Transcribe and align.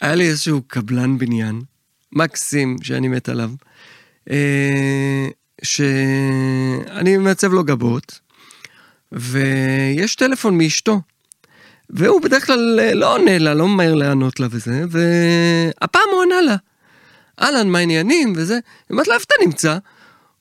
היה 0.00 0.14
לי 0.14 0.28
איזשהו 0.28 0.62
קבלן 0.66 1.18
בניין, 1.18 1.60
מקסים, 2.12 2.76
שאני 2.82 3.08
מת 3.08 3.28
עליו, 3.28 3.50
אה, 4.30 5.28
שאני 5.62 7.16
מעצב 7.16 7.52
לו 7.52 7.64
גבות, 7.64 8.20
ויש 9.12 10.14
טלפון 10.14 10.58
מאשתו, 10.58 11.00
והוא 11.90 12.22
בדרך 12.22 12.46
כלל 12.46 12.80
אה, 12.80 12.94
לא 12.94 13.14
עונה 13.14 13.38
לה, 13.38 13.54
לא 13.54 13.68
ממהר 13.68 13.94
לענות 13.94 14.40
לה 14.40 14.46
וזה, 14.50 14.84
והפעם 14.90 16.08
הוא 16.12 16.22
ענה 16.22 16.40
לה. 16.40 16.56
אהלן, 17.42 17.68
מה 17.68 17.78
העניינים 17.78 18.32
וזה? 18.36 18.54
היא 18.54 18.60
אומרת 18.90 19.08
לו, 19.08 19.14
איפה 19.14 19.24
אתה 19.26 19.44
נמצא? 19.44 19.72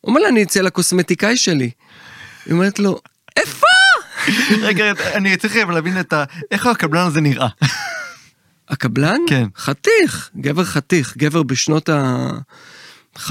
הוא 0.02 0.10
אומר 0.10 0.22
לה, 0.22 0.30
אני 0.30 0.44
אצל 0.44 0.68
הקוסמטיקאי 0.68 1.38
שלי. 1.38 1.72
היא 2.46 2.54
אומרת 2.54 2.80
לו, 2.80 3.00
איפה? 3.38 3.68
רגע, 4.68 4.92
אני 5.14 5.38
צריך 5.38 5.56
להבין 5.56 6.00
את 6.00 6.14
ה... 6.14 6.24
איך 6.52 6.66
הקבלן 6.66 7.08
הזה 7.08 7.22
נראה. 7.22 7.48
הקבלן? 8.70 9.20
כן. 9.28 9.46
חתיך, 9.58 10.30
גבר 10.38 10.64
חתיך, 10.64 11.18
גבר 11.18 11.44
בשנות 11.44 11.90
ה-50, 11.90 13.22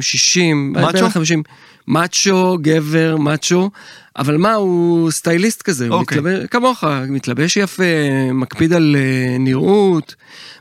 60, 0.00 0.72
מאצ'ו? 0.72 0.92
בין 0.92 1.04
ה-50. 1.04 1.42
מאצ'ו, 1.88 2.58
גבר, 2.60 3.16
מאצ'ו, 3.16 3.70
אבל 4.18 4.36
מה, 4.36 4.54
הוא 4.54 5.10
סטייליסט 5.10 5.62
כזה, 5.62 5.88
הוא 5.88 5.94
אוקיי. 5.94 6.18
מתלבש, 6.18 6.46
כמוך, 6.50 6.84
מתלבש 7.08 7.56
יפה, 7.56 7.82
מקפיד 8.32 8.72
על 8.72 8.96
אה, 8.98 9.36
נראות, 9.38 10.14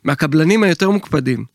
מהקבלנים 0.03 0.63
היותר 0.63 0.89
מוקפדים. 0.89 1.45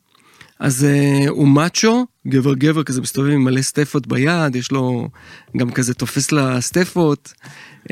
אז 0.58 0.86
uh, 0.86 1.28
הוא 1.30 1.48
מאצ'ו, 1.48 2.06
גבר 2.28 2.54
גבר 2.54 2.82
כזה 2.82 3.00
מסתובב 3.00 3.30
עם 3.30 3.44
מלא 3.44 3.62
סטפות 3.62 4.06
ביד, 4.06 4.56
יש 4.56 4.72
לו 4.72 5.08
גם 5.56 5.70
כזה 5.70 5.94
תופס 5.94 6.32
לסטפות. 6.32 7.32
Uh, 7.82 7.86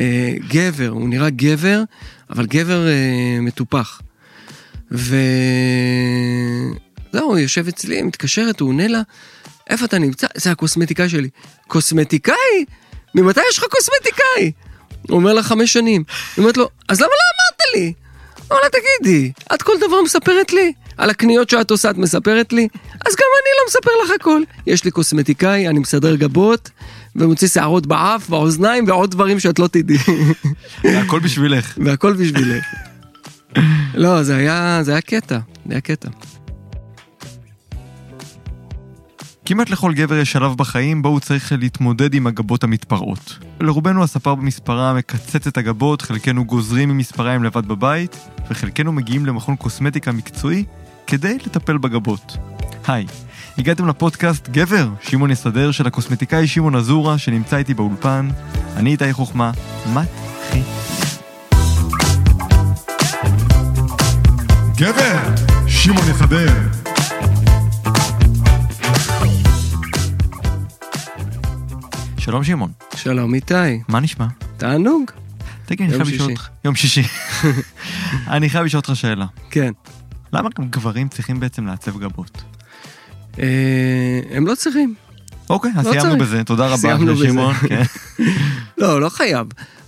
גבר, 0.49 0.89
הוא 0.89 1.09
נראה 1.09 1.31
גבר, 1.31 1.83
אבל 2.31 2.47
גבר 2.47 2.87
uh, 2.87 3.41
מטופח. 3.43 4.01
וזהו, 4.93 5.09
הוא 7.15 7.39
יושב 7.39 7.69
אצלי, 7.69 8.03
מתקשרת, 8.03 8.61
הוא 8.61 8.69
עונה 8.69 8.89
לה, 8.89 9.03
איפה 9.71 9.85
אתה 9.85 9.99
נמצא? 9.99 10.27
זה 10.35 10.51
הקוסמטיקאי 10.51 11.09
שלי. 11.09 11.29
קוסמטיקאי? 11.69 12.65
ממתי 13.15 13.41
יש 13.51 13.59
לך 13.59 13.65
קוסמטיקאי? 13.71 14.53
הוא 15.09 15.17
אומר 15.17 15.33
לה 15.33 15.43
חמש 15.43 15.73
שנים. 15.73 16.05
היא 16.37 16.43
אומרת 16.43 16.57
לו, 16.57 16.69
אז 16.89 17.01
למה 17.01 17.09
לא 17.09 17.15
אמרת 17.15 17.61
לי? 17.75 17.93
הוא 18.37 18.45
אומר 18.51 18.61
לה, 18.63 18.69
תגידי, 18.69 19.33
את 19.55 19.63
כל 19.63 19.73
דבר 19.87 20.03
מספרת 20.05 20.53
לי? 20.53 20.73
על 20.97 21.11
הקניות 21.11 21.51
שאת 21.51 21.71
עושה 21.71 21.91
את 21.91 21.97
מספרת 21.97 22.53
לי? 22.53 22.69
אז 23.07 23.15
גם 23.15 23.27
אני 23.43 23.51
לא 23.61 23.67
מספר 23.69 23.91
לך 24.05 24.11
הכל. 24.21 24.43
יש 24.67 24.85
לי 24.85 24.91
קוסמטיקאי, 24.91 25.69
אני 25.69 25.79
מסדר 25.79 26.17
גבות, 26.17 26.71
ומוציא 27.17 27.49
שערות 27.49 27.87
באף, 27.87 28.29
באוזניים, 28.29 28.89
ועוד 28.89 29.11
דברים 29.11 29.41
שאת 29.41 29.59
לא 29.59 29.67
תדעי. 29.67 29.99
הכל 30.85 31.21
בשבילך. 31.21 31.79
והכל 31.85 32.13
בשבילך. 32.13 32.65
לא, 33.95 34.23
זה 34.23 34.37
היה, 34.37 34.79
זה 34.83 34.93
היה 34.93 35.01
קטע, 35.01 35.39
זה 35.67 35.73
היה 35.73 35.81
קטע. 35.81 36.09
כמעט 39.45 39.71
לכל 39.71 39.95
גבר 39.95 40.15
יש 40.15 40.33
שלב 40.33 40.55
בחיים 40.57 41.03
בו 41.03 41.09
הוא 41.09 41.21
צריך 41.21 41.53
להתמודד 41.59 42.15
עם 42.15 42.27
הגבות 42.27 42.65
המתפרעות. 42.65 43.39
לרובנו 43.61 44.03
הספר 44.03 44.35
במספרה 44.35 44.95
מקצץ 44.95 45.47
את 45.47 45.57
הגבות, 45.57 46.03
חלקנו 46.03 46.45
גוזרים 46.45 46.89
ממספריים 46.89 47.45
לבד 47.45 47.67
בבית, 47.67 48.29
וחלקנו 48.51 48.93
מגיעים 48.93 49.27
למכון 49.27 49.57
קוסמטיקה 49.57 50.13
מקצועי 50.13 50.65
כדי 51.07 51.39
לטפל 51.47 51.79
בגבות. 51.79 52.37
היי, 52.87 53.07
הגעתם 53.59 53.89
לפודקאסט 53.89 54.49
גבר, 54.49 54.89
שמעון 55.01 55.31
יסדר 55.31 55.71
של 55.71 55.87
הקוסמטיקאי 55.87 56.47
שמעון 56.47 56.75
אזורה 56.75 57.19
שנמצא 57.19 57.57
איתי 57.57 57.75
באולפן. 57.75 58.29
אני 58.77 58.91
איתי 58.91 59.13
חוכמה, 59.13 59.51
מתחיל. 59.87 60.82
גבר, 64.83 65.19
שמעון 65.67 66.11
יסדר. 66.11 66.47
שלום 72.19 72.45
שמעון, 72.45 72.73
שלום 72.97 73.35
איתי, 73.35 73.55
מה 73.89 74.01
נשמע? 74.01 74.27
תענוג? 74.57 75.11
תגיד, 75.67 75.87
אני 75.87 76.05
חייב 76.05 76.15
לשאול. 76.15 76.31
אותך. 76.31 76.49
יום 76.65 76.75
שישי. 76.75 77.03
אני 78.35 78.51
חייב 78.51 78.65
לשאול 78.65 78.79
אותך 78.79 78.97
שאלה. 78.97 79.27
כן. 79.51 79.73
למה 80.33 80.49
גם 80.59 80.69
גברים 80.69 81.09
צריכים 81.09 81.41
בעצם 81.41 81.67
לעצב 81.67 81.99
גבות? 81.99 82.43
אה, 83.39 84.21
הם 84.31 84.47
לא 84.47 84.55
צריכים. 84.55 84.95
אוקיי, 85.51 85.71
אז 85.77 85.87
לא 85.87 85.93
סיימנו. 85.93 86.19
בזה, 86.19 86.45
תודה 86.45 86.67
רבה, 86.67 86.77
סיימנו 86.77 87.15
בזה. 87.15 87.25
שמעון. 87.25 87.55
כן. 87.69 87.83
לא, 88.79 89.01
לא 89.01 89.09
חייב. 89.09 89.47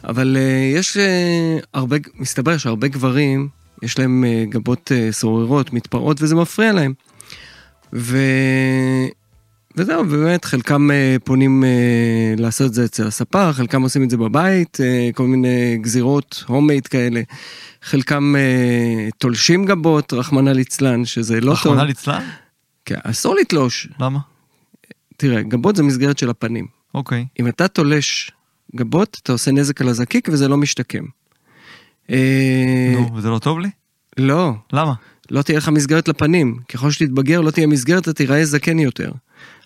אבל 0.08 0.36
אה, 0.40 0.78
יש 0.78 0.96
אה, 0.96 1.58
הרבה, 1.74 1.96
מסתבר 2.18 2.56
שהרבה 2.56 2.88
גברים, 2.88 3.48
יש 3.82 3.98
להם 3.98 4.24
אה, 4.24 4.44
גבות 4.48 4.92
אה, 4.94 5.12
סוררות, 5.12 5.72
מתפרעות, 5.72 6.22
וזה 6.22 6.34
מפריע 6.34 6.72
להם. 6.72 6.92
ו... 7.92 8.18
וזהו, 9.76 10.04
באמת, 10.04 10.44
חלקם 10.44 10.90
אה, 10.90 11.16
פונים 11.24 11.64
לעשות 12.36 12.66
את 12.66 12.74
זה 12.74 12.84
אצל 12.84 13.06
הספר, 13.06 13.52
חלקם 13.52 13.82
עושים 13.82 14.02
את 14.02 14.10
זה 14.10 14.16
בבית, 14.16 14.78
כל 15.14 15.26
מיני 15.26 15.78
גזירות, 15.80 16.44
הומייד 16.46 16.86
כאלה. 16.86 17.20
חלקם 17.82 18.34
תולשים 19.18 19.64
גבות, 19.64 20.12
רחמנא 20.12 20.50
ליצלן, 20.50 21.04
שזה 21.04 21.40
לא 21.40 21.46
טוב. 21.62 21.72
רחמנא 21.72 21.82
ליצלן? 21.82 22.22
כן, 22.84 22.98
אסור 23.02 23.34
לתלוש. 23.34 23.88
למה? 24.00 24.18
תראה, 25.16 25.42
גבות 25.42 25.76
זה 25.76 25.82
מסגרת 25.82 26.18
של 26.18 26.30
הפנים. 26.30 26.66
אוקיי. 26.94 27.26
אם 27.40 27.48
אתה 27.48 27.68
תולש 27.68 28.30
גבות, 28.76 29.18
אתה 29.22 29.32
עושה 29.32 29.52
נזק 29.52 29.80
על 29.80 29.88
הזקיק 29.88 30.28
וזה 30.32 30.48
לא 30.48 30.56
משתקם. 30.56 31.04
אה, 32.10 32.94
נו, 32.94 33.16
וזה 33.16 33.30
לא 33.30 33.38
טוב 33.38 33.58
לי? 33.58 33.70
לא, 34.18 34.52
למה? 34.72 34.94
לא 35.30 35.42
תהיה 35.42 35.58
לך 35.58 35.68
מסגרת 35.68 36.08
לפנים. 36.08 36.58
ככל 36.68 36.90
שתתבגר 36.90 37.40
לא 37.40 37.50
תהיה 37.50 37.66
מסגרת, 37.66 38.02
אתה 38.02 38.12
תיראה 38.12 38.44
זקן 38.44 38.78
יותר. 38.78 39.12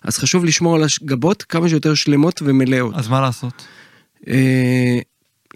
אז 0.03 0.17
חשוב 0.17 0.45
לשמור 0.45 0.75
על 0.75 0.83
הגבות 1.01 1.43
כמה 1.43 1.69
שיותר 1.69 1.93
שלמות 1.93 2.41
ומלאות. 2.45 2.95
אז 2.95 3.07
מה 3.07 3.21
לעשות? 3.21 3.65
אה, 4.27 4.99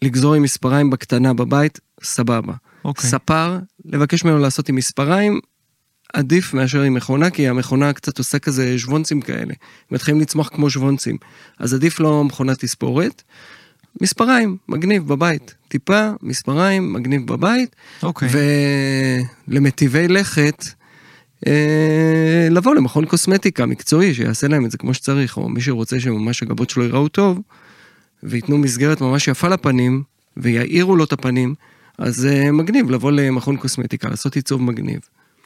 לגזור 0.02 0.34
עם 0.34 0.44
מספריים 0.44 0.90
בקטנה 0.90 1.34
בבית, 1.34 1.80
סבבה. 2.04 2.54
אוקיי. 2.86 3.10
ספר, 3.10 3.60
לבקש 3.86 4.24
ממנו 4.24 4.40
לעשות 4.40 4.70
עם 4.70 4.76
מספריים, 4.76 5.40
עדיף 6.14 6.54
מאשר 6.54 6.82
עם 6.82 6.94
מכונה, 6.94 7.30
כי 7.30 7.48
המכונה 7.48 7.94
קצת 7.94 8.18
עושה 8.18 8.40
כזה 8.40 8.80
שוונצים 8.80 9.22
כאלה. 9.22 9.54
מתחילים 9.92 10.22
לצמוח 10.22 10.48
כמו 10.48 10.70
שוונצים. 10.70 11.18
אז 11.60 11.74
עדיף 11.74 12.00
לו 12.00 12.24
מכונת 12.24 12.60
תספורת. 12.60 13.24
מספריים, 14.02 14.58
מגניב 14.70 15.08
בבית. 15.08 15.56
טיפה, 15.68 16.10
מספריים, 16.22 16.94
מגניב 16.94 17.28
בבית. 17.28 17.76
אוקיי. 18.04 18.30
ולמטיבי 19.48 20.08
לכת, 20.08 20.66
אה, 21.48 22.48
לבוא 22.52 22.76
למכון 22.76 23.06
קוסמטיקה 23.06 23.66
מקצועי 23.66 24.14
שיעשה 24.14 24.48
להם 24.48 24.66
את 24.66 24.72
זה 24.72 24.78
כמו 24.78 24.94
שצריך, 24.94 25.38
או 25.38 25.50
מי 25.50 25.62
שרוצה 25.62 26.00
שממש 26.00 26.44
הגבות 26.44 26.70
שלו 26.70 26.84
ייראו 26.84 27.08
טוב, 27.08 27.40
וייתנו 28.24 28.58
מסגרת 28.58 29.02
ממש 29.02 29.28
יפה 29.28 29.48
לפנים, 29.48 30.04
ויעירו 30.38 30.96
לו 30.96 31.04
את 31.04 31.14
הפנים, 31.14 31.56
אז 31.98 32.26
אה, 32.26 32.52
מגניב 32.52 32.92
לבוא 32.92 33.12
למכון 33.12 33.58
קוסמטיקה, 33.58 34.10
לעשות 34.10 34.36
עיצוב 34.36 34.62
מגניב. 34.62 35.00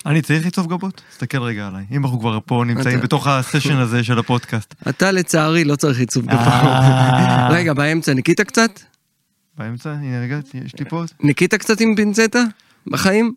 אני 0.06 0.22
צריך 0.22 0.42
לעיצוב 0.42 0.68
גבות? 0.68 1.02
תסתכל 1.10 1.42
רגע 1.42 1.68
עליי. 1.68 1.86
אם 1.92 2.06
אנחנו 2.06 2.20
כבר 2.20 2.40
פה 2.46 2.64
נמצאים 2.68 3.00
בתוך 3.00 3.28
הסשן 3.28 3.78
הזה 3.78 4.04
של 4.04 4.20
הפודקאסט. 4.20 4.76
אתה 4.90 5.12
לצערי 5.12 5.64
לא 5.64 5.76
צריך 5.76 6.00
עיצוב 6.00 6.26
גבות. 6.26 6.40
אה. 6.40 7.50
רגע, 7.50 7.74
באמצע 7.74 8.14
ניקית 8.14 8.42
קצת? 8.42 8.80
באמצע, 9.58 9.92
הנה 9.92 10.22
רגע, 10.22 10.40
יש 10.66 10.76
לי 10.80 10.86
פה... 10.90 11.04
ניקית 11.24 11.54
קצת 11.54 11.82
עם 11.82 11.96
פינצטה? 11.96 12.44
בחיים? 12.88 13.34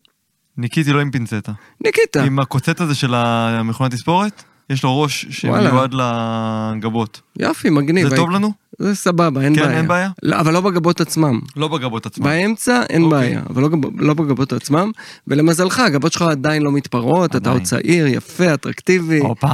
ניקיתי 0.57 0.93
לא 0.93 1.01
עם 1.01 1.11
פינצטה. 1.11 1.53
ניקית. 1.85 2.17
עם 2.17 2.39
הקוצט 2.39 2.81
הזה 2.81 2.95
של 2.95 3.15
המכונת 3.15 3.93
תספורת, 3.93 4.43
יש 4.71 4.83
לו 4.83 5.01
ראש 5.03 5.27
שמיועד 5.31 5.95
לגבות. 5.95 7.21
יופי, 7.39 7.71
מגניב. 7.71 8.09
זה 8.09 8.17
טוב 8.17 8.31
לנו? 8.31 8.53
זה 8.81 8.95
סבבה, 8.95 9.41
אין 9.41 9.55
כן, 9.55 9.63
בעיה. 9.63 9.79
אין 9.79 9.89
בעיה? 9.89 10.11
לא, 10.23 10.41
אבל 10.41 10.53
לא 10.53 10.61
בגבות 10.61 11.01
עצמם. 11.01 11.41
לא 11.57 11.69
בגבות 11.69 12.07
עצמן. 12.07 12.25
באמצע 12.25 12.83
אין 12.91 13.03
אוקיי. 13.03 13.19
בעיה, 13.19 13.43
אבל 13.51 13.63
לא, 13.63 13.69
לא 13.99 14.15
בגבות 14.15 14.53
עצמם, 14.53 14.91
ולמזלך, 15.27 15.79
הגבות 15.79 16.13
שלך 16.13 16.23
עדיין 16.23 16.63
לא 16.63 16.73
מתפרעות, 16.73 17.37
אתה. 17.37 17.51
עוד 17.51 17.63
צעיר, 17.63 18.07
יפה, 18.07 18.55
אטרקטיבי. 18.55 19.19
הופה, 19.19 19.49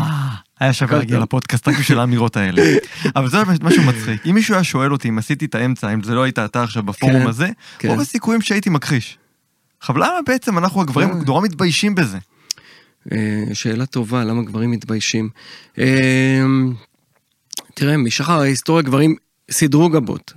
היה 0.60 0.72
שווה 0.72 0.98
להגיע. 0.98 1.18
לפודקאסט 1.18 1.68
רק 1.68 1.78
בשביל 1.78 1.98
האמירות 1.98 2.36
האלה. 2.36 2.62
אבל 3.16 3.28
זה 3.28 3.38
משהו 3.62 3.82
מצחיק. 3.82 4.26
אם 4.26 4.34
מישהו 4.34 4.54
היה 4.54 4.64
שואל 4.64 4.92
אותי 4.92 5.08
אם 5.08 5.18
עשיתי 5.18 5.44
את 5.44 5.54
האמצע, 5.54 5.94
אם 5.94 6.02
זה 6.02 6.14
לא 6.14 6.22
היית 6.22 6.38
אתה 6.38 6.62
עכשיו 6.62 6.82
בפורום 6.82 7.22
כן, 7.22 7.26
הזה, 7.26 7.48
כן. 7.78 7.88
רוב 7.88 8.00
הסיכויים 8.00 8.40
שהייתי 8.40 8.70
מכחיש. 8.70 9.18
עכשיו 9.80 9.98
למה 9.98 10.18
בעצם 10.26 10.58
אנחנו 10.58 10.80
הגברים 10.80 11.08
אה. 11.08 11.14
נורא 11.26 11.42
מתביישים 11.42 11.94
בזה? 11.94 12.18
אה, 13.12 13.44
שאלה 13.52 13.86
טובה, 13.86 14.24
למה 14.24 14.42
גברים 14.42 14.70
מתביישים? 14.70 15.28
אה, 17.76 17.80
תראה, 17.80 17.96
משחר 17.96 18.40
ההיסטוריה 18.40 18.82
גברים 18.82 19.16
סידרו 19.50 19.88
גבות. 19.88 20.32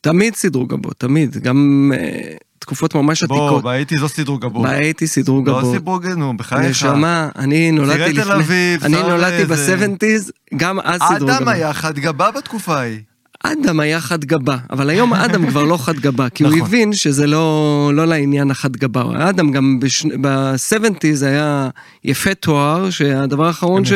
תמיד 0.00 0.34
סידרו 0.34 0.66
גבות, 0.66 0.94
תמיד. 0.98 1.36
גם 1.36 1.92
אה, 1.94 2.36
תקופות 2.58 2.94
ממש 2.94 3.22
בוא, 3.22 3.46
עתיקות. 3.46 3.64
באייטיז 3.64 4.02
לא 4.02 4.08
סידרו 4.08 4.38
גבות. 4.38 4.62
באייטי 4.62 5.06
סידרו 5.06 5.36
לא 5.36 5.42
גבות. 5.44 5.74
סידרו 5.74 5.98
גבות, 5.98 6.18
נו, 6.18 6.36
בחייך. 6.36 6.70
נשמה, 6.70 7.28
אני 7.36 7.70
נולדתי 7.70 7.98
צירי 7.98 8.12
תל 8.14 8.20
לפני... 8.20 8.34
אביב, 8.34 8.84
אני 8.84 9.02
נולדתי 9.02 9.44
ב-70's, 9.44 10.30
גם 10.56 10.80
אז 10.80 11.00
סידרו 11.12 11.28
גבות. 11.28 11.48
היה 11.48 11.72
חד 11.72 11.98
גבה 11.98 12.30
בתקופה 12.30 12.76
ההיא. 12.76 13.00
אדם 13.42 13.80
היה 13.80 14.00
חד 14.00 14.24
גבה, 14.24 14.56
אבל 14.70 14.90
היום 14.90 15.14
אדם 15.14 15.46
כבר 15.46 15.64
לא 15.64 15.76
חד 15.76 15.96
גבה, 15.98 16.28
כי 16.28 16.44
הוא 16.44 16.52
נכון. 16.52 16.66
הבין 16.66 16.92
שזה 16.92 17.26
לא, 17.26 17.90
לא 17.94 18.06
לעניין 18.06 18.50
החד 18.50 18.76
גבה. 18.76 19.28
אדם 19.28 19.50
גם 19.50 19.80
ב-70's 20.20 21.26
היה 21.26 21.68
יפה 22.04 22.34
תואר, 22.34 22.90
שהדבר 22.90 23.46
האחרון 23.46 23.84
ש... 23.84 23.92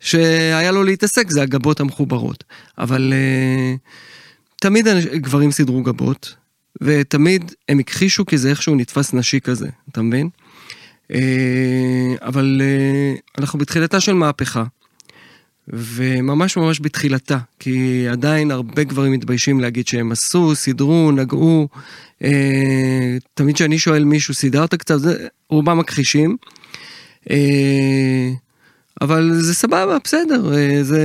שהיה 0.00 0.70
לו 0.70 0.84
להתעסק 0.84 1.30
זה 1.30 1.42
הגבות 1.42 1.80
המחוברות. 1.80 2.44
אבל 2.78 3.12
uh, 3.12 3.78
תמיד 4.60 4.88
גברים 5.14 5.50
סידרו 5.50 5.82
גבות, 5.82 6.34
ותמיד 6.80 7.52
הם 7.68 7.78
הכחישו 7.78 8.26
כי 8.26 8.38
זה 8.38 8.50
איכשהו 8.50 8.74
נתפס 8.74 9.14
נשי 9.14 9.40
כזה, 9.40 9.68
אתה 9.92 10.02
מבין? 10.02 10.28
Uh, 11.12 11.14
אבל 12.22 12.60
uh, 12.60 13.20
אנחנו 13.38 13.58
בתחילתה 13.58 14.00
של 14.00 14.12
מהפכה. 14.12 14.64
וממש 15.72 16.56
ממש 16.56 16.80
בתחילתה, 16.80 17.38
כי 17.58 18.06
עדיין 18.08 18.50
הרבה 18.50 18.84
גברים 18.84 19.12
מתביישים 19.12 19.60
להגיד 19.60 19.86
שהם 19.86 20.12
עשו, 20.12 20.54
סידרו, 20.54 21.12
נגעו. 21.12 21.68
אה, 22.24 23.16
תמיד 23.34 23.54
כשאני 23.54 23.78
שואל 23.78 24.04
מישהו, 24.04 24.34
סידרת 24.34 24.74
קצת, 24.74 24.98
זה, 24.98 25.26
רובם 25.50 25.78
מכחישים. 25.78 26.36
אבל 29.00 29.30
זה 29.34 29.54
סבבה, 29.54 29.98
בסדר, 30.04 30.54
אה, 30.54 30.84
זה, 30.84 31.02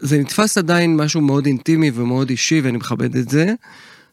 זה 0.00 0.18
נתפס 0.18 0.58
עדיין 0.58 0.96
משהו 0.96 1.20
מאוד 1.20 1.46
אינטימי 1.46 1.90
ומאוד 1.94 2.30
אישי, 2.30 2.60
ואני 2.60 2.76
מכבד 2.76 3.16
את 3.16 3.28
זה. 3.28 3.54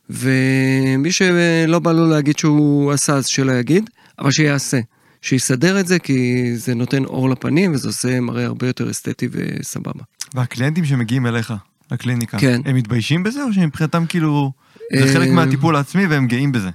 ומי 0.09 1.11
שלא 1.11 1.79
בא 1.79 1.91
לו 1.91 2.07
להגיד 2.07 2.37
שהוא 2.37 2.91
עשה, 2.91 3.13
אז 3.13 3.27
שלא 3.27 3.51
יגיד, 3.51 3.89
אבל 4.19 4.31
שיעשה. 4.31 4.79
שיסדר 5.21 5.79
את 5.79 5.87
זה, 5.87 5.99
כי 5.99 6.51
זה 6.55 6.75
נותן 6.75 7.05
אור 7.05 7.29
לפנים, 7.29 7.73
וזה 7.73 7.87
עושה 7.87 8.19
מראה 8.19 8.45
הרבה 8.45 8.67
יותר 8.67 8.91
אסתטי 8.91 9.27
וסבבה. 9.31 10.03
והקליינטים 10.33 10.85
שמגיעים 10.85 11.27
אליך, 11.27 11.53
לקליניקה, 11.91 12.39
כן. 12.39 12.61
הם 12.65 12.75
מתביישים 12.75 13.23
בזה, 13.23 13.43
או 13.43 13.53
שמבחינתם 13.53 14.05
כאילו, 14.09 14.51
זה 14.95 15.13
חלק 15.13 15.27
אה, 15.27 15.33
מהטיפול 15.33 15.75
העצמי 15.75 16.05
והם 16.05 16.27
גאים 16.27 16.51
בזה? 16.51 16.69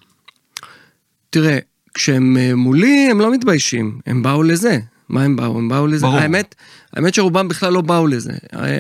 תראה, 1.31 1.59
כשהם 1.95 2.37
אה, 2.37 2.55
מולי, 2.55 3.09
הם 3.11 3.21
לא 3.21 3.33
מתביישים, 3.33 4.01
הם 4.07 4.23
באו 4.23 4.43
לזה. 4.43 4.79
מה 5.09 5.23
הם 5.23 5.37
באו? 5.37 5.59
הם 5.59 5.69
באו 5.69 5.87
לזה. 5.87 6.07
ברור. 6.07 6.19
האמת, 6.19 6.55
האמת 6.93 7.15
שרובם 7.15 7.49
בכלל 7.49 7.73
לא 7.73 7.81
באו 7.81 8.07
לזה. 8.07 8.33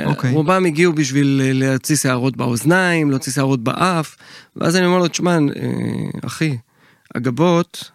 אוקיי. 0.04 0.32
רובם 0.32 0.64
הגיעו 0.66 0.92
בשביל 0.92 1.40
אה, 1.44 1.52
להוציא 1.52 1.96
שערות 1.96 2.36
באוזניים, 2.36 3.10
להוציא 3.10 3.32
שערות 3.32 3.64
באף, 3.64 4.16
ואז 4.56 4.76
אני 4.76 4.86
אומר 4.86 4.98
לו, 4.98 5.08
תשמע, 5.08 5.32
אה, 5.32 5.38
אחי, 6.26 6.56
הגבות, 7.14 7.90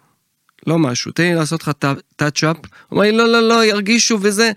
לא 0.66 0.78
משהו, 0.78 1.12
תן 1.12 1.22
לי 1.22 1.34
לעשות 1.34 1.62
לך 1.62 1.70
טאצ'אפ. 2.16 2.56
הוא 2.56 2.66
אומר 2.90 3.02
לי, 3.02 3.12
לא, 3.12 3.28
לא, 3.28 3.48
לא, 3.48 3.64
ירגישו 3.64 4.18
וזה. 4.20 4.52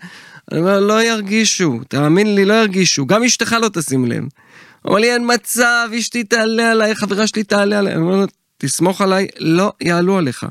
אני 0.51 0.59
אומר, 0.59 0.79
לא 0.79 1.03
ירגישו, 1.03 1.79
תאמין 1.87 2.35
לי, 2.35 2.45
לא 2.45 2.53
ירגישו, 2.53 3.05
גם 3.05 3.23
אשתך 3.23 3.55
לא 3.61 3.69
תשים 3.69 4.05
לב. 4.05 4.23
הוא 4.23 4.89
אומר 4.89 4.99
לי, 4.99 5.13
אין 5.13 5.33
מצב, 5.33 5.89
אשתי 5.99 6.23
תעלה 6.23 6.71
עליי, 6.71 6.95
חברה 6.95 7.27
שלי 7.27 7.43
תעלה 7.43 7.79
עליי. 7.79 7.93
אני 7.93 8.01
אומר 8.01 8.15
לו, 8.15 8.25
תסמוך 8.57 9.01
עליי, 9.01 9.27
לא 9.39 9.73
יעלו 9.81 10.17
עליך. 10.17 10.45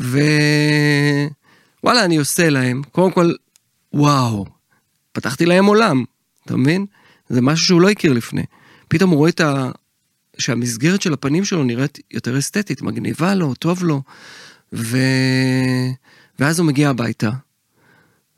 ו... 0.00 0.18
וואלה, 1.84 2.04
אני 2.04 2.16
עושה 2.16 2.50
להם, 2.50 2.82
קודם 2.92 3.12
כל, 3.12 3.32
וואו, 3.92 4.46
פתחתי 5.12 5.46
להם 5.46 5.66
עולם, 5.66 6.04
אתה 6.44 6.56
מבין? 6.56 6.86
זה 7.28 7.40
משהו 7.40 7.66
שהוא 7.66 7.80
לא 7.80 7.90
הכיר 7.90 8.12
לפני. 8.12 8.42
פתאום 8.88 9.10
הוא 9.10 9.18
רואה 9.18 9.30
את 9.30 9.40
ה... 9.40 9.70
שהמסגרת 10.38 11.02
של 11.02 11.12
הפנים 11.12 11.44
שלו 11.44 11.64
נראית 11.64 11.98
יותר 12.10 12.38
אסתטית, 12.38 12.82
מגניבה 12.82 13.34
לו, 13.34 13.54
טוב 13.54 13.84
לו. 13.84 14.02
ו... 14.72 14.98
ואז 16.38 16.58
הוא 16.58 16.66
מגיע 16.66 16.90
הביתה, 16.90 17.30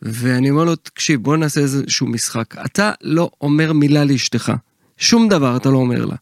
ואני 0.03 0.51
אומר 0.51 0.65
לו, 0.65 0.77
תקשיב, 0.77 1.23
בוא 1.23 1.37
נעשה 1.37 1.61
איזשהו 1.61 2.07
משחק. 2.07 2.55
אתה 2.65 2.93
לא 3.01 3.31
אומר 3.41 3.73
מילה 3.73 4.05
לאשתך, 4.05 4.53
שום 4.97 5.29
דבר 5.29 5.57
אתה 5.57 5.71
לא 5.71 5.77
אומר 5.77 6.05
לה. 6.05 6.17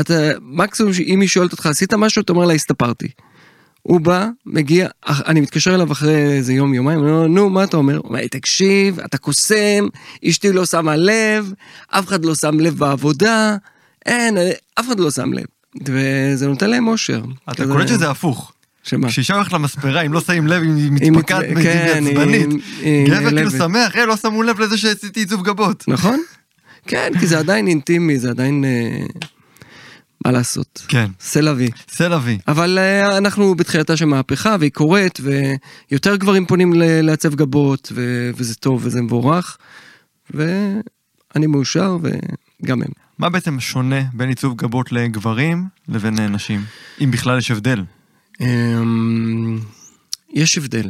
אתה, 0.00 0.14
מקסימום 0.40 0.92
שאם 0.92 1.20
היא 1.20 1.28
שואלת 1.28 1.52
אותך, 1.52 1.66
עשית 1.66 1.94
משהו? 1.94 2.22
אתה 2.22 2.32
אומר 2.32 2.44
לה, 2.44 2.54
הסתפרתי. 2.54 3.08
הוא 3.82 4.00
בא, 4.00 4.28
מגיע, 4.46 4.88
אני 5.08 5.40
מתקשר 5.40 5.74
אליו 5.74 5.92
אחרי 5.92 6.32
איזה 6.32 6.52
יום, 6.52 6.74
יומיים, 6.74 6.98
אני 6.98 7.08
אומר 7.10 7.22
לו, 7.22 7.28
נו, 7.28 7.50
מה 7.50 7.64
אתה 7.64 7.76
אומר? 7.76 7.96
הוא 7.96 8.04
אומר 8.08 8.20
לי, 8.20 8.28
תקשיב, 8.28 9.00
אתה 9.00 9.18
קוסם, 9.18 9.86
אשתי 10.28 10.52
לא 10.52 10.66
שמה 10.66 10.96
לב, 10.96 11.52
אף 11.88 12.08
אחד 12.08 12.24
לא 12.24 12.34
שם 12.34 12.60
לב 12.60 12.78
בעבודה, 12.78 13.56
אין, 14.06 14.36
אף 14.80 14.86
אחד 14.86 15.00
לא 15.00 15.10
שם 15.10 15.32
לב. 15.32 15.44
וזה 15.86 16.46
נותן 16.48 16.70
להם 16.70 16.88
אושר. 16.88 17.22
אתה 17.52 17.64
קולט 17.66 17.88
שזה 17.88 18.10
הפוך. 18.10 18.52
שמה? 18.82 19.08
כשאישה 19.08 19.34
הולכת 19.34 19.52
למספרה, 19.52 20.00
אם 20.02 20.12
לא 20.12 20.20
שמים 20.20 20.46
לב, 20.46 20.62
היא 20.62 20.72
היא 21.00 21.12
מתפקעת, 21.12 21.42
היא 21.42 21.54
כן, 21.54 22.04
היא- 22.04 22.10
עצבנית. 22.18 22.48
גבר 23.08 23.30
כאילו. 23.30 23.50
שמח, 23.50 23.96
אה, 23.96 24.06
לא 24.06 24.16
שמו 24.16 24.42
לב 24.42 24.60
לזה 24.60 24.78
שעשיתי 24.78 25.20
עיצוב 25.20 25.42
גבות. 25.42 25.84
נכון? 25.88 26.20
כן, 26.86 27.12
כי 27.20 27.26
זה 27.26 27.38
עדיין 27.38 27.66
אינטימי, 27.66 28.18
זה 28.18 28.30
עדיין... 28.30 28.64
מה 30.24 30.32
לעשות? 30.32 30.84
כן, 30.88 31.10
סלווי. 31.20 31.70
סלווי. 31.90 32.38
אבל 32.48 32.78
אה, 32.78 33.18
אנחנו 33.18 33.54
בתחילתה 33.54 33.96
של 33.96 34.04
מהפכה 34.04 34.56
והיא 34.60 34.70
קורית 34.72 35.18
ויותר 35.90 36.16
גברים 36.16 36.46
פונים 36.46 36.72
ל- 36.72 37.00
לעצב 37.00 37.34
גבות 37.34 37.92
ו- 37.94 38.30
וזה 38.36 38.54
טוב 38.54 38.80
וזה 38.86 39.02
מבורך 39.02 39.58
ואני 40.30 41.46
מאושר 41.46 41.96
וגם 42.62 42.82
הם. 42.82 42.88
מה 43.18 43.28
בעצם 43.30 43.60
שונה 43.60 44.00
בין 44.12 44.28
עיצוב 44.28 44.56
גבות 44.56 44.92
לגברים 44.92 45.64
לבין 45.88 46.18
אה, 46.18 46.28
נשים? 46.28 46.64
אם 47.04 47.10
בכלל 47.10 47.38
יש 47.38 47.50
הבדל. 47.50 47.84
אמ, 48.40 49.58
יש 50.32 50.58
הבדל. 50.58 50.88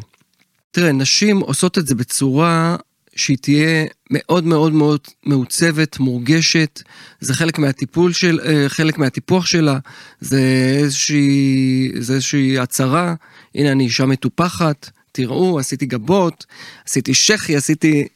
תראה, 0.70 0.92
נשים 0.92 1.40
עושות 1.40 1.78
את 1.78 1.86
זה 1.86 1.94
בצורה 1.94 2.76
שהיא 3.20 3.38
תהיה 3.40 3.86
מאוד 4.10 4.44
מאוד 4.44 4.72
מאוד 4.72 5.00
מעוצבת, 5.26 5.98
מורגשת, 5.98 6.82
זה 7.20 7.34
חלק 7.34 7.58
מהטיפול 7.58 8.12
של, 8.12 8.40
אה, 8.44 8.68
חלק 8.68 8.98
מהטיפוח 8.98 9.46
שלה, 9.46 9.78
זה 10.20 10.40
איזושהי, 10.78 11.92
זה 11.98 12.14
איזושהי 12.14 12.58
הצהרה, 12.58 13.14
הנה 13.54 13.72
אני 13.72 13.84
אישה 13.84 14.06
מטופחת, 14.06 14.90
תראו, 15.12 15.58
עשיתי 15.58 15.86
גבות, 15.86 16.46
עשיתי 16.86 17.14
שחי, 17.14 17.56
עשיתי... 17.56 18.08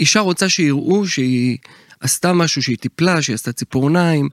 אישה 0.00 0.20
רוצה 0.20 0.48
שיראו 0.48 1.06
שהיא 1.06 1.58
עשתה 2.00 2.32
משהו, 2.32 2.62
שהיא 2.62 2.76
טיפלה, 2.76 3.22
שהיא 3.22 3.34
עשתה 3.34 3.52
ציפורניים. 3.52 4.28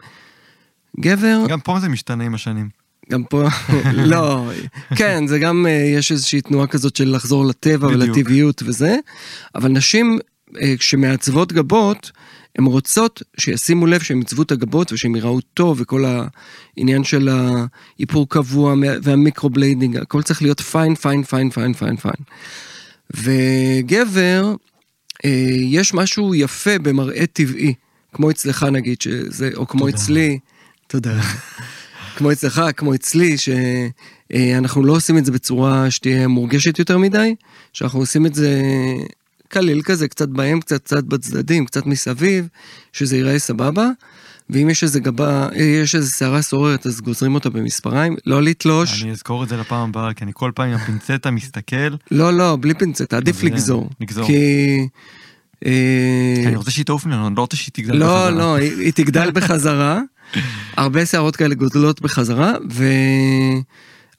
גבר, 0.99 1.45
גם 1.49 1.59
פה 1.59 1.79
זה 1.79 1.89
משתנה 1.89 2.23
עם 2.23 2.35
השנים. 2.35 2.82
גם 3.11 3.23
פה, 3.23 3.47
לא, 3.94 4.51
כן, 4.95 5.27
זה 5.27 5.39
גם, 5.39 5.65
אה, 5.69 5.71
יש 5.71 6.11
איזושהי 6.11 6.41
תנועה 6.41 6.67
כזאת 6.67 6.95
של 6.95 7.15
לחזור 7.15 7.45
לטבע 7.45 7.88
בדיוק. 7.88 8.01
ולטבעיות 8.03 8.63
וזה, 8.65 8.95
אבל 9.55 9.69
נשים, 9.69 10.19
אה, 10.61 10.73
כשמעצבות 10.77 11.53
גבות, 11.53 12.11
הן 12.57 12.65
רוצות 12.65 13.23
שישימו 13.39 13.85
לב 13.88 14.01
שהן 14.01 14.21
יצבו 14.21 14.41
את 14.41 14.51
הגבות 14.51 14.91
ושהן 14.91 15.15
יראו 15.15 15.41
טוב, 15.41 15.81
וכל 15.81 16.05
העניין 16.77 17.03
של 17.03 17.29
האיפור 17.29 18.29
קבוע 18.29 18.75
וה-microblading, 19.03 19.97
הכל 19.97 20.21
צריך 20.21 20.41
להיות 20.41 20.59
fine, 20.61 20.95
fine, 20.95 21.23
fine, 21.23 21.50
fine, 21.50 21.73
fine, 21.73 21.95
fine. 21.95 22.23
וגבר, 23.13 24.55
אה, 25.25 25.29
יש 25.60 25.93
משהו 25.93 26.36
יפה 26.36 26.79
במראה 26.79 27.25
טבעי, 27.33 27.74
כמו 28.13 28.31
אצלך 28.31 28.63
נגיד, 28.63 29.01
שזה, 29.01 29.50
או 29.55 29.67
כמו 29.67 29.79
תודה. 29.79 29.95
אצלי, 29.95 30.39
תודה. 30.88 31.22
כמו 32.15 32.32
אצלך, 32.32 32.62
כמו 32.77 32.93
אצלי, 32.93 33.36
שאנחנו 33.38 34.84
לא 34.84 34.93
עושים 34.93 35.17
את 35.17 35.25
זה 35.25 35.32
בצורה 35.32 35.91
שתהיה 35.91 36.27
מורגשת 36.27 36.79
יותר 36.79 36.98
מדי, 36.98 37.36
שאנחנו 37.74 38.00
עושים 38.00 38.25
את 38.25 38.36
זה 38.36 38.62
קליל 39.48 39.82
כזה, 39.82 40.08
קצת 40.08 40.29
באמצע, 40.29 40.77
קצת 40.77 41.03
בצדדים, 41.03 41.65
קצת 41.65 41.86
מסביב, 41.86 42.48
שזה 42.93 43.17
ייראה 43.17 43.39
סבבה. 43.39 43.89
ואם 44.50 44.70
יש 44.70 44.84
איזה 44.84 45.00
גבה, 45.00 45.50
אה, 45.55 45.63
יש 45.63 45.96
איזה 45.96 46.12
שערה 46.12 46.41
סוררת, 46.41 46.86
אז 46.86 47.01
גוזרים 47.01 47.36
אותה 47.36 47.50
במספריים, 47.50 48.15
לא 48.25 48.41
לתלוש. 48.41 49.03
אני 49.03 49.12
אזכור 49.12 49.43
את 49.43 49.50
זה 49.50 49.58
לפעם 49.58 49.89
הבאה, 49.89 50.13
כי 50.13 50.24
אני 50.24 50.32
כל 50.36 50.51
פעם 50.55 50.70
עם 50.70 50.75
הפינצטה 50.75 51.32
מסתכל, 51.32 51.96
לא, 52.12 52.34
לא, 52.34 52.58
בלי 52.62 52.74
פינצטה, 52.74 53.17
עדיף 53.17 53.43
לגזור. 53.43 53.89
לגזור. 54.01 54.27
כי... 54.27 54.88
אה, 55.65 56.43
אני 56.46 56.55
רוצה 56.55 56.72
שהיא 56.72 56.86
תעוף 56.86 57.05
ממנו, 57.05 57.27
אני 57.27 57.36
לא 57.36 57.41
רוצה 57.41 57.58
שהיא 57.58 57.72
תגדל 57.74 57.96
לא, 57.96 58.05
בחזרה. 58.05 58.29
לא, 58.29 58.55
היא, 58.55 58.72
היא 58.77 58.93
תגדל 58.93 59.32
בחזרה. 59.32 60.01
הרבה 60.77 61.05
שערות 61.05 61.35
כאלה 61.35 61.55
גודלות 61.55 62.01
בחזרה, 62.01 62.53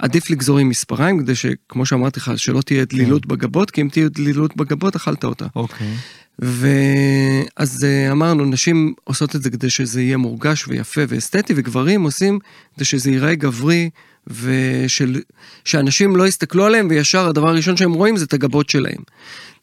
ועדיף 0.01 0.31
לגזור 0.31 0.59
עם 0.59 0.69
מספריים, 0.69 1.19
כדי 1.19 1.35
שכמו 1.35 1.87
שאמרתי 1.87 2.21
לך, 2.21 2.33
שלא 2.37 2.61
תהיה 2.61 2.85
דלילות 2.85 3.27
בגבות, 3.27 3.71
כי 3.71 3.81
אם 3.81 3.89
תהיה 3.93 4.09
דלילות 4.09 4.57
בגבות, 4.57 4.97
אכלת 4.97 5.25
אותה. 5.25 5.47
אוקיי. 5.57 5.95
ואז 6.39 7.85
אה, 7.85 8.13
אמרנו, 8.13 8.45
נשים 8.45 8.95
עושות 9.05 9.37
את 9.37 9.43
זה 9.43 9.51
כדי 9.51 9.71
שזה 9.71 10.03
יהיה 10.03 10.17
מורגש 10.17 10.69
ויפה 10.69 11.01
ואסתטי, 11.09 11.53
וגברים 11.57 12.03
עושים 12.03 12.39
כדי 12.77 12.85
שזה 12.85 13.11
ייראה 13.11 13.35
גברי, 13.35 13.91
ושאנשים 14.27 16.17
לא 16.17 16.27
יסתכלו 16.27 16.65
עליהם, 16.65 16.87
וישר 16.91 17.29
הדבר 17.29 17.49
הראשון 17.49 17.77
שהם 17.77 17.93
רואים 17.93 18.17
זה 18.17 18.25
את 18.25 18.33
הגבות 18.33 18.71
שלהם. 18.71 19.03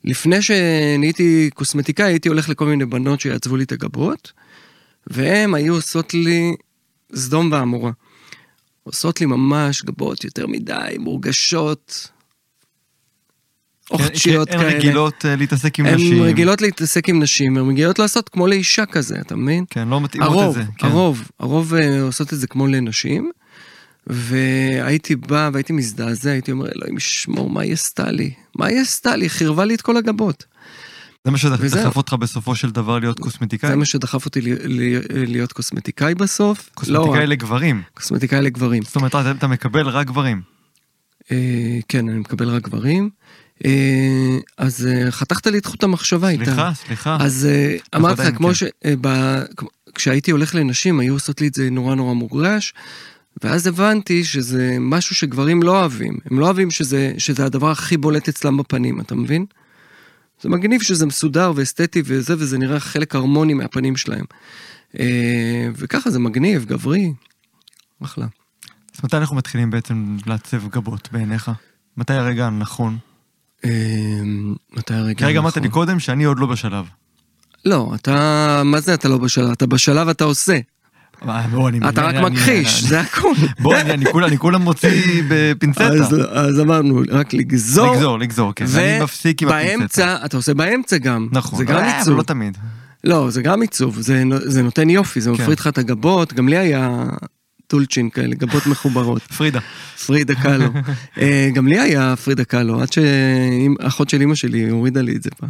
לפני 0.03 0.41
שנהייתי 0.41 1.49
קוסמטיקאי, 1.53 2.05
הייתי 2.05 2.29
הולך 2.29 2.49
לכל 2.49 2.65
מיני 2.65 2.85
בנות 2.85 3.21
שיעצבו 3.21 3.57
לי 3.57 3.63
את 3.63 3.71
הגבות, 3.71 4.31
והן 5.07 5.53
היו 5.53 5.75
עושות 5.75 6.13
לי 6.13 6.55
סדום 7.15 7.51
ועמורה. 7.51 7.91
עושות 8.83 9.21
לי 9.21 9.25
ממש 9.25 9.83
גבות 9.83 10.23
יותר 10.23 10.47
מדי, 10.47 10.95
מורגשות. 10.99 12.09
אוכצ'יות 13.91 14.51
הן 14.51 14.57
כאלה. 14.59 14.77
רגילות 14.77 15.25
אה, 15.25 15.35
להתעסק 15.35 15.79
עם 15.79 15.85
הן 15.85 15.95
נשים. 15.95 16.21
רגילות 16.21 16.61
להתעסק 16.61 17.09
עם 17.09 17.23
נשים, 17.23 17.57
הן 17.57 17.69
רגילות 17.69 17.99
לעשות 17.99 18.29
כמו 18.29 18.47
לאישה 18.47 18.85
כזה, 18.85 19.19
אתה 19.21 19.35
מבין? 19.35 19.65
כן, 19.69 19.87
לא 19.87 20.01
מתאימות 20.01 20.29
את 20.29 20.33
הרוב, 20.33 20.55
זה. 20.55 20.63
כן. 20.77 20.87
הרוב, 20.87 21.29
הרוב 21.39 21.73
אה, 21.73 22.01
עושות 22.01 22.33
את 22.33 22.39
זה 22.39 22.47
כמו 22.47 22.67
לנשים. 22.67 23.31
והייתי 24.07 25.15
בא 25.15 25.49
והייתי 25.53 25.73
מזדעזע, 25.73 26.31
הייתי 26.31 26.51
אומר, 26.51 26.69
אלוהים 26.75 26.97
ישמור, 26.97 27.49
מה 27.49 27.61
היא 27.61 27.73
עשתה 27.73 28.11
לי? 28.11 28.33
מה 28.55 28.65
היא 28.65 28.79
עשתה 28.79 29.15
לי? 29.15 29.29
חירבה 29.29 29.65
לי 29.65 29.75
את 29.75 29.81
כל 29.81 29.97
הגבות. 29.97 30.45
זה 31.25 31.31
מה. 31.31 31.37
שדחף 31.37 31.97
אותך 31.97 32.13
בסופו 32.13 32.55
של 32.55 32.71
דבר 32.71 32.99
להיות 32.99 33.19
קוסמטיקאי? 33.19 33.69
זה 33.69 33.75
מה 33.75 33.85
שדחף 33.85 34.25
אותי 34.25 34.39
להיות 35.27 35.53
קוסמטיקאי 35.53 36.15
בסוף. 36.15 36.69
לא 36.87 36.99
קוסמטיקאי 36.99 37.27
לגברים. 37.27 37.81
קוסמטיקאי 37.93 38.41
לגברים. 38.41 38.83
זאת 38.83 38.95
אומרת, 38.95 39.15
אתה- 39.15 39.47
מקבל 39.47 39.87
רק 39.87 40.07
גברים. 40.07 40.41
אה, 41.31 41.37
כן, 41.87 42.09
אני 42.09 42.19
מקבל 42.19 42.49
רק 42.49 42.61
גברים. 42.63 43.09
אה, 43.65 43.71
אז 44.57 44.87
אה, 44.87 45.11
חתכת 45.11 45.47
לי 45.47 45.57
את 45.57 45.65
חוט 45.65 45.83
המחשבה 45.83 46.29
איתה. 46.29 46.45
סליחה, 46.45 46.71
סליחה. 46.73 47.17
אז 47.19 47.47
אמרתי 47.95 48.21
לך, 48.21 48.35
כמו 48.37 48.47
כן. 48.47 48.53
ש... 48.53 48.63
אה, 48.85 48.93
ב- 49.01 49.41
כשהייתי 49.95 50.31
הולך 50.31 50.55
לנשים, 50.55 50.99
היו 50.99 51.13
עושות 51.13 51.41
לי 51.41 51.47
את 51.47 51.53
זה 51.53 51.69
נורא 51.69 51.95
נורא 51.95 52.13
מורגש, 52.13 52.73
ואז 53.43 53.67
הבנתי 53.67 54.23
שזה 54.23 54.77
משהו 54.79 55.15
שגברים 55.15 55.63
לא 55.63 55.79
אוהבים. 55.79 56.17
הם 56.31 56.39
לא 56.39 56.45
אוהבים 56.45 56.71
שזה, 56.71 57.13
שזה 57.17 57.45
הדבר 57.45 57.71
הכי 57.71 57.97
בולט 57.97 58.27
אצלם 58.29 58.57
בפנים, 58.57 58.99
אתה 59.01 59.15
מבין? 59.15 59.45
זה 60.41 60.49
מגניב 60.49 60.81
שזה 60.81 61.05
מסודר 61.05 61.51
ואסתטי 61.55 62.01
וזה, 62.05 62.33
וזה 62.37 62.57
נראה 62.57 62.79
חלק 62.79 63.15
הרמוני 63.15 63.53
מהפנים 63.53 63.97
שלהם. 63.97 64.25
אה, 64.99 65.67
וככה 65.75 66.09
זה 66.09 66.19
מגניב, 66.19 66.65
גברי, 66.65 67.13
אחלה. 68.03 68.25
אז 68.95 68.99
מתי 69.03 69.17
אנחנו 69.17 69.35
מתחילים 69.35 69.69
בעצם 69.69 70.17
לעצב 70.25 70.67
גבות 70.67 71.09
בעיניך? 71.11 71.51
מתי 71.97 72.13
הרגע 72.13 72.45
הנכון? 72.45 72.97
אה, 73.65 73.69
מתי 74.73 74.93
הרגע 74.93 75.19
כי 75.19 75.25
רגע 75.25 75.39
אמרת 75.39 75.57
הנכון? 75.57 75.63
לי 75.63 75.73
קודם 75.73 75.99
שאני 75.99 76.23
עוד 76.23 76.39
לא 76.39 76.47
בשלב. 76.47 76.85
לא, 77.65 77.91
אתה, 77.95 78.61
מה 78.65 78.81
זה 78.81 78.93
אתה 78.93 79.09
לא 79.09 79.17
בשלב? 79.17 79.51
אתה 79.51 79.65
בשלב 79.65 80.07
אתה 80.07 80.23
עושה. 80.23 80.59
אני- 81.21 81.89
אתה 81.89 82.01
אני- 82.09 82.17
רק 82.17 82.23
אני- 82.25 82.35
מכחיש, 82.35 82.79
אני- 82.81 82.89
זה 82.89 82.99
הכול. 82.99 83.33
בוא, 83.59 83.75
אני- 83.77 83.91
אני 83.91 84.05
כולה- 84.05 84.27
אני 84.27 84.37
מוציא 84.59 85.23
בפינצטה. 85.29 85.87
אז, 86.31 86.59
אמרנו, 86.59 87.01
רק 87.09 87.33
לגזור. 87.33 87.95
לגזור, 87.95 88.19
לגזור, 88.19 88.53
כן. 88.55 88.65
ואני 88.67 89.03
מפסיק 89.03 89.41
עם 89.41 89.47
הפינצטה. 89.49 89.75
ובאמצע, 89.75 90.25
אתה 90.25 90.37
עושה 90.37 90.53
באמצע 90.53 90.97
גם. 90.97 91.27
נכון. 91.31 91.59
זה 91.59 91.65
גם 91.65 91.77
אה, 91.77 91.97
עיצוב. 91.99 92.17
לא 92.17 92.23
תמיד. 92.23 92.57
לא, 93.03 93.29
זה 93.29 93.41
גם 93.41 93.61
עיצוב, 93.61 93.99
זה, 94.01 94.23
נו- 94.23 94.39
זה 94.39 94.61
נותן 94.63 94.89
יופי, 94.89 95.21
זה 95.21 95.29
כן. 95.35 95.41
מפריד 95.43 95.59
לך 95.59 95.67
את 95.67 95.77
הגבות, 95.77 96.33
גם 96.33 96.49
לי 96.49 96.57
היה 96.57 97.03
טולצ'ין 97.67 98.09
כאלה, 98.09 98.35
גבות 98.35 98.67
מחוברות. 98.67 99.21
פרידה. 99.37 99.59
פרידה 100.05 100.35
קאלו. 100.35 100.65
אה, 101.17 101.49
גם 101.53 101.67
לי 101.67 101.79
היה 101.79 102.15
פרידה 102.15 102.43
קאלו, 102.43 102.81
עד 102.81 102.87
שאחות 102.93 104.09
של 104.09 104.21
אמא 104.21 104.35
שלי 104.35 104.69
הורידה 104.69 105.01
לי 105.01 105.15
את 105.15 105.23
זה 105.23 105.29
פעם. 105.37 105.49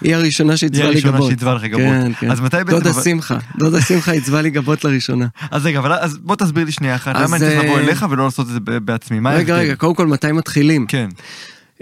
היא 0.00 0.14
הראשונה 0.14 0.52
היא 0.52 0.56
שעיצבה 0.56 0.82
לי 0.82 0.88
הראשונה 0.88 1.16
גבות. 1.16 1.28
שעיצבה 1.28 1.54
לך 1.54 1.64
גבות. 1.64 1.80
כן, 1.80 2.12
כן. 2.20 2.30
אז 2.30 2.40
מתי 2.40 2.56
בעצם... 2.56 2.70
דודה 2.70 2.92
שמחה, 3.02 3.38
דודה 3.58 3.80
שמחה 3.80 4.12
עיצבה 4.12 4.42
לי 4.42 4.50
גבות 4.50 4.84
לראשונה. 4.84 5.26
אז 5.50 5.66
רגע, 5.66 5.78
אבל 5.78 5.92
אז 5.92 6.18
בוא 6.18 6.36
תסביר 6.36 6.64
לי 6.64 6.72
שנייה 6.72 6.94
אחת, 6.94 7.16
למה 7.16 7.36
אני 7.36 7.46
צריך 7.46 7.64
לבוא 7.64 7.76
אה, 7.76 7.80
אליך 7.80 8.06
ולא 8.10 8.24
לעשות 8.24 8.46
את 8.46 8.52
זה 8.52 8.60
בעצמי? 8.80 9.20
מה 9.20 9.34
רגע? 9.34 9.56
רגע, 9.56 9.76
קודם 9.76 9.94
כל, 9.94 10.06
מתי 10.06 10.32
מתחילים? 10.32 10.86
כן. 10.86 11.08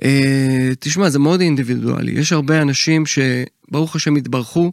אה, 0.05 0.71
תשמע, 0.81 1.11
זה 1.11 1.19
מאוד 1.19 1.41
אינדיבידואלי. 1.41 2.13
יש 2.13 2.33
הרבה 2.33 2.63
אנשים 2.63 3.05
שברוך 3.07 3.97
השם 3.97 4.17
התברכו, 4.17 4.73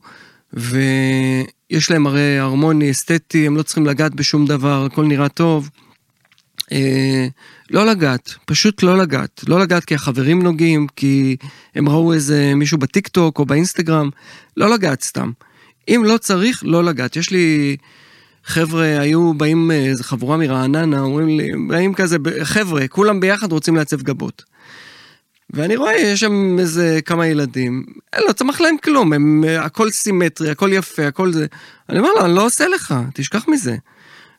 ויש 0.54 1.92
להם 1.92 2.08
הרי 2.08 2.40
הרמוני, 2.40 2.92
אסתטי, 2.92 3.48
הם 3.48 3.58
לא 3.58 3.64
צריכים 3.64 3.86
לגעת 3.86 4.16
בשום 4.16 4.46
דבר, 4.46 4.86
הכל 4.86 5.06
נראה 5.06 5.30
טוב. 5.30 5.70
אה, 6.72 7.27
לא 7.70 7.86
לגעת, 7.86 8.34
פשוט 8.46 8.84
לא 8.84 8.98
לגעת. 8.98 9.44
לא 9.48 9.60
לגעת 9.60 9.86
כי 9.86 9.96
החברים 9.96 10.41
נוגעים, 10.41 10.88
כי 10.96 11.38
הם 11.75 11.89
ראו 11.89 12.13
איזה 12.13 12.53
מישהו 12.56 12.77
בטיקטוק 12.77 13.39
או 13.39 13.46
באינסטגרם, 13.46 14.10
לא 14.58 14.70
לגעת 14.70 15.01
סתם. 15.01 15.32
אם 15.88 16.03
לא 16.06 16.18
צריך, 16.18 16.63
לא 16.65 16.84
לגעת. 16.84 17.15
יש 17.15 17.30
לי 17.30 17.77
חבר'ה, 18.44 19.00
היו 19.00 19.34
באים, 19.34 19.72
אה, 19.72 19.75
איזה 19.75 20.03
חבורה 20.03 20.38
מרעננה, 20.38 21.00
אומרים 21.00 21.27
לי, 21.27 21.50
באים 21.68 21.94
כזה, 21.94 22.18
חבר'ה, 22.44 22.88
כולם 22.88 23.20
ביחד 23.20 23.51
רוצים 23.51 23.75
לעצב 23.75 24.01
גבות. 24.01 24.44
ואני 25.53 25.75
רואה, 25.75 25.96
יש 25.96 26.20
שם 26.20 26.60
איזה 26.60 27.00
כמה 27.06 27.27
ילדים, 27.27 27.84
לא 28.27 28.34
צמח 28.34 28.62
להם 28.62 28.75
כלום, 28.84 29.13
הם, 29.13 29.44
אה, 29.48 29.65
הכל 29.65 29.91
סימטרי, 29.91 30.50
הכל 30.50 30.70
יפה, 30.74 31.08
הכל 31.08 31.32
זה. 31.32 31.46
אני 31.89 32.00
אומר 32.00 32.10
לו, 32.15 32.25
אני 32.25 32.36
לא 32.36 32.46
עושה 32.46 32.68
לך, 32.68 32.96
תשכח 33.13 33.48
מזה. 33.48 33.75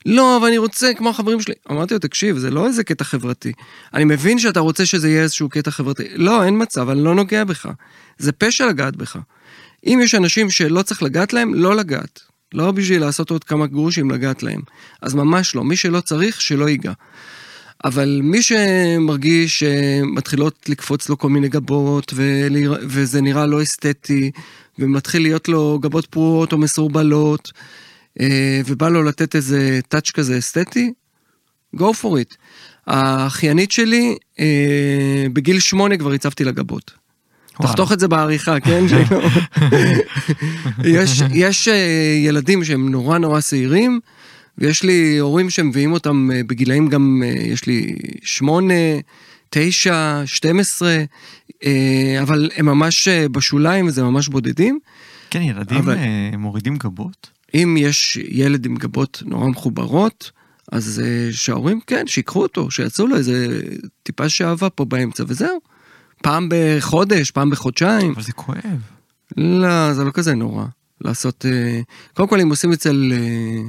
לא, 0.06 0.36
אבל 0.36 0.46
אני 0.46 0.58
רוצה 0.58 0.94
כמו 0.94 1.10
החברים 1.10 1.40
שלי. 1.40 1.54
אמרתי 1.70 1.94
לו, 1.94 2.00
תקשיב, 2.00 2.38
זה 2.38 2.50
לא 2.50 2.66
איזה 2.66 2.84
קטע 2.84 3.04
חברתי. 3.04 3.52
אני 3.94 4.04
מבין 4.04 4.38
שאתה 4.38 4.60
רוצה 4.60 4.86
שזה 4.86 5.08
יהיה 5.08 5.22
איזשהו 5.22 5.48
קטע 5.48 5.70
חברתי. 5.70 6.04
לא, 6.14 6.44
אין 6.44 6.62
מצב, 6.62 6.88
אני 6.88 7.04
לא 7.04 7.14
נוגע 7.14 7.44
בך. 7.44 7.68
זה 8.18 8.32
פשע 8.32 8.66
לגעת 8.66 8.96
בך. 8.96 9.18
אם 9.86 10.00
יש 10.02 10.14
אנשים 10.14 10.50
שלא 10.50 10.82
צריך 10.82 11.02
לגעת 11.02 11.32
להם, 11.32 11.54
לא 11.54 11.76
לגעת. 11.76 12.20
לא 12.54 12.70
בשביל 12.70 13.00
לעשות 13.00 13.30
עוד 13.30 13.44
כמה 13.44 13.66
גרושים 13.66 14.10
לגעת 14.10 14.42
להם. 14.42 14.60
אז 15.02 15.14
ממש 15.14 15.54
לא, 15.54 15.64
מי 15.64 15.76
שלא 15.76 16.00
צריך, 16.00 16.40
שלא 16.40 16.68
ייגע. 16.68 16.92
אבל 17.84 18.20
מי 18.22 18.42
שמרגיש 18.42 19.64
שמתחילות 19.64 20.68
לקפוץ 20.68 21.08
לו 21.08 21.18
כל 21.18 21.28
מיני 21.28 21.48
גבות, 21.48 22.12
וזה 22.82 23.20
נראה 23.20 23.46
לא 23.46 23.62
אסתטי, 23.62 24.30
ומתחיל 24.78 25.22
להיות 25.22 25.48
לו 25.48 25.78
גבות 25.82 26.06
פרועות 26.06 26.52
או 26.52 26.58
מסורבלות, 26.58 27.52
ובא 28.66 28.88
לו 28.88 29.02
לתת 29.02 29.36
איזה 29.36 29.80
טאץ' 29.88 30.10
כזה 30.10 30.38
אסתטי, 30.38 30.92
go 31.76 31.80
for 32.02 32.06
it. 32.06 32.36
האחיינית 32.86 33.70
שלי, 33.72 34.16
אה, 34.40 34.46
בגיל 35.32 35.60
שמונה 35.60 35.96
כבר 35.96 36.12
הצבתי 36.12 36.44
לה 36.44 36.52
גבות. 36.52 36.90
תחתוך 37.62 37.92
את 37.92 38.00
זה 38.00 38.08
בעריכה, 38.08 38.60
כן? 38.60 38.84
שלא. 38.88 39.20
יש, 40.84 41.22
יש 41.34 41.68
אה, 41.68 42.14
ילדים 42.24 42.64
שהם 42.64 42.88
נורא 42.88 43.18
נורא 43.18 43.40
שעירים, 43.40 44.00
ויש 44.58 44.82
לי 44.82 45.18
הורים 45.18 45.50
שמביאים 45.50 45.92
אותם 45.92 46.30
אה, 46.34 46.40
בגילאים 46.46 46.88
גם, 46.88 47.22
אה, 47.24 47.28
יש 47.28 47.66
לי 47.66 47.94
שמונה, 48.22 48.74
תשע, 49.50 50.22
שתים 50.26 50.60
עשרה, 50.60 50.98
אה, 51.64 52.18
אבל 52.22 52.50
הם 52.56 52.66
ממש 52.66 53.08
אה, 53.08 53.28
בשוליים 53.28 53.86
וזה 53.86 54.02
ממש 54.02 54.28
בודדים. 54.28 54.78
כן, 55.30 55.42
ילדים 55.42 55.78
אבל- 55.78 55.96
אה, 55.96 56.30
מורידים 56.38 56.76
גבות? 56.76 57.30
אם 57.54 57.76
יש 57.78 58.16
ילד 58.16 58.66
עם 58.66 58.76
גבות 58.76 59.22
נורא 59.26 59.48
מחוברות, 59.48 60.30
אז 60.72 61.02
אה, 61.04 61.28
שההורים, 61.32 61.80
כן, 61.86 62.06
שיקחו 62.06 62.42
אותו, 62.42 62.70
שיעשו 62.70 63.06
לו 63.06 63.16
איזה 63.16 63.60
טיפה 64.02 64.28
שאהבה 64.28 64.70
פה 64.70 64.84
באמצע, 64.84 65.24
וזהו. 65.26 65.58
פעם 66.22 66.48
בחודש, 66.50 67.30
פעם 67.30 67.50
בחודשיים. 67.50 68.12
אבל 68.12 68.22
זה 68.22 68.32
כואב. 68.32 68.80
לא, 69.36 69.92
זה 69.92 70.04
לא 70.04 70.10
כזה 70.10 70.34
נורא. 70.34 70.64
לעשות... 71.00 71.46
אה, 71.46 71.80
קודם 72.14 72.28
כל, 72.28 72.40
אם 72.40 72.48
עושים 72.48 72.72
אצל... 72.72 73.12
אה, 73.12 73.62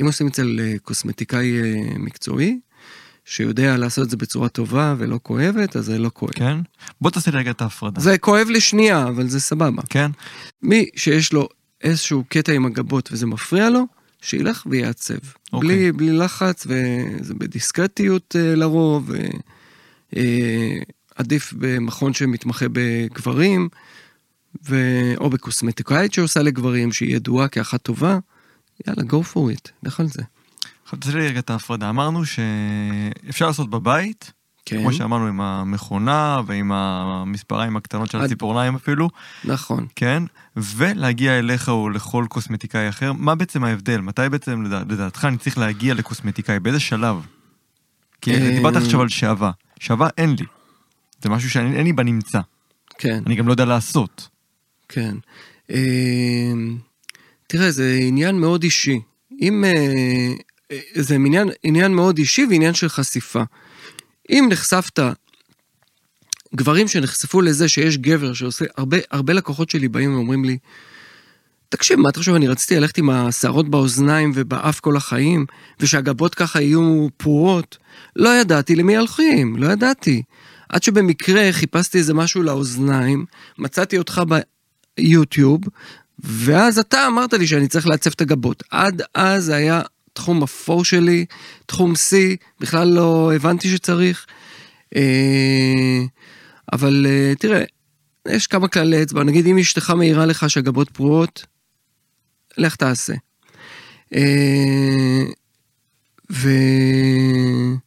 אם 0.00 0.06
עושים 0.06 0.26
אצל 0.26 0.60
קוסמטיקאי 0.82 1.52
מקצועי, 1.98 2.58
שיודע 3.24 3.76
לעשות 3.76 4.04
את 4.04 4.10
זה 4.10 4.16
בצורה 4.16 4.48
טובה 4.48 4.94
ולא 4.98 5.20
כואבת, 5.22 5.76
אז 5.76 5.84
זה 5.84 5.98
לא 5.98 6.10
כואב. 6.14 6.32
כן? 6.32 6.58
בוא 7.00 7.10
תעשה 7.10 7.30
רגע 7.30 7.50
את 7.50 7.62
ההפרדה. 7.62 8.00
זה 8.00 8.18
כואב 8.18 8.46
לשנייה, 8.50 9.08
אבל 9.08 9.28
זה 9.28 9.40
סבבה. 9.40 9.82
כן? 9.90 10.10
מי 10.62 10.86
שיש 10.96 11.32
לו 11.32 11.48
איזשהו 11.82 12.24
קטע 12.28 12.52
עם 12.52 12.66
הגבות 12.66 13.08
וזה 13.12 13.26
מפריע 13.26 13.70
לו, 13.70 13.86
שילך 14.22 14.66
ויעצב. 14.70 15.14
אוקיי. 15.52 15.68
בלי, 15.68 15.92
בלי 15.92 16.12
לחץ, 16.12 16.66
וזה 16.66 17.34
בדיסקרטיות 17.34 18.36
אה, 18.38 18.54
לרוב, 18.54 19.10
אה, 19.14 19.28
אה, 20.16 20.78
עדיף 21.14 21.52
במכון 21.58 22.14
שמתמחה 22.14 22.66
בגברים, 22.72 23.68
ו... 24.68 24.76
או 25.18 25.30
בקוסמטיקאית 25.30 26.14
שעושה 26.14 26.42
לגברים, 26.42 26.92
שהיא 26.92 27.16
ידועה 27.16 27.48
כאחת 27.48 27.82
טובה, 27.82 28.18
יאללה, 28.86 29.02
go 29.02 29.34
for 29.34 29.56
it, 29.56 29.70
לך 29.82 30.00
על 30.00 30.08
זה. 30.08 30.22
תעשה 31.00 31.18
לי 31.18 31.26
רגע 31.28 31.38
את 31.38 31.50
ההפרדה. 31.50 31.90
אמרנו 31.90 32.22
שאפשר 32.24 33.46
לעשות 33.46 33.70
בבית, 33.70 34.32
כן, 34.70 34.80
כמו 34.82 34.92
שאמרנו 34.92 35.26
עם 35.26 35.40
המכונה 35.40 36.40
ועם 36.46 36.72
המספריים 36.72 37.76
הקטנות 37.76 38.10
של 38.10 38.18
עד- 38.18 38.24
הציפורניים 38.24 38.74
אפילו, 38.74 39.08
נכון. 39.44 39.86
כן? 39.96 40.22
ולהגיע 40.56 41.38
אליך 41.38 41.68
או 41.68 41.90
לכל 41.90 42.24
קוסמטיקאי 42.28 42.88
אחר, 42.88 43.12
מה 43.12 43.34
בעצם 43.34 43.64
ההבדל? 43.64 44.00
מתי 44.00 44.22
בעצם 44.30 44.62
לדע- 44.62 44.82
לדעתך 44.88 45.24
אני 45.24 45.36
צריך 45.38 45.58
להגיע 45.58 45.94
לקוסמטיקאי? 45.94 46.60
באיזה 46.60 46.80
שלב? 46.80 47.16
כי 48.20 48.34
אה, 48.34 48.50
דיברת 48.50 48.76
עכשיו 48.76 49.00
על 49.00 49.08
שעווה. 49.08 49.50
שעווה 49.80 50.08
אין 50.18 50.30
לי. 50.38 50.44
זה 51.22 51.28
משהו 51.28 51.50
שאין 51.50 51.84
לי 51.84 51.92
בנמצא. 51.92 52.40
כן. 52.98 53.22
אני 53.26 53.34
גם 53.34 53.46
לא 53.46 53.52
יודע 53.52 53.64
לעשות. 53.64 54.28
כן. 54.88 55.16
אה, 55.70 56.52
תראה, 57.46 57.70
זה 57.70 57.98
עניין 58.02 58.40
מאוד 58.40 58.62
אישי. 58.62 59.00
אם... 59.40 59.64
אה, 59.64 59.70
אה, 60.72 60.78
זה 60.94 61.14
עניין, 61.14 61.48
עניין 61.62 61.94
מאוד 61.94 62.18
אישי 62.18 62.46
ועניין 62.50 62.74
של 62.74 62.88
חשיפה. 62.88 63.42
אם 64.30 64.46
נחשפת, 64.50 65.00
גברים 66.54 66.88
שנחשפו 66.88 67.40
לזה 67.40 67.68
שיש 67.68 67.98
גבר 67.98 68.32
שעושה, 68.32 68.64
הרבה, 68.76 68.96
הרבה 69.10 69.32
לקוחות 69.32 69.70
שלי 69.70 69.88
באים 69.88 70.14
ואומרים 70.14 70.44
לי, 70.44 70.58
תקשיב, 71.68 71.98
מה 71.98 72.08
אתה 72.08 72.18
חושב, 72.18 72.34
אני 72.34 72.48
רציתי 72.48 72.76
ללכת 72.76 72.98
עם 72.98 73.10
השערות 73.10 73.68
באוזניים 73.68 74.32
ובאף 74.34 74.80
כל 74.80 74.96
החיים, 74.96 75.46
ושהגבות 75.80 76.34
ככה 76.34 76.60
יהיו 76.60 77.08
פרועות? 77.16 77.78
לא 78.16 78.28
ידעתי 78.40 78.76
למי 78.76 78.96
הולכים, 78.96 79.56
לא 79.56 79.66
ידעתי. 79.66 80.22
עד 80.68 80.82
שבמקרה 80.82 81.48
חיפשתי 81.52 81.98
איזה 81.98 82.14
משהו 82.14 82.42
לאוזניים, 82.42 83.24
מצאתי 83.58 83.98
אותך 83.98 84.22
ביוטיוב, 84.98 85.60
ואז 86.18 86.78
אתה 86.78 87.06
אמרת 87.06 87.32
לי 87.32 87.46
שאני 87.46 87.68
צריך 87.68 87.86
לעצב 87.86 88.10
את 88.10 88.20
הגבות. 88.20 88.62
עד 88.70 89.02
אז 89.14 89.48
היה 89.48 89.82
תחום 90.12 90.42
אפור 90.42 90.84
שלי, 90.84 91.24
תחום 91.66 91.92
C, 91.92 92.16
בכלל 92.60 92.88
לא 92.88 93.32
הבנתי 93.34 93.70
שצריך. 93.70 94.26
אה, 94.96 96.00
אבל 96.72 97.06
אה, 97.08 97.32
תראה, 97.38 97.64
יש 98.28 98.46
כמה 98.46 98.68
כללי 98.68 99.02
אצבע, 99.02 99.24
נגיד 99.24 99.46
אם 99.46 99.58
אשתך 99.58 99.90
מעירה 99.90 100.26
לך 100.26 100.50
שהגבות 100.50 100.90
פרועות, 100.90 101.46
לך 102.58 102.76
תעשה. 102.76 103.14
אה, 104.14 105.24
ואם 106.30 107.78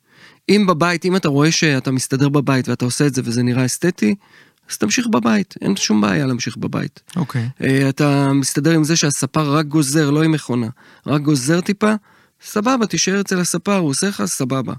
בבית, 0.68 1.06
אם 1.06 1.16
אתה 1.16 1.30
רואה 1.30 1.52
שאתה 1.52 1.92
מסתדר 1.92 2.30
בבית 2.30 2.70
ואתה 2.70 2.86
עושה 2.86 3.08
את 3.08 3.14
זה 3.14 3.22
וזה 3.26 3.44
נראה 3.44 3.66
אסתטי, 3.66 4.16
אז 4.70 4.78
תמשיך 4.78 5.08
בבית, 5.08 5.56
אין 5.62 5.76
שום 5.76 6.02
בעיה 6.02 6.26
להמשיך 6.26 6.58
בבית. 6.58 7.02
אוקיי. 7.16 7.50
אה, 7.64 7.90
אתה 7.90 8.34
מסתדר 8.34 8.72
עם 8.72 8.84
זה 8.84 8.96
שהספר 8.96 9.56
רק 9.56 9.66
גוזר, 9.66 10.10
לא 10.10 10.24
עם 10.24 10.32
מכונה, 10.32 10.68
רק 11.08 11.22
גוזר 11.22 11.62
טיפה, 11.62 11.94
סבבה, 12.46 12.86
תישאר 12.86 13.22
אצל 13.22 13.40
הספר, 13.40 13.78
הוא 13.78 13.90
עושה 13.90 14.08
לך, 14.08 14.26
סבבה. 14.26 14.74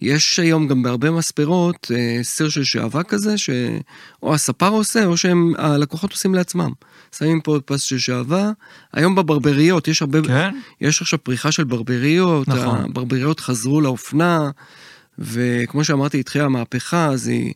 יש 0.00 0.38
היום 0.38 0.68
גם 0.68 0.82
בהרבה 0.82 1.10
מספרות 1.10 1.90
אה, 1.94 2.18
סיר 2.22 2.48
של 2.48 2.64
שעווה 2.64 3.02
כזה, 3.02 3.38
שאו 3.38 4.34
הספר 4.34 4.68
עושה, 4.68 5.04
או 5.04 5.16
שהלקוחות 5.16 6.12
עושים 6.12 6.34
לעצמם. 6.34 6.72
שמים 7.18 7.40
פה 7.40 7.58
פס 7.64 7.82
של 7.82 7.98
שעווה. 7.98 8.50
היום 8.92 9.14
בברבריות, 9.14 9.88
יש 9.88 10.02
הרבה... 10.02 10.22
כן? 10.22 10.54
יש 10.80 11.02
עכשיו 11.02 11.24
פריחה 11.24 11.52
של 11.52 11.64
ברבריות, 11.64 12.48
נכון. 12.48 12.84
הברבריות 12.84 13.40
חזרו 13.40 13.80
לאופנה, 13.80 14.50
וכמו 15.18 15.84
שאמרתי, 15.84 16.20
התחילה 16.20 16.44
המהפכה, 16.44 17.06
אז 17.06 17.28
היא 17.28 17.54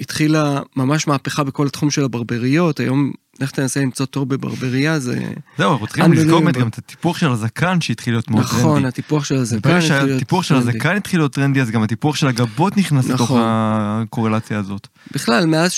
התחילה 0.00 0.60
ממש 0.76 1.06
מהפכה 1.06 1.44
בכל 1.44 1.66
התחום 1.66 1.90
של 1.90 2.04
הברבריות, 2.04 2.80
היום 2.80 3.12
לך 3.40 3.50
תנסה 3.50 3.80
למצוא 3.80 4.06
תור 4.06 4.26
בברבריה, 4.26 4.98
זה... 4.98 5.18
זהו, 5.58 5.72
אנחנו 5.72 5.86
צריכים. 5.86 6.12
לזכור 6.12 6.40
באמת 6.40 6.56
גם 6.56 6.68
את 6.68 6.78
הטיפוח 6.78 7.18
של 7.18 7.30
הזקן 7.30 7.80
שהתחיל 7.80 8.14
להיות 8.14 8.30
מאוד 8.30 8.44
טרנדי. 8.44 8.58
נכון, 8.58 8.84
הטיפוח 8.84 9.24
של 9.24 9.34
הזקן 9.34 9.76
התחיל 9.76 9.94
להיות 9.94 10.10
שהטיפוח 10.10 10.42
של 10.42 10.54
טרנדי. 10.54 10.70
הזקן 10.70 10.96
התחיל 10.96 11.20
להיות 11.20 11.32
טרנדי, 11.32 11.60
אז 11.60 11.70
גם 11.70 11.82
הטיפוח 11.82 12.16
של 12.16 12.26
הגבות 12.26 12.76
נכנס 12.76 13.08
לתוך 13.08 13.20
נכון. 13.20 13.42
הקורלציה 13.44 14.58
הזאת. 14.58 14.88
בכלל, 15.14 15.46
מאז 15.46 15.72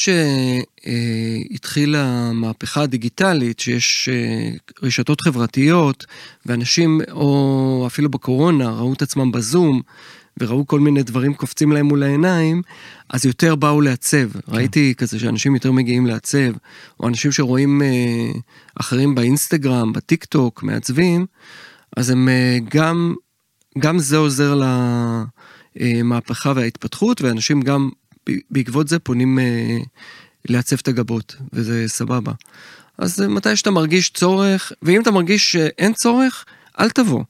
שהתחילה 1.55 2.05
המהפכה 2.05 2.83
הדיגיטלית, 2.83 3.61
שיש 3.61 4.09
אה, 4.13 4.51
רשתות 4.83 5.21
חברתיות, 5.21 6.07
ואנשים, 6.47 7.01
או 7.11 7.85
אפילו 7.87 8.09
בקורונה, 8.09 8.71
ראו 8.71 8.93
את 8.93 9.03
עצמם 9.03 9.33
בזום, 9.33 9.83
וראו 10.41 10.67
כל 10.67 10.81
מיני 10.81 11.03
דברים 11.03 11.35
קופצים 11.35 11.73
להם 11.73 11.87
מול 11.87 12.03
העיניים, 12.03 12.63
אז 13.09 13.27
יותר 13.27 13.55
באו 13.55 13.81
לעצב. 13.81 14.29
ראיתי 14.49 14.95
כזה 14.97 15.19
שאנשים 15.19 15.55
יותר 15.55 15.73
מגיעים 15.73 16.07
לעצב, 16.07 16.53
או 17.01 17.09
אנשים 17.09 17.33
שרואים 17.33 17.83
אה, 17.83 18.41
אחרים 18.81 19.15
באינסטגרם, 19.15 19.93
בטיק 19.93 20.25
טוק, 20.25 20.63
מעצבים, 20.63 21.27
אז 21.97 22.11
הם 22.11 22.29
אה, 22.29 22.59
גם, 22.69 23.15
גם 23.79 23.99
זה 23.99 24.17
עוזר 24.17 24.61
למהפכה 25.77 26.53
וההתפתחות, 26.57 27.23
ואנשים 27.23 27.61
גם 27.61 27.91
בעקבות 28.51 28.89
זה 28.89 28.99
פונים 28.99 29.39
אה, 29.39 29.79
לעצב 30.49 30.77
את 30.77 30.89
הגבות, 30.89 31.37
וזה 31.53 31.85
סבבה. 31.87 32.33
אז 32.99 33.23
אה, 33.23 33.29
מתי 33.29 33.57
שאתה 33.57 33.71
מרגיש 33.71 34.11
צורך, 34.11 34.73
ואם 34.83 35.03
אתה 35.03 35.11
מרגיש 35.11 35.53
שאין 35.53 35.93
צורך, 35.93 36.45
אל 36.81 36.91
תבוא. 36.91 37.25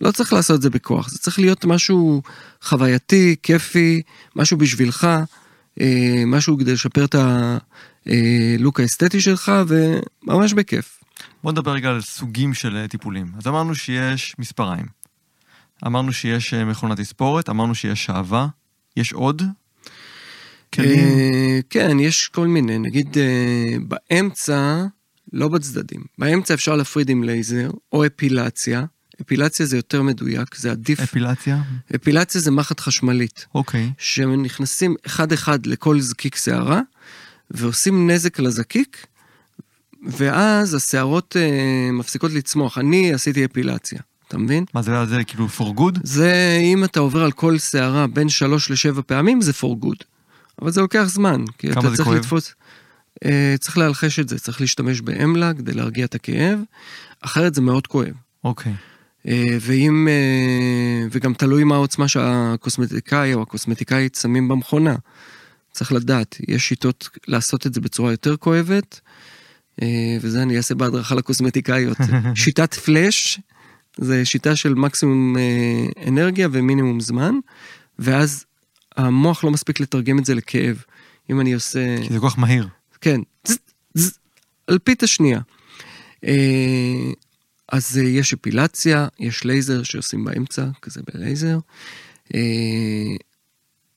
לא 0.00 0.10
צריך 0.10 0.32
לעשות 0.32 0.56
את 0.56 0.62
זה 0.62 0.70
בכוח, 0.70 1.08
זה 1.08 1.18
צריך 1.18 1.38
להיות 1.38 1.64
משהו 1.64 2.22
חווייתי, 2.62 3.36
כיפי, 3.42 4.02
משהו 4.36 4.58
בשבילך, 4.58 5.08
אה, 5.80 6.22
משהו 6.26 6.58
כדי 6.58 6.72
לשפר 6.72 7.04
את 7.04 7.14
הלוק 7.14 8.80
האסתטי 8.80 9.20
שלך, 9.20 9.52
וממש 9.66 10.52
בכיף. 10.52 10.98
בוא 11.42 11.52
נדבר 11.52 11.72
רגע 11.72 11.88
על 11.88 12.00
סוגים 12.00 12.54
של 12.54 12.76
אה, 12.76 12.88
טיפולים. 12.88 13.26
אז 13.38 13.46
אמרנו 13.46 13.74
שיש 13.74 14.34
מספריים. 14.38 14.86
אמרנו 15.86 16.12
שיש 16.12 16.54
אה, 16.54 16.64
מכונת 16.64 17.00
תספורת, 17.00 17.48
אמרנו 17.48 17.74
שיש 17.74 18.04
שעווה. 18.04 18.48
יש 18.96 19.12
עוד? 19.12 19.42
כלים? 20.74 20.98
אה, 20.98 21.60
כן, 21.70 22.00
יש 22.00 22.28
כל 22.28 22.46
מיני, 22.46 22.78
נגיד 22.78 23.18
אה, 23.18 23.76
באמצע, 23.88 24.84
לא 25.32 25.48
בצדדים, 25.48 26.04
באמצע 26.18 26.54
אפשר 26.54 26.76
להפריד 26.76 27.10
עם 27.10 27.22
לייזר, 27.24 27.70
או 27.92 28.06
אפילציה. 28.06 28.84
אפילציה 29.20 29.66
זה 29.66 29.76
יותר 29.76 30.02
מדויק, 30.02 30.54
זה 30.56 30.70
עדיף. 30.70 31.00
אפילציה? 31.00 31.62
אפילציה 31.94 32.40
זה 32.40 32.50
מחט 32.50 32.80
חשמלית, 32.80 33.46
אוקיי. 33.54 33.90
שנכנסים 33.98 34.96
אחד-אחד 35.06 35.66
לכל 35.66 36.00
זקיק 36.00 36.36
שערה, 36.36 36.80
ועושים 37.50 38.10
נזק 38.10 38.38
לזקיק, 38.38 39.06
ואז 40.06 40.74
השערות 40.74 41.36
אה, 41.36 41.92
מפסיקות 41.92 42.32
לצמוח. 42.32 42.78
אני 42.78 43.14
עשיתי 43.14 43.44
אפילציה, 43.44 43.98
אתה 44.28 44.38
מבין? 44.38 44.64
מה 44.74 44.82
זה, 44.82 45.06
זה 45.06 45.24
כאילו 45.24 45.48
for 45.58 45.78
good? 45.78 46.00
זה, 46.02 46.58
אם 46.62 46.84
אתה 46.84 47.00
עובר 47.00 47.24
על 47.24 47.32
כל 47.32 47.58
שערה 47.58 48.06
בין 48.06 48.28
שלוש 48.28 48.70
לשבע 48.70 49.02
פעמים, 49.06 49.40
זה 49.40 49.52
for 49.52 49.84
good. 49.84 50.04
אבל 50.62 50.70
זה 50.70 50.80
לוקח 50.80 51.04
זמן, 51.06 51.44
כי 51.58 51.70
אתה 51.72 51.80
צריך 51.80 52.02
כואב? 52.02 52.18
לתפוס... 52.18 52.54
אה, 53.24 53.54
צריך 53.60 53.78
להלחש 53.78 54.18
את 54.18 54.28
זה, 54.28 54.38
צריך 54.38 54.60
להשתמש 54.60 55.00
באמלה 55.00 55.54
כדי 55.54 55.72
להרגיע 55.72 56.04
את 56.04 56.14
הכאב, 56.14 56.58
אחרת 57.20 57.54
זה 57.54 57.60
מאוד 57.60 57.86
כואב. 57.86 58.12
אוקיי. 58.44 58.72
אה, 58.72 58.95
ואם... 59.60 60.08
אה, 60.10 61.06
וגם 61.10 61.34
תלוי 61.34 61.64
מה 61.64 61.74
העוצמה 61.74 62.08
שהקוסמטיקאי 62.08 63.34
או 63.34 63.42
הקוסמטיקאית 63.42 64.14
שמים 64.14 64.48
במכונה. 64.48 64.96
צריך 65.72 65.92
לדעת, 65.92 66.36
יש 66.48 66.68
שיטות 66.68 67.08
לעשות 67.28 67.66
את 67.66 67.74
זה 67.74 67.80
בצורה 67.80 68.10
יותר 68.10 68.36
כואבת, 68.36 69.00
אה, 69.82 70.16
וזה 70.20 70.42
אני 70.42 70.56
אעשה 70.56 70.74
בהדרכה 70.74 71.14
לקוסמטיקאיות. 71.14 71.96
שיטת 72.34 72.74
פלאש, 72.74 73.40
זה 73.96 74.24
שיטה 74.24 74.56
של 74.56 74.74
מקסימום 74.74 75.36
אה, 75.38 76.08
אנרגיה 76.08 76.48
ומינימום 76.52 77.00
זמן, 77.00 77.34
ואז 77.98 78.44
המוח 78.96 79.44
לא 79.44 79.50
מספיק 79.50 79.80
לתרגם 79.80 80.18
את 80.18 80.24
זה 80.24 80.34
לכאב. 80.34 80.82
אם 81.30 81.40
אני 81.40 81.54
עושה... 81.54 81.96
כי 82.02 82.12
זה 82.12 82.20
כל 82.20 82.30
כך 82.30 82.38
מהיר. 82.38 82.68
כן, 83.00 83.20
ז, 83.48 83.56
ז, 83.94 84.18
אלפית 84.70 85.02
השנייה. 85.02 85.40
אז 87.72 87.98
אה, 87.98 88.08
יש 88.08 88.32
אפילציה, 88.32 89.08
יש 89.20 89.44
לייזר 89.44 89.82
שעושים 89.82 90.24
באמצע, 90.24 90.66
כזה 90.82 91.00
בלייזר. 91.14 91.58
אה, 92.34 92.40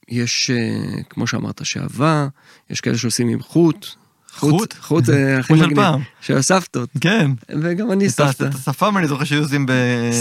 יש, 0.10 0.50
אה, 0.50 1.02
כמו 1.10 1.28
שאמרת, 1.28 1.66
שעווה, 1.66 2.28
יש 2.70 2.82
כאלה 2.82 2.98
שעושים 2.98 3.30
עם 3.30 3.42
חוט. 3.42 3.88
חוט? 4.34 4.74
חוט 4.74 5.06
זה 5.06 5.36
הכי 5.40 5.54
מגניב. 5.54 5.78
של 6.22 6.38
הסבתות. 6.38 6.90
כן. 7.02 7.32
וגם 7.62 7.92
אני 7.92 8.10
סבתא. 8.10 8.44
את 8.44 8.56
השפם 8.56 8.98
אני 8.98 9.08
זוכר 9.08 9.24
שהיו 9.24 9.42
עושים 9.42 9.66
ב... 9.66 9.72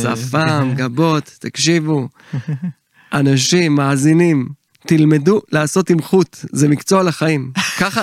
שפם, 0.02 0.72
גבות, 0.76 1.36
תקשיבו. 1.38 2.08
אנשים, 3.12 3.74
מאזינים, 3.74 4.48
תלמדו 4.86 5.40
לעשות 5.52 5.90
עם 5.90 6.02
חוט, 6.02 6.36
זה 6.52 6.68
מקצוע 6.68 7.02
לחיים. 7.02 7.52
ככה, 7.80 8.02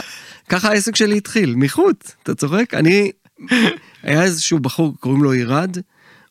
ככה 0.49 0.69
העסק 0.69 0.95
שלי 0.95 1.17
התחיל, 1.17 1.55
מחוט, 1.55 2.12
אתה 2.23 2.36
צוחק? 2.36 2.73
אני, 2.73 3.12
היה 4.04 4.24
איזשהו 4.24 4.60
בחור, 4.60 4.95
קוראים 5.00 5.24
לו 5.24 5.32
עירד, 5.32 5.78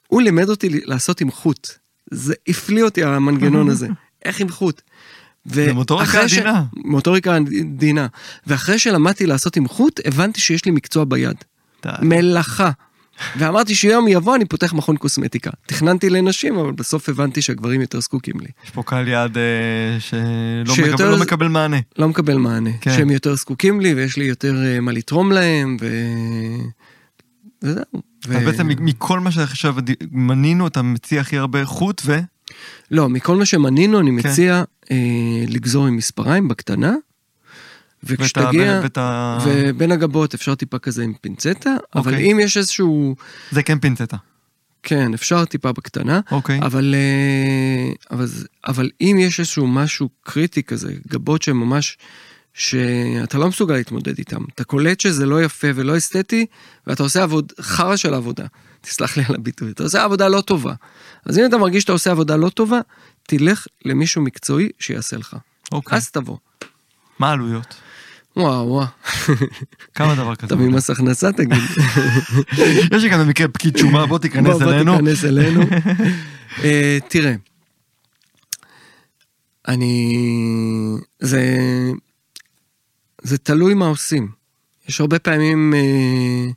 הוא 0.08 0.22
לימד 0.22 0.48
אותי 0.48 0.68
לעשות 0.84 1.20
עם 1.20 1.30
חוט. 1.30 1.68
זה 2.10 2.34
הפליא 2.48 2.84
אותי 2.84 3.04
המנגנון 3.04 3.68
הזה, 3.68 3.88
איך 4.24 4.40
עם 4.40 4.48
חוט. 4.48 4.80
זה 5.44 5.72
מוטוריקה 5.72 6.10
ואחרי 6.10 6.28
ש- 6.28 6.38
עדינה. 6.38 6.64
מוטוריקה 6.74 7.36
עדינה. 7.36 8.06
ואחרי 8.46 8.78
שלמדתי 8.78 9.26
לעשות 9.26 9.56
עם 9.56 9.68
חוט, 9.68 10.00
הבנתי 10.04 10.40
שיש 10.40 10.64
לי 10.64 10.70
מקצוע 10.70 11.04
ביד. 11.04 11.36
די. 11.82 11.90
מלאכה. 12.02 12.70
ואמרתי 13.38 13.74
שיום 13.74 14.08
יבוא 14.08 14.36
אני 14.36 14.44
פותח 14.44 14.72
מכון 14.72 14.96
קוסמטיקה. 14.96 15.50
תכננתי 15.66 16.10
לנשים, 16.10 16.56
אבל 16.58 16.72
בסוף 16.72 17.08
הבנתי 17.08 17.42
שהגברים 17.42 17.80
יותר 17.80 18.00
זקוקים 18.00 18.40
לי. 18.40 18.46
יש 18.64 18.70
פה 18.70 18.82
קהל 18.82 19.08
יעד 19.08 19.36
אה, 19.38 19.42
שלא 20.00 20.74
שיותר- 20.74 20.94
מקבל- 20.94 21.10
לא 21.10 21.18
מקבל 21.20 21.48
מענה. 21.48 21.76
לא 21.98 22.08
מקבל 22.08 22.36
מענה. 22.36 22.70
כן. 22.80 22.96
שהם 22.96 23.10
יותר 23.10 23.34
זקוקים 23.34 23.80
לי, 23.80 23.94
ויש 23.94 24.16
לי 24.16 24.24
יותר 24.24 24.54
אה, 24.64 24.80
מה 24.80 24.92
לתרום 24.92 25.32
להם, 25.32 25.76
ו... 25.80 25.86
וזהו. 27.64 28.02
ו... 28.26 28.36
אז 28.36 28.44
בעצם 28.44 28.68
מכל 28.80 29.20
מה 29.20 29.30
שעכשיו 29.30 29.74
מנינו, 30.10 30.66
אתה 30.66 30.82
מציע 30.82 31.20
הכי 31.20 31.38
הרבה 31.38 31.64
חוט 31.64 32.02
ו... 32.04 32.18
לא, 32.90 33.08
מכל 33.08 33.36
מה 33.36 33.46
שמנינו, 33.46 34.00
אני 34.00 34.22
כן. 34.22 34.28
מציע 34.28 34.62
אה, 34.90 34.96
לגזור 35.48 35.86
עם 35.86 35.96
מספריים 35.96 36.48
בקטנה, 36.48 36.94
וכשתגיע, 38.04 38.80
ואת 38.82 38.98
ה- 38.98 39.38
ובין 39.44 39.92
הגבות 39.92 40.34
אפשר 40.34 40.54
טיפה 40.54 40.78
כזה 40.78 41.02
עם 41.04 41.12
פינצטה, 41.20 41.74
אבל 41.94 42.12
אוקיי. 42.12 42.32
אם 42.32 42.40
יש 42.40 42.56
איזשהו, 42.56 43.16
זה 43.50 43.62
כן 43.62 43.78
פינצטה. 43.78 44.16
כן, 44.82 45.14
אפשר 45.14 45.44
טיפה 45.44 45.72
בקטנה, 45.72 46.20
אוקיי. 46.30 46.58
אבל, 46.62 46.94
אה, 46.94 47.92
אבל, 48.10 48.26
אבל 48.66 48.90
אם 49.00 49.16
יש 49.20 49.40
איזשהו 49.40 49.66
משהו 49.66 50.08
קריטי 50.22 50.62
כזה, 50.62 50.94
גבות 51.08 51.42
שהן 51.42 51.56
ממש, 51.56 51.98
שאתה 52.54 53.38
לא 53.38 53.48
מסוגל 53.48 53.74
להתמודד 53.74 54.18
איתם, 54.18 54.42
אתה 54.54 54.64
קולט 54.64 55.00
שזה 55.00 55.26
לא 55.26 55.42
יפה 55.42 55.68
ולא 55.74 55.96
אסתטי, 55.96 56.46
ואתה 56.86 57.02
עושה 57.02 57.22
עבוד, 57.22 57.52
חרא 57.60 57.96
של 57.96 58.14
עבודה, 58.14 58.46
תסלח 58.80 59.16
לי 59.16 59.22
על 59.28 59.34
הביטוי, 59.34 59.70
אתה 59.70 59.82
עושה 59.82 60.04
עבודה 60.04 60.28
לא 60.28 60.40
טובה. 60.40 60.74
אז 61.26 61.38
אם 61.38 61.44
אתה 61.46 61.58
מרגיש 61.58 61.82
שאתה 61.82 61.92
עושה 61.92 62.10
עבודה 62.10 62.36
לא 62.36 62.48
טובה, 62.48 62.80
תלך 63.22 63.66
למישהו 63.84 64.22
מקצועי 64.22 64.68
שיעשה 64.78 65.16
לך. 65.16 65.36
אוקיי. 65.72 65.96
אז 65.98 66.10
תבוא. 66.10 66.36
מה 67.18 67.28
העלויות? 67.28 67.74
וואו, 68.36 68.68
וואו. 68.68 68.86
כמה 69.94 70.14
דבר 70.14 70.34
כזה? 70.34 70.46
אתה 70.46 70.56
ממס 70.56 70.90
הכנסה 70.90 71.32
תגיד. 71.32 71.62
יש 72.92 73.02
לי 73.02 73.10
כאן 73.10 73.24
במקרה 73.24 73.48
פקיד 73.48 73.76
שומה, 73.76 74.06
בוא 74.06 74.18
תיכנס 74.18 74.52
בוא, 74.52 74.64
בוא 74.64 74.72
אלינו. 74.72 74.92
תיכנס 74.92 75.24
אלינו. 75.24 75.60
אה, 76.64 76.98
תראה, 77.08 77.34
אני... 79.68 80.16
זה... 81.20 81.42
זה 83.24 83.38
תלוי 83.38 83.74
מה 83.74 83.86
עושים. 83.86 84.28
יש 84.88 85.00
הרבה 85.00 85.18
פעמים, 85.18 85.74
אה, 85.74 86.50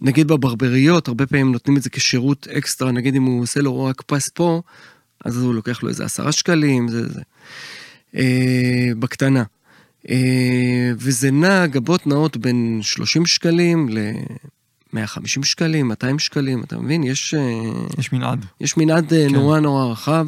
נגיד 0.00 0.28
בברבריות, 0.28 1.08
הרבה 1.08 1.26
פעמים 1.26 1.52
נותנים 1.52 1.76
את 1.76 1.82
זה 1.82 1.90
כשירות 1.90 2.48
אקסטרה, 2.48 2.92
נגיד 2.92 3.14
אם 3.14 3.22
הוא 3.22 3.42
עושה 3.42 3.60
לו 3.60 3.84
רק 3.84 4.02
פס 4.02 4.28
פה, 4.28 4.62
אז 5.24 5.42
הוא 5.42 5.54
לוקח 5.54 5.82
לו 5.82 5.88
איזה 5.88 6.04
עשרה 6.04 6.32
שקלים, 6.32 6.88
זה 6.88 7.08
זה. 7.08 7.20
אה, 8.16 8.90
בקטנה. 8.98 9.42
אה, 10.10 10.90
וזה 10.96 11.30
נע, 11.30 11.66
גבות 11.66 12.06
נעות 12.06 12.36
בין 12.36 12.78
30 12.82 13.26
שקלים 13.26 13.88
ל-150 13.88 15.44
שקלים, 15.44 15.88
200 15.88 16.18
שקלים, 16.18 16.62
אתה 16.62 16.78
מבין? 16.78 17.04
יש... 17.04 17.34
יש 17.98 18.12
מנעד. 18.12 18.46
יש 18.60 18.76
מנעד 18.76 19.08
כן. 19.10 19.28
נורא 19.32 19.60
נורא 19.60 19.92
רחב. 19.92 20.26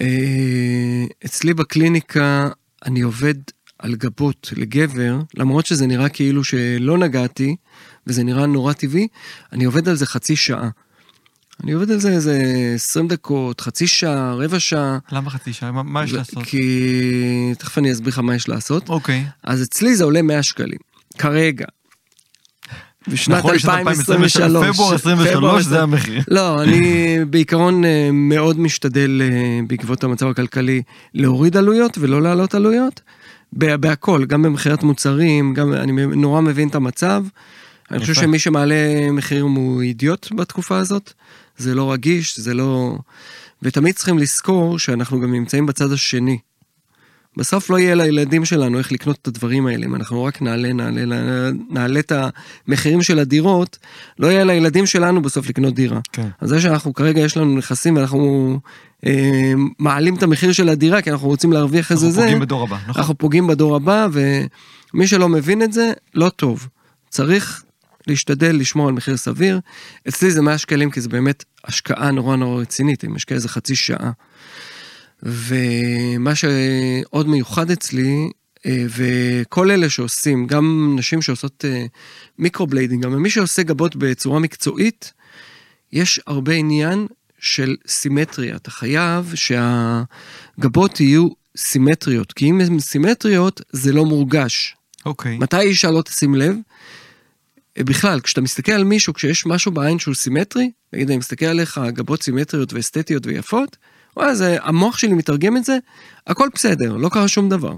אה, 0.00 1.04
אצלי 1.24 1.54
בקליניקה 1.54 2.48
אני 2.86 3.00
עובד 3.00 3.34
על 3.78 3.94
גבות 3.94 4.52
לגבר, 4.56 5.18
למרות 5.34 5.66
שזה 5.66 5.86
נראה 5.86 6.08
כאילו 6.08 6.44
שלא 6.44 6.98
נגעתי, 6.98 7.56
וזה 8.06 8.24
נראה 8.24 8.46
נורא 8.46 8.72
טבעי, 8.72 9.08
אני 9.52 9.64
עובד 9.64 9.88
על 9.88 9.96
זה 9.96 10.06
חצי 10.06 10.36
שעה. 10.36 10.68
אני 11.64 11.72
עובד 11.72 11.90
על 11.90 12.00
זה 12.00 12.10
איזה 12.10 12.42
20 12.74 13.08
דקות, 13.08 13.60
חצי 13.60 13.86
שעה, 13.86 14.34
רבע 14.34 14.60
שעה. 14.60 14.98
למה 15.12 15.30
חצי 15.30 15.52
שעה? 15.52 15.72
מה- 15.72 15.82
מה 15.82 16.04
יש 16.04 16.12
לעשות? 16.12 16.42
כי... 16.44 17.52
תכף 17.58 17.78
אני 17.78 17.92
אסביר 17.92 18.08
לך 18.08 18.18
מה 18.18 18.34
יש 18.34 18.48
לעשות. 18.48 18.88
אוקיי. 18.88 19.24
אז 19.42 19.62
אצלי 19.62 19.96
זה 19.96 20.04
עולה 20.04 20.22
100 20.22 20.42
שקלים. 20.42 20.78
כרגע. 21.18 21.64
בשנת 23.08 23.38
נכון, 23.38 23.54
לשנת 23.54 23.70
2023. 23.74 24.66
פברואר 24.76 24.94
23 24.94 25.64
זה 25.64 25.82
המחיר. 25.82 26.22
לא, 26.28 26.62
אני 26.62 27.16
בעיקרון 27.30 27.84
אה, 27.84 28.10
מאוד 28.12 28.58
משתדל 28.60 29.22
אה, 29.24 29.60
בעקבות 29.66 30.04
המצב 30.04 30.26
הכלכלי 30.26 30.82
להוריד 31.14 31.56
עלויות 31.56 31.98
ולא 31.98 32.22
להעלות 32.22 32.54
עלויות. 32.54 33.00
בה- 33.52 33.76
בהכל, 33.76 34.24
גם 34.24 34.42
במכירת 34.42 34.82
מוצרים, 34.82 35.54
גם 35.54 35.72
אני 35.72 35.92
נורא 36.06 36.40
מבין 36.40 36.68
את 36.68 36.74
המצב. 36.74 37.24
אני 37.90 38.00
חושב. 38.00 38.14
שמי 38.14 38.38
שמעלה 38.38 38.74
מחירים 39.12 39.46
הוא 39.46 39.82
אידיוט 39.82 40.32
בתקופה 40.32 40.78
הזאת. 40.78 41.12
זה 41.56 41.74
לא 41.74 41.92
רגיש, 41.92 42.38
זה 42.38 42.54
לא... 42.54 42.98
ותמיד 43.62 43.94
צריכים 43.94 44.18
לזכור 44.18 44.78
שאנחנו 44.78 45.20
גם 45.20 45.32
נמצאים 45.32 45.66
בצד 45.66 45.92
השני. 45.92 46.38
בסוף 47.38 47.70
לא 47.70 47.78
יהיה 47.78 47.94
לילדים 47.94 48.44
שלנו 48.44 48.78
איך 48.78 48.92
לקנות 48.92 49.18
את 49.22 49.26
הדברים 49.26 49.66
האלה, 49.66 49.86
אם 49.86 49.94
אנחנו 49.94 50.24
רק 50.24 50.42
נעלה, 50.42 50.72
נעלה, 50.72 51.04
נעלה, 51.04 51.50
נעלה 51.70 52.00
את 52.00 52.12
המחירים 52.66 53.02
של 53.02 53.18
הדירות, 53.18 53.78
לא 54.18 54.26
יהיה 54.26 54.44
לילדים 54.44 54.86
שלנו 54.86 55.22
בסוף 55.22 55.48
לקנות 55.48 55.74
דירה. 55.74 56.00
כן. 56.12 56.28
אז 56.40 56.48
זה 56.48 56.60
שאנחנו 56.60 56.94
כרגע 56.94 57.20
יש 57.20 57.36
לנו 57.36 57.56
נכסים 57.56 57.96
ואנחנו 57.96 58.58
אה, 59.06 59.52
מעלים 59.78 60.16
את 60.16 60.22
המחיר 60.22 60.52
של 60.52 60.68
הדירה 60.68 61.02
כי 61.02 61.10
אנחנו 61.10 61.28
רוצים 61.28 61.52
להרוויח 61.52 61.92
איזה 61.92 62.06
אנחנו 62.06 62.14
זה, 62.14 62.22
פוגעים 62.22 62.40
בדור 62.40 62.62
הבא, 62.62 62.76
נכון? 62.76 62.94
אנחנו 62.96 63.18
פוגעים 63.18 63.46
בדור 63.46 63.76
הבא 63.76 64.08
ומי 64.12 65.06
שלא 65.06 65.28
מבין 65.28 65.62
את 65.62 65.72
זה, 65.72 65.92
לא 66.14 66.28
טוב. 66.28 66.68
צריך 67.08 67.62
להשתדל 68.06 68.56
לשמור 68.56 68.88
על 68.88 68.94
מחיר 68.94 69.16
סביר. 69.16 69.60
אצלי 70.08 70.30
זה 70.30 70.42
100 70.42 70.58
שקלים 70.58 70.90
כי 70.90 71.00
זה 71.00 71.08
באמת 71.08 71.44
השקעה 71.64 72.10
נורא 72.10 72.36
נורא 72.36 72.60
רצינית, 72.60 73.04
אני 73.04 73.12
משקיע 73.12 73.34
איזה 73.34 73.48
חצי 73.48 73.76
שעה. 73.76 74.10
ומה 75.22 76.34
שעוד 76.34 77.28
מיוחד 77.28 77.70
אצלי, 77.70 78.30
אה, 78.66 78.84
וכל 78.88 79.70
אלה 79.70 79.90
שעושים, 79.90 80.46
גם 80.46 80.94
נשים 80.98 81.22
שעושות 81.22 81.64
אה, 81.64 81.86
microblading, 82.38 83.02
גם 83.02 83.22
מי 83.22 83.30
שעושה 83.30 83.62
גבות 83.62 83.96
בצורה 83.96 84.38
מקצועית, 84.38 85.12
יש 85.92 86.20
הרבה 86.26 86.52
עניין 86.52 87.06
של 87.38 87.76
סימטריה. 87.86 88.56
אתה 88.56 88.70
חייב 88.70 89.32
שהגבות 89.34 91.00
יהיו 91.00 91.28
סימטריות, 91.56 92.32
כי 92.32 92.50
אם 92.50 92.60
הן 92.60 92.78
סימטריות 92.78 93.60
זה 93.72 93.92
לא 93.92 94.04
מורגש. 94.04 94.76
אוקיי. 95.06 95.38
מתי 95.38 95.60
אישה 95.60 95.90
לא 95.90 96.02
תשים 96.02 96.34
לב? 96.34 96.56
אה, 97.78 97.84
בכלל, 97.84 98.20
כשאתה 98.20 98.40
מסתכל 98.40 98.72
על 98.72 98.84
מישהו, 98.84 99.14
כשיש 99.14 99.46
משהו 99.46 99.72
בעין 99.72 99.98
שהוא 99.98 100.14
סימטרי, 100.14 100.70
נגיד 100.92 101.08
אני 101.08 101.18
מסתכל 101.18 101.46
עליך, 101.46 101.80
גבות 101.88 102.22
סימטריות 102.22 102.72
ואסתטיות 102.72 103.26
ויפות, 103.26 103.76
וואי, 104.18 104.36
זה, 104.36 104.56
המוח 104.62 104.98
שלי 104.98 105.12
מתרגם 105.12 105.56
את 105.56 105.64
זה, 105.64 105.78
הכל 106.26 106.48
בסדר, 106.54 106.96
לא 106.96 107.08
קרה 107.08 107.28
שום 107.28 107.48
דבר. 107.48 107.74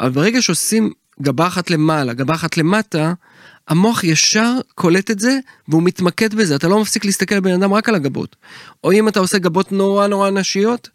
אבל 0.00 0.10
ברגע 0.10 0.42
שעושים 0.42 0.90
גבה 1.22 1.46
אחת 1.46 1.70
למעלה, 1.70 2.12
גבה 2.12 2.34
אחת 2.34 2.56
למטה, 2.56 3.12
המוח 3.68 4.04
ישר 4.04 4.54
קולט 4.74 5.10
את 5.10 5.18
זה, 5.18 5.38
והוא 5.68 5.82
מתמקד 5.82 6.34
בזה, 6.34 6.56
אתה 6.56 6.68
לא 6.68 6.80
מפסיק 6.80 7.04
להסתכל 7.04 7.34
על 7.34 7.40
בן 7.40 7.62
אדם 7.62 7.72
רק 7.72 7.88
על 7.88 7.94
הגבות. 7.94 8.36
או 8.84 8.92
אם 8.92 9.08
אתה 9.08 9.20
עושה 9.20 9.38
גבות 9.38 9.72
נורא 9.72 10.06
נורא 10.06 10.30
נשיות, 10.30 10.88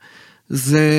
זה... 0.49 0.89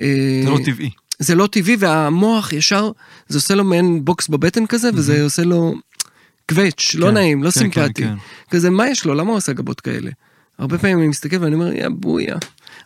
אה, 0.00 0.40
זה 0.44 0.50
לא 0.50 0.58
טבעי. 0.64 0.90
זה 1.18 1.34
לא 1.34 1.46
טבעי, 1.46 1.76
והמוח 1.78 2.52
ישר, 2.52 2.90
זה 3.28 3.38
עושה 3.38 3.54
לו 3.54 3.64
מעין 3.64 4.04
בוקס 4.04 4.28
בבטן 4.28 4.66
כזה, 4.66 4.90
וזה 4.94 5.22
עושה 5.22 5.42
לו 5.42 5.74
קווץ', 6.48 6.94
לא 6.94 7.06
כן, 7.06 7.14
נעים, 7.14 7.42
לא 7.42 7.50
כן, 7.50 7.60
סימפטי. 7.60 8.02
כן, 8.02 8.14
כזה, 8.50 8.70
מה 8.70 8.88
יש 8.88 9.04
לו? 9.04 9.14
למה 9.14 9.30
הוא 9.30 9.36
עושה 9.36 9.52
גבות 9.52 9.80
כאלה? 9.80 10.10
הרבה 10.58 10.78
פעמים 10.78 10.98
אני 10.98 11.08
מסתכל 11.08 11.36
ואני 11.36 11.54
אומר, 11.54 11.72
יא 11.72 11.88
בויה. 11.88 12.36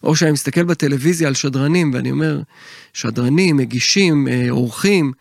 או 0.03 0.17
שאני 0.17 0.31
מסתכל 0.31 0.63
בטלוויזיה 0.63 1.29
על 1.29 1.35
שדרנים, 1.35 1.91
ואני 1.95 2.11
אומר, 2.11 2.41
שדרנים, 2.95 3.57
מגישים, 3.57 4.29
אה, 4.29 4.47
אורחים. 4.51 5.13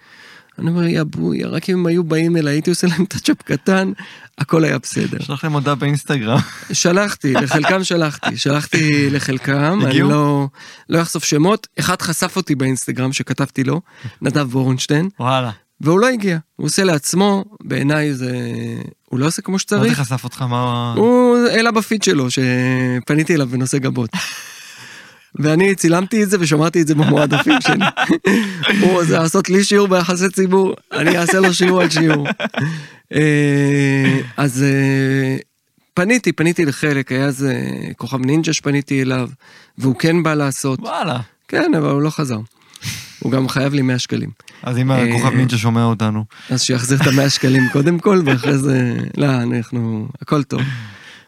אני 0.59 0.69
אומר, 0.69 0.83
יא 0.83 1.03
בויה, 1.03 1.47
רק 1.47 1.69
אם 1.69 1.79
הם 1.79 1.85
היו 1.85 2.03
באים 2.03 2.37
אליי, 2.37 2.53
הייתי 2.53 2.69
עושה 2.69 2.87
להם 2.87 3.05
טאצ'אפ 3.05 3.41
קטן, 3.41 3.91
הכל 4.37 4.63
היה 4.63 4.77
בסדר. 4.77 5.17
שלח 5.19 5.43
להם 5.43 5.53
הודעה 5.53 5.75
באינסטגרם. 5.75 6.39
שלחתי, 6.73 7.33
לחלקם 7.33 7.83
שלחתי, 7.83 8.37
שלחתי 8.37 9.09
לחלקם, 9.09 9.79
אני? 9.85 9.99
לא, 9.99 10.47
לא 10.89 11.01
אחשוף 11.01 11.23
שמות. 11.23 11.67
אחד 11.79 12.01
חשף 12.01 12.35
אותי 12.35 12.55
באינסטגרם 12.55 13.13
שכתבתי 13.13 13.63
לו, 13.63 13.81
נדב 14.21 14.47
בורנשטיין, 14.47 15.09
וואלה. 15.19 15.51
והוא 15.81 15.99
לא 15.99 16.07
הגיע. 16.07 16.37
הוא 16.55 16.65
עושה 16.65 16.83
לעצמו, 16.83 17.45
בעיניי 17.63 18.13
זה... 18.13 18.31
הוא 19.09 19.19
לא 19.19 19.25
עושה 19.25 19.41
כמו 19.41 19.51
מה 19.51 19.57
זה 19.57 19.61
שצריך. 19.61 19.99
חשף 19.99 20.23
אותך? 20.23 20.41
מה... 20.41 20.93
הוא 20.97 21.37
העלה 21.37 21.71
בפיד 21.71 22.03
שלו, 22.03 22.27
שפניתי 22.31 23.35
אליו 23.35 23.47
בנושא 23.47 23.77
גבות. 23.77 24.09
ואני 25.35 25.75
צילמתי 25.75 26.23
את 26.23 26.29
זה 26.29 26.37
ושמרתי 26.39 26.81
את 26.81 26.87
זה 26.87 26.95
במועדפים 26.95 27.61
שלי. 27.61 27.85
הוא 28.81 28.91
רוצה 28.91 29.19
לעשות 29.19 29.49
לי 29.49 29.63
שיעור 29.63 29.87
ביחסי 29.87 30.29
ציבור, 30.29 30.73
אני 30.93 31.17
אעשה 31.17 31.39
לו 31.39 31.53
שיעור 31.53 31.81
על 31.81 31.89
שיעור. 31.89 32.27
אה, 33.13 34.19
אז 34.37 34.63
אה, 34.63 35.37
פניתי, 35.93 36.31
פניתי 36.31 36.65
לחלק, 36.65 37.11
היה 37.11 37.25
איזה 37.25 37.61
כוכב 37.97 38.25
נינג'ה 38.25 38.53
שפניתי 38.53 39.01
אליו, 39.01 39.29
והוא 39.77 39.95
כן 39.95 40.23
בא 40.23 40.33
לעשות. 40.33 40.79
וואלה. 40.79 41.19
כן, 41.47 41.73
אבל 41.73 41.89
הוא 41.89 42.01
לא 42.01 42.09
חזר. 42.09 42.39
הוא 43.19 43.31
גם 43.31 43.49
חייב 43.49 43.73
לי 43.73 43.81
100 43.81 43.99
שקלים. 43.99 44.29
אז 44.63 44.77
אם 44.77 44.91
אה, 44.91 45.03
הכוכב 45.03 45.33
נינג'ה 45.33 45.57
שומע 45.57 45.83
אותנו. 45.83 46.25
אז 46.49 46.61
שיחזיר 46.61 46.97
את 47.01 47.07
המאה 47.07 47.29
שקלים 47.29 47.63
קודם 47.71 47.99
כל, 47.99 48.21
ואחרי 48.25 48.57
זה, 48.57 48.97
לא, 49.17 49.27
אנחנו, 49.27 50.07
הכל 50.21 50.43
טוב, 50.43 50.61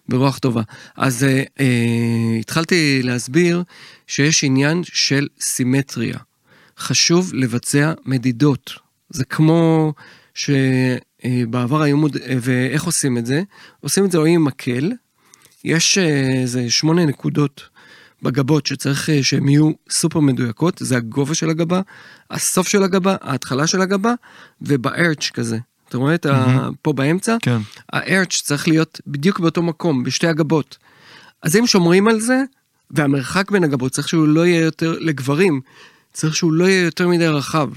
ברוח 0.10 0.38
טובה. 0.38 0.62
אז 0.98 1.24
אה, 1.24 1.44
אה, 1.60 2.38
התחלתי 2.40 3.02
להסביר 3.04 3.64
שיש 4.08 4.44
עניין 4.44 4.82
של 4.84 5.28
סימטריה. 5.40 6.18
חשוב 6.78 7.34
לבצע 7.34 7.94
מדידות. 8.06 8.74
זה 9.10 9.26
כמו 9.26 9.94
שבעבר 10.34 11.82
היו 11.82 11.98
מוד... 11.98 12.18
אה, 12.18 12.36
ואיך 12.42 12.84
עושים 12.84 13.18
את 13.18 13.26
זה? 13.26 13.42
עושים 13.80 14.06
את 14.06 14.12
זה 14.12 14.18
או 14.18 14.26
עם 14.26 14.44
מקל, 14.44 14.92
יש 15.64 15.98
אה, 15.98 16.42
איזה 16.42 16.70
שמונה 16.70 17.06
נקודות 17.06 17.70
בגבות 18.22 18.66
שצריך 18.66 19.10
אה, 19.10 19.24
שהן 19.24 19.48
יהיו 19.50 19.72
סופר 19.90 20.20
מדויקות, 20.20 20.78
זה 20.80 20.98
הגובה 20.98 21.36
של 21.36 21.50
הגבה, 21.50 21.82
הסוף 22.32 22.68
של 22.68 22.84
הגבה, 22.84 23.16
ההתחלה 23.22 23.68
של 23.68 23.82
הגבה, 23.82 24.14
ובארץ' 24.62 25.30
כזה. 25.34 25.58
אתה 25.90 25.98
רואה 25.98 26.16
את 26.16 26.26
ה... 26.26 26.70
פה 26.82 26.94
באמצע? 26.94 27.38
כן. 27.42 27.58
הארץ' 27.94 28.42
צריך 28.44 28.68
להיות 28.68 29.02
בדיוק 29.08 29.40
באותו 29.40 29.64
מקום, 29.64 30.04
בשתי 30.04 30.28
הגבות. 30.28 30.78
אז 31.42 31.56
אם 31.56 31.68
שומרים 31.68 32.08
על 32.08 32.20
זה, 32.20 32.44
והמרחק 32.92 33.52
בין 33.52 33.64
הגבות 33.64 33.92
צריך 33.92 34.10
שהוא 34.10 34.28
לא 34.28 34.46
יהיה 34.46 34.62
יותר, 34.62 34.96
לגברים, 35.00 35.62
צריך 36.14 36.36
שהוא 36.36 36.54
לא 36.54 36.66
יהיה 36.66 36.84
יותר 36.84 37.08
מדי 37.08 37.28
רחב. 37.28 37.70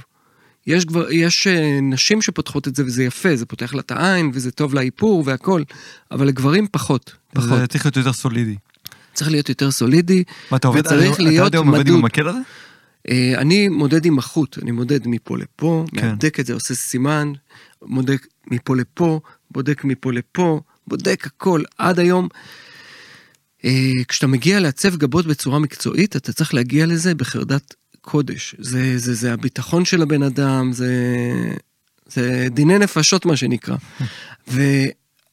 יש, 0.66 0.84
גבר, 0.84 1.10
יש 1.10 1.46
אה, 1.46 1.78
נשים 1.82 2.22
שפותחות 2.22 2.68
את 2.68 2.76
זה 2.76 2.84
וזה 2.84 3.04
יפה, 3.04 3.36
זה 3.36 3.46
פותח 3.46 3.74
לה 3.74 3.80
את 3.80 3.90
העין 3.90 4.30
וזה 4.34 4.50
טוב 4.50 4.74
לאיפור 4.74 5.22
והכל, 5.26 5.62
אבל 6.10 6.26
לגברים 6.26 6.66
פחות, 6.70 7.12
פחות. 7.34 7.58
זה 7.58 7.66
צריך 7.66 7.86
להיות 7.86 7.96
יותר 7.96 8.12
סולידי. 8.12 8.56
צריך 9.14 9.30
להיות 9.30 9.48
יותר 9.48 9.70
סולידי, 9.70 10.24
מה, 10.50 10.56
אתה 10.56 10.68
עובד, 10.68 10.80
וצריך 10.80 11.14
אתה 11.14 11.22
להיות 11.22 11.44
יודע, 11.44 11.58
עובד 11.58 11.74
עם 11.74 11.80
מדוד. 11.80 11.98
המקל 11.98 12.28
הזה? 12.28 12.38
אה, 13.08 13.34
אני 13.38 13.68
מודד 13.68 14.04
עם 14.04 14.18
החוט, 14.18 14.58
אני 14.62 14.70
מודד 14.70 15.06
מפה 15.06 15.38
לפה, 15.38 15.84
כן. 15.94 16.06
מהדק 16.06 16.40
את 16.40 16.46
זה, 16.46 16.54
עושה 16.54 16.74
סימן, 16.74 17.32
מודק 17.82 18.26
מפה 18.50 18.76
לפה, 18.76 19.20
בודק 19.50 19.84
מפה 19.84 20.12
לפה, 20.12 20.60
בודק 20.86 21.26
הכל 21.26 21.62
עד 21.78 21.98
היום. 21.98 22.28
אה, 23.64 23.92
כשאתה 24.08 24.26
מגיע 24.26 24.60
לעצב 24.60 24.96
גבות 24.96 25.26
בצורה 25.26 25.58
מקצועית, 25.58 26.16
אתה 26.16 26.32
צריך 26.32 26.54
להגיע 26.54 26.86
לזה 26.86 27.14
בחרדת 27.14 27.74
קודש. 28.00 28.54
זה, 28.58 28.98
זה, 28.98 29.14
זה 29.14 29.32
הביטחון 29.32 29.84
של 29.84 30.02
הבן 30.02 30.22
אדם, 30.22 30.72
זה, 30.72 30.94
זה 32.06 32.46
דיני 32.50 32.78
נפשות, 32.78 33.26
מה 33.26 33.36
שנקרא. 33.36 33.76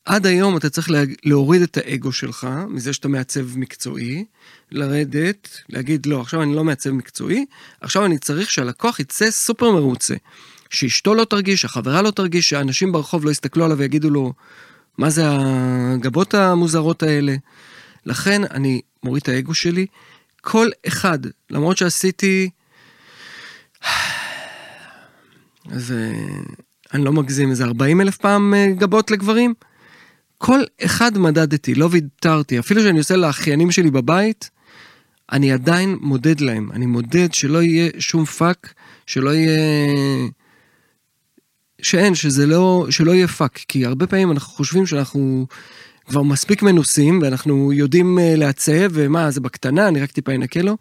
ועד 0.08 0.26
היום 0.26 0.58
אתה 0.58 0.70
צריך 0.70 0.90
לה, 0.90 1.04
להוריד 1.24 1.62
את 1.62 1.78
האגו 1.78 2.12
שלך, 2.12 2.48
מזה 2.70 2.94
שאתה 2.94 3.08
מעצב 3.08 3.58
מקצועי, 3.58 4.26
לרדת, 4.72 5.50
להגיד, 5.70 6.06
לא, 6.06 6.22
עכשיו 6.22 6.42
אני 6.44 6.56
לא 6.56 6.64
מעצב 6.64 6.92
מקצועי, 6.92 7.46
עכשיו 7.82 8.06
אני 8.06 8.18
צריך 8.18 8.52
שהלקוח 8.52 9.00
יצא 9.00 9.32
סופר 9.32 9.72
מרוצה. 9.72 10.16
שאשתו 10.70 11.16
לא 11.16 11.26
תרגיש, 11.26 11.66
החברה 11.66 12.02
לא 12.02 12.12
תרגיש, 12.12 12.50
שאנשים 12.50 12.92
ברחוב 12.92 13.26
לא 13.26 13.32
יסתכלו 13.32 13.66
עליו 13.66 13.78
ויגידו 13.78 14.10
לו, 14.10 14.34
מה 14.98 15.10
זה 15.10 15.24
הגבות 15.28 16.34
המוזרות 16.34 17.04
האלה? 17.04 17.36
לכן 18.06 18.42
אני 18.52 18.82
מוריד 19.04 19.22
את 19.22 19.30
האגו 19.30 19.54
שלי. 19.54 19.86
כל 20.42 20.70
אחד, 20.88 21.20
למרות 21.50 21.78
שעשיתי... 21.78 22.50
אז 25.72 25.94
אני 26.94 27.04
לא 27.04 27.14
מגזים, 27.14 27.50
איזה 27.50 27.64
40 27.64 28.02
אלף 28.02 28.18
פעם 28.18 28.54
אה, 28.54 28.68
גבות 28.78 29.12
לגברים. 29.12 29.54
כל 30.42 30.60
אחד 30.86 31.18
מדדתי, 31.18 31.76
לא 31.76 31.88
ויתרתי. 31.92 32.60
אפילו 32.60 32.82
שאני 32.82 32.98
עושה 32.98 33.16
לאחיינים 33.16 33.72
שלי 33.72 33.92
בבית, 33.92 34.50
אני 35.32 35.52
עדיין 35.52 35.98
מודד 36.02 36.42
להם. 36.42 36.70
אני 36.74 36.86
מודד 36.86 37.34
שלא 37.34 37.62
יהיה 37.62 37.90
שום 38.00 38.26
פאק, 38.26 38.74
שלא 39.08 39.30
יהיה... 39.30 39.60
שאין, 41.82 42.16
שזה 42.16 42.46
לא, 42.46 42.88
שלא 42.90 43.12
יהיה 43.12 43.28
פאק. 43.28 43.60
כי 43.68 43.86
הרבה 43.86 44.08
פעמים 44.08 44.32
אנחנו 44.32 44.54
חושבים 44.54 44.86
שאנחנו 44.86 45.48
כבר 46.06 46.22
מספיק 46.22 46.62
מנוסים, 46.62 47.20
ואנחנו 47.22 47.74
יודעים 47.74 48.20
אה, 48.20 48.34
לעצב, 48.38 48.90
ומה, 48.92 49.32
זה 49.32 49.42
בקטנה, 49.42 49.88
אני 49.88 50.02
רק 50.02 50.12
טיפה 50.12 50.36
אנקה 50.36 50.62
לו. 50.62 50.78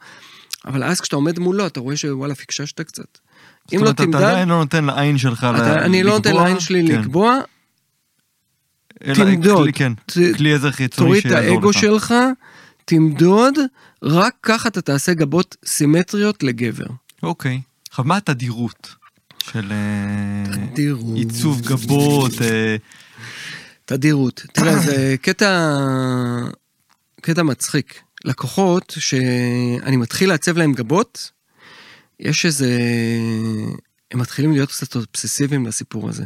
אבל 0.67 0.85
אז 0.85 1.01
כשאתה 1.01 1.17
עומד 1.17 1.39
מולו, 1.39 1.67
אתה 1.67 1.81
רואה 1.81 1.97
שוואלה, 1.97 2.35
פיקששת 2.35 2.81
קצת. 2.81 3.19
אם 3.75 3.85
לא 3.85 3.93
תמדד... 3.93 4.17
אתה 4.17 4.31
עדיין 4.31 4.49
לא 4.49 4.59
נותן 4.59 4.85
לעין 4.85 5.19
שלך 5.19 5.47
לקבוע. 5.55 5.79
אני 5.79 6.03
לא 6.03 6.13
נותן 6.13 6.35
לעין 6.37 6.61
שלי 6.61 6.89
כן. 6.89 7.01
לקבוע. 7.01 7.41
תמדוד. 9.15 9.63
כלי, 9.63 9.73
כן, 9.73 9.93
ת, 9.95 10.13
כלי 10.37 10.55
עזר 10.55 10.71
חיצוני 10.71 11.09
תוריד 11.09 11.27
את 11.27 11.33
האגו 11.33 11.73
שלך, 11.73 12.15
תמדוד, 12.85 13.55
רק 14.03 14.35
ככה 14.43 14.69
אתה 14.69 14.81
תעשה 14.81 15.15
גבות 15.15 15.57
סימטריות 15.65 16.43
לגבר. 16.43 16.87
אוקיי. 17.23 17.61
עכשיו, 17.91 18.05
מה 18.05 18.17
התדירות 18.17 18.95
של 19.53 19.73
אה, 19.73 20.67
תדירות. 20.67 21.17
עיצוב 21.17 21.61
גבות? 21.61 22.33
אה? 22.43 22.77
תדירות. 23.85 24.47
תראה, 24.53 24.79
זה 24.79 25.15
קטע, 25.23 25.77
קטע 27.21 27.43
מצחיק. 27.43 28.01
לקוחות 28.25 28.95
שאני 28.99 29.97
מתחיל 29.97 30.29
לעצב 30.29 30.59
להם 30.59 30.73
גבות, 30.73 31.31
יש 32.21 32.47
איזה... 32.47 32.79
הם 34.11 34.19
מתחילים 34.19 34.53
להיות 34.53 34.73
קצת 34.73 34.97
אובססיביים 34.97 35.67
לסיפור 35.67 36.09
הזה. 36.09 36.25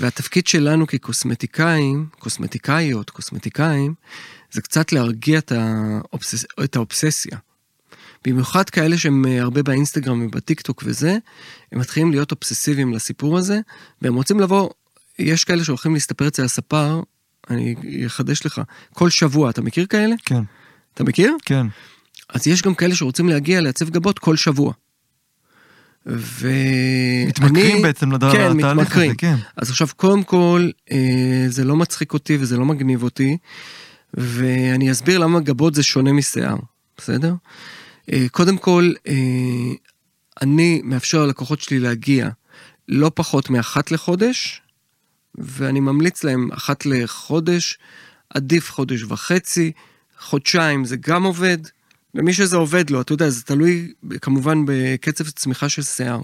והתפקיד 0.00 0.46
שלנו 0.46 0.86
כקוסמטיקאים, 0.86 2.06
קוסמטיקאיות, 2.18 3.10
קוסמטיקאים, 3.10 3.94
זה 4.50 4.62
קצת 4.62 4.92
להרגיע 4.92 5.38
את, 5.38 5.52
האובסס... 5.52 6.44
את 6.64 6.76
האובססיה. 6.76 7.38
במיוחד 8.24 8.70
כאלה 8.70 8.98
שהם 8.98 9.24
אה, 9.26 9.42
הרבה 9.42 9.62
באינסטגרם 9.62 10.22
ובטיקטוק 10.22 10.82
וזה, 10.86 11.18
הם 11.72 11.78
מתחילים 11.78 12.10
להיות 12.10 12.32
אובססיביים 12.32 12.92
לסיפור 12.92 13.38
הזה, 13.38 13.60
והם 14.02 14.14
רוצים 14.14 14.40
לבוא, 14.40 14.70
יש 15.18 15.44
כאלה 15.44 15.64
שהולכים 15.64 15.94
להסתפר 15.94 16.28
אצל 16.28 16.44
הספר, 16.44 17.00
אני 17.50 17.74
אחדש 18.06 18.46
לך, 18.46 18.60
כל 18.94 19.10
שבוע, 19.10 19.50
אתה 19.50 19.62
מכיר 19.62 19.86
כאלה? 19.86 20.14
כן. 20.24 20.42
אתה 20.94 21.04
מכיר? 21.04 21.36
כן. 21.44 21.66
אז 22.28 22.46
יש 22.46 22.62
גם 22.62 22.74
כאלה 22.74 22.94
שרוצים 22.94 23.28
להגיע 23.28 23.60
לעצב 23.60 23.90
גבות 23.90 24.18
כל 24.18 24.36
שבוע. 24.36 24.72
ואני... 26.06 27.26
מתמכרים 27.26 27.82
בעצם 27.82 28.12
לדבר, 28.12 28.32
כן, 28.32 28.56
לתהליך 28.56 28.86
מתמכרים. 28.86 29.10
הזה, 29.10 29.18
כן. 29.18 29.36
אז 29.56 29.70
עכשיו, 29.70 29.88
קודם 29.96 30.22
כל, 30.22 30.70
אה, 30.90 31.44
זה 31.48 31.64
לא 31.64 31.76
מצחיק 31.76 32.12
אותי 32.12 32.36
וזה 32.40 32.56
לא 32.56 32.64
מגניב 32.64 33.02
אותי, 33.02 33.36
ואני 34.14 34.90
אסביר 34.90 35.18
למה 35.18 35.40
גבות 35.40 35.74
זה 35.74 35.82
שונה 35.82 36.12
משיער, 36.12 36.56
בסדר? 36.96 37.34
אה, 38.12 38.26
קודם 38.30 38.58
כל, 38.58 38.92
אה, 39.08 39.14
אני 40.42 40.80
מאפשר 40.84 41.26
ללקוחות 41.26 41.60
שלי 41.60 41.78
להגיע 41.78 42.28
לא 42.88 43.10
פחות 43.14 43.50
מאחת 43.50 43.90
לחודש, 43.90 44.62
ואני 45.34 45.80
ממליץ 45.80 46.24
להם 46.24 46.48
אחת 46.52 46.86
לחודש, 46.86 47.78
עדיף 48.30 48.70
חודש 48.70 49.02
וחצי, 49.02 49.72
חודשיים 50.18 50.84
זה 50.84 50.96
גם 50.96 51.22
עובד. 51.22 51.58
למי 52.14 52.32
שזה 52.32 52.56
עובד 52.56 52.90
לו, 52.90 53.00
אתה 53.00 53.12
יודע, 53.12 53.30
זה 53.30 53.42
תלוי 53.42 53.92
כמובן 54.20 54.64
בקצב 54.66 55.30
צמיחה 55.30 55.68
של 55.68 55.82
שיער. 55.82 56.20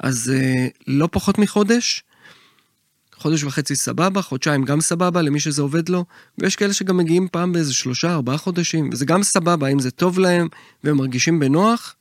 אז 0.00 0.32
אה, 0.34 0.66
לא 0.86 1.08
פחות 1.12 1.38
מחודש, 1.38 2.04
חודש 3.14 3.44
וחצי 3.44 3.76
סבבה, 3.76 4.22
חודשיים 4.22 4.64
גם 4.64 4.80
סבבה, 4.80 5.22
למי 5.22 5.40
שזה 5.40 5.62
עובד 5.62 5.88
לו, 5.88 6.04
ויש 6.38 6.56
כאלה 6.56 6.72
שגם 6.72 6.96
מגיעים 6.96 7.28
פעם 7.32 7.52
באיזה 7.52 7.74
שלושה, 7.74 8.14
ארבעה 8.14 8.38
חודשים, 8.38 8.90
וזה 8.92 9.04
גם 9.04 9.22
סבבה, 9.22 9.68
אם 9.68 9.78
זה 9.78 9.90
טוב 9.90 10.18
להם 10.18 10.48
והם 10.84 10.96
מרגישים 10.96 11.40
בנוח, 11.40 11.94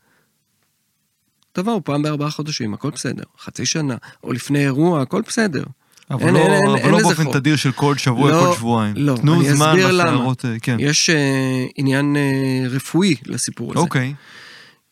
תבואו 1.51 1.83
פעם 1.83 2.01
בארבעה 2.01 2.31
חודשים, 2.31 2.73
הכל 2.73 2.89
בסדר, 2.89 3.23
חצי 3.39 3.65
שנה, 3.65 3.95
או 4.23 4.33
לפני 4.33 4.59
אירוע, 4.59 5.01
הכל 5.01 5.21
בסדר. 5.21 5.63
אבל 6.11 6.23
אין- 6.25 6.33
לא, 6.33 6.39
אין- 6.39 6.65
אבל 6.67 6.77
אין 6.79 6.91
לא 6.91 6.99
באופן 6.99 7.23
חוק. 7.23 7.33
תדיר 7.33 7.55
של 7.55 7.71
כל 7.71 7.97
שבוע, 7.97 8.31
לא, 8.31 8.39
כל 8.49 8.55
שבועיים. 8.57 8.93
לא, 8.97 9.15
תנו 9.21 9.33
אני 9.41 9.53
זמן 9.55 9.67
אסביר 9.69 9.91
למה. 9.91 10.03
לשערות, 10.11 10.45
אה, 10.45 10.55
כן. 10.61 10.77
יש 10.79 11.09
אה, 11.09 11.65
עניין 11.75 12.15
אה, 12.15 12.21
רפואי 12.69 13.15
לסיפור 13.25 13.71
הזה. 13.71 13.79
אוקיי. 13.79 14.13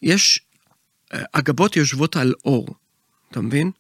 יש, 0.02 0.40
אה, 1.14 1.20
הגבות 1.34 1.76
יושבות 1.78 2.16
על 2.16 2.34
אור, 2.46 2.68
אתה 3.32 3.42
מבין? 3.42 3.72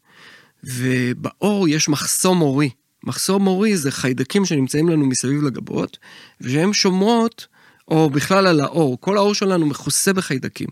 ובאור 0.64 1.68
יש 1.68 1.90
מחסום 1.90 2.42
אורי. 2.42 2.70
מחסום 3.04 3.48
אורי 3.48 3.78
זה 3.78 3.92
חיידקים 3.92 4.46
שנמצאים 4.46 4.90
לנו 4.90 5.06
מסביב 5.06 5.44
לגבות, 5.44 5.98
ושהם 6.42 6.74
שומרות, 6.74 7.48
או 7.88 8.10
בכלל 8.10 8.48
על 8.48 8.60
האור. 8.62 8.98
כל 9.02 9.18
האור 9.18 9.34
שלנו 9.36 9.66
מכוסה 9.66 10.14
בחיידקים. 10.14 10.68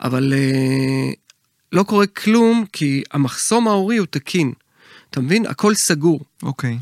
אבל 0.00 0.32
אה, 0.36 1.10
לא 1.72 1.82
קורה 1.82 2.06
כלום, 2.06 2.64
כי 2.72 3.02
המחסום 3.12 3.68
האורי 3.68 3.96
הוא 3.96 4.06
תקין. 4.10 4.52
אתה 5.16 5.24
מבין? 5.24 5.46
הכל 5.46 5.74
סגור. 5.74 6.20
אוקיי. 6.42 6.78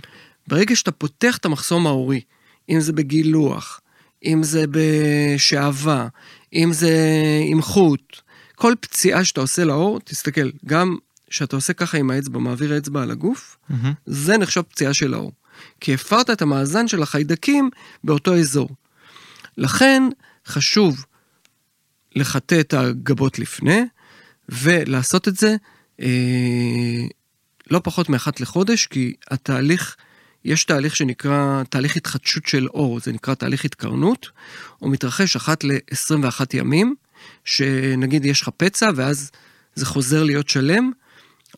ברגע 0.47 0.77
שאתה 0.77 0.93
פותח 0.93 1.37
את 1.37 1.45
המחסום 1.45 1.87
ההורי, 1.87 2.21
אם 2.69 2.81
זה 2.81 2.93
בגילוח, 2.93 3.81
אם 4.25 4.43
זה 4.43 4.65
בשעווה, 4.71 6.09
אם 6.53 6.73
זה 6.73 6.97
עם 7.51 7.63
חוט, 7.63 8.17
כל 8.55 8.75
פציעה 8.81 9.25
שאתה 9.25 9.41
עושה 9.41 9.65
לאור, 9.65 10.01
תסתכל, 10.01 10.51
גם 10.67 10.97
כשאתה 11.31 11.57
עושה 11.57 11.73
ככה 11.73 11.99
עם 11.99 12.11
האצבע, 12.11 12.39
מעביר 12.39 12.75
האצבע 12.75 13.03
על 13.03 13.11
הגוף, 13.11 13.57
מהמם. 13.69 13.93
זה 14.07 14.39
נחשב 14.39 14.63
פציעה 14.63 14.95
של 14.95 15.15
האור. 15.15 15.33
כי 15.81 15.95
הפרת 15.95 16.31
את 16.31 16.43
המאזן 16.43 16.89
של 16.89 17.03
החיידקים 17.03 17.71
באותו 18.05 18.37
אזור. 18.37 18.69
לכן 19.57 20.03
חשוב 20.47 21.05
לחטא 22.17 22.61
את 22.61 22.75
הגבות 22.75 23.39
לפני, 23.39 23.83
ולעשות 24.49 25.29
את 25.29 25.37
זה 25.37 25.57
אה, 26.01 27.07
לא 27.71 27.81
פחות 27.85 28.09
מאחת 28.09 28.41
לחודש, 28.41 28.87
כי 28.87 29.15
התהליך, 29.31 29.97
יש 30.45 30.65
תהליך 30.65 30.97
שנקרא 30.97 31.63
תהליך 31.71 31.97
התחדשות 31.97 32.47
של 32.47 32.69
אור, 32.69 33.01
זה 33.01 33.13
נקרא 33.13 33.35
תהליך 33.35 33.65
התקרנות, 33.65 34.29
הוא 34.79 34.91
מתרחש 34.91 35.37
אחת 35.37 35.65
ל-21 35.65 36.41
ימים, 36.55 36.95
שנגיד 37.45 38.25
יש 38.25 38.43
לך 38.43 38.49
פצע 38.57 38.91
ואז 38.97 39.31
זה 39.75 39.87
חוזר 39.87 40.23
להיות 40.23 40.49
שלם, 40.49 40.91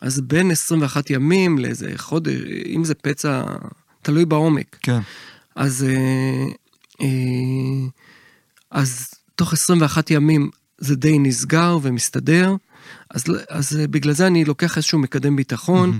אז 0.01 0.21
בין 0.21 0.51
21 0.51 1.09
ימים 1.09 1.57
לאיזה 1.57 1.91
חודש, 1.95 2.41
אם 2.65 2.83
זה 2.83 2.93
פצע, 2.93 3.43
תלוי 4.01 4.25
בעומק. 4.25 4.77
כן. 4.81 4.99
אז, 5.55 5.85
אה, 5.89 6.45
אה, 7.01 7.87
אז 8.71 9.13
תוך 9.35 9.53
21 9.53 10.11
ימים 10.11 10.49
זה 10.77 10.95
די 10.95 11.19
נסגר 11.19 11.77
ומסתדר, 11.81 12.55
אז, 13.11 13.23
אז 13.49 13.79
אה, 13.79 13.87
בגלל 13.87 14.13
זה 14.13 14.27
אני 14.27 14.45
לוקח 14.45 14.77
איזשהו 14.77 14.99
מקדם 14.99 15.35
ביטחון, 15.35 15.99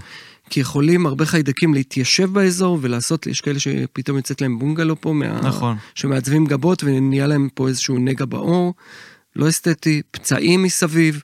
כי 0.50 0.60
יכולים 0.60 1.06
הרבה 1.06 1.26
חיידקים 1.26 1.74
להתיישב 1.74 2.34
באזור 2.34 2.80
ולעשות, 2.82 3.28
יש 3.28 3.42
כאלה 3.42 3.60
שפתאום 3.60 4.18
יוצאת 4.18 4.42
להם 4.42 4.60
בונגלו 4.60 5.02
פה, 5.02 5.14
מה, 5.14 5.42
נכון. 5.42 5.78
שמעצבים 5.96 6.46
גבות 6.46 6.84
ונהיה 6.84 7.28
להם 7.28 7.50
פה 7.54 7.68
איזשהו 7.68 7.98
נגע 7.98 8.26
בעור, 8.26 8.74
לא 9.36 9.50
אסתטי, 9.50 10.02
פצעים 10.12 10.64
מסביב, 10.64 11.22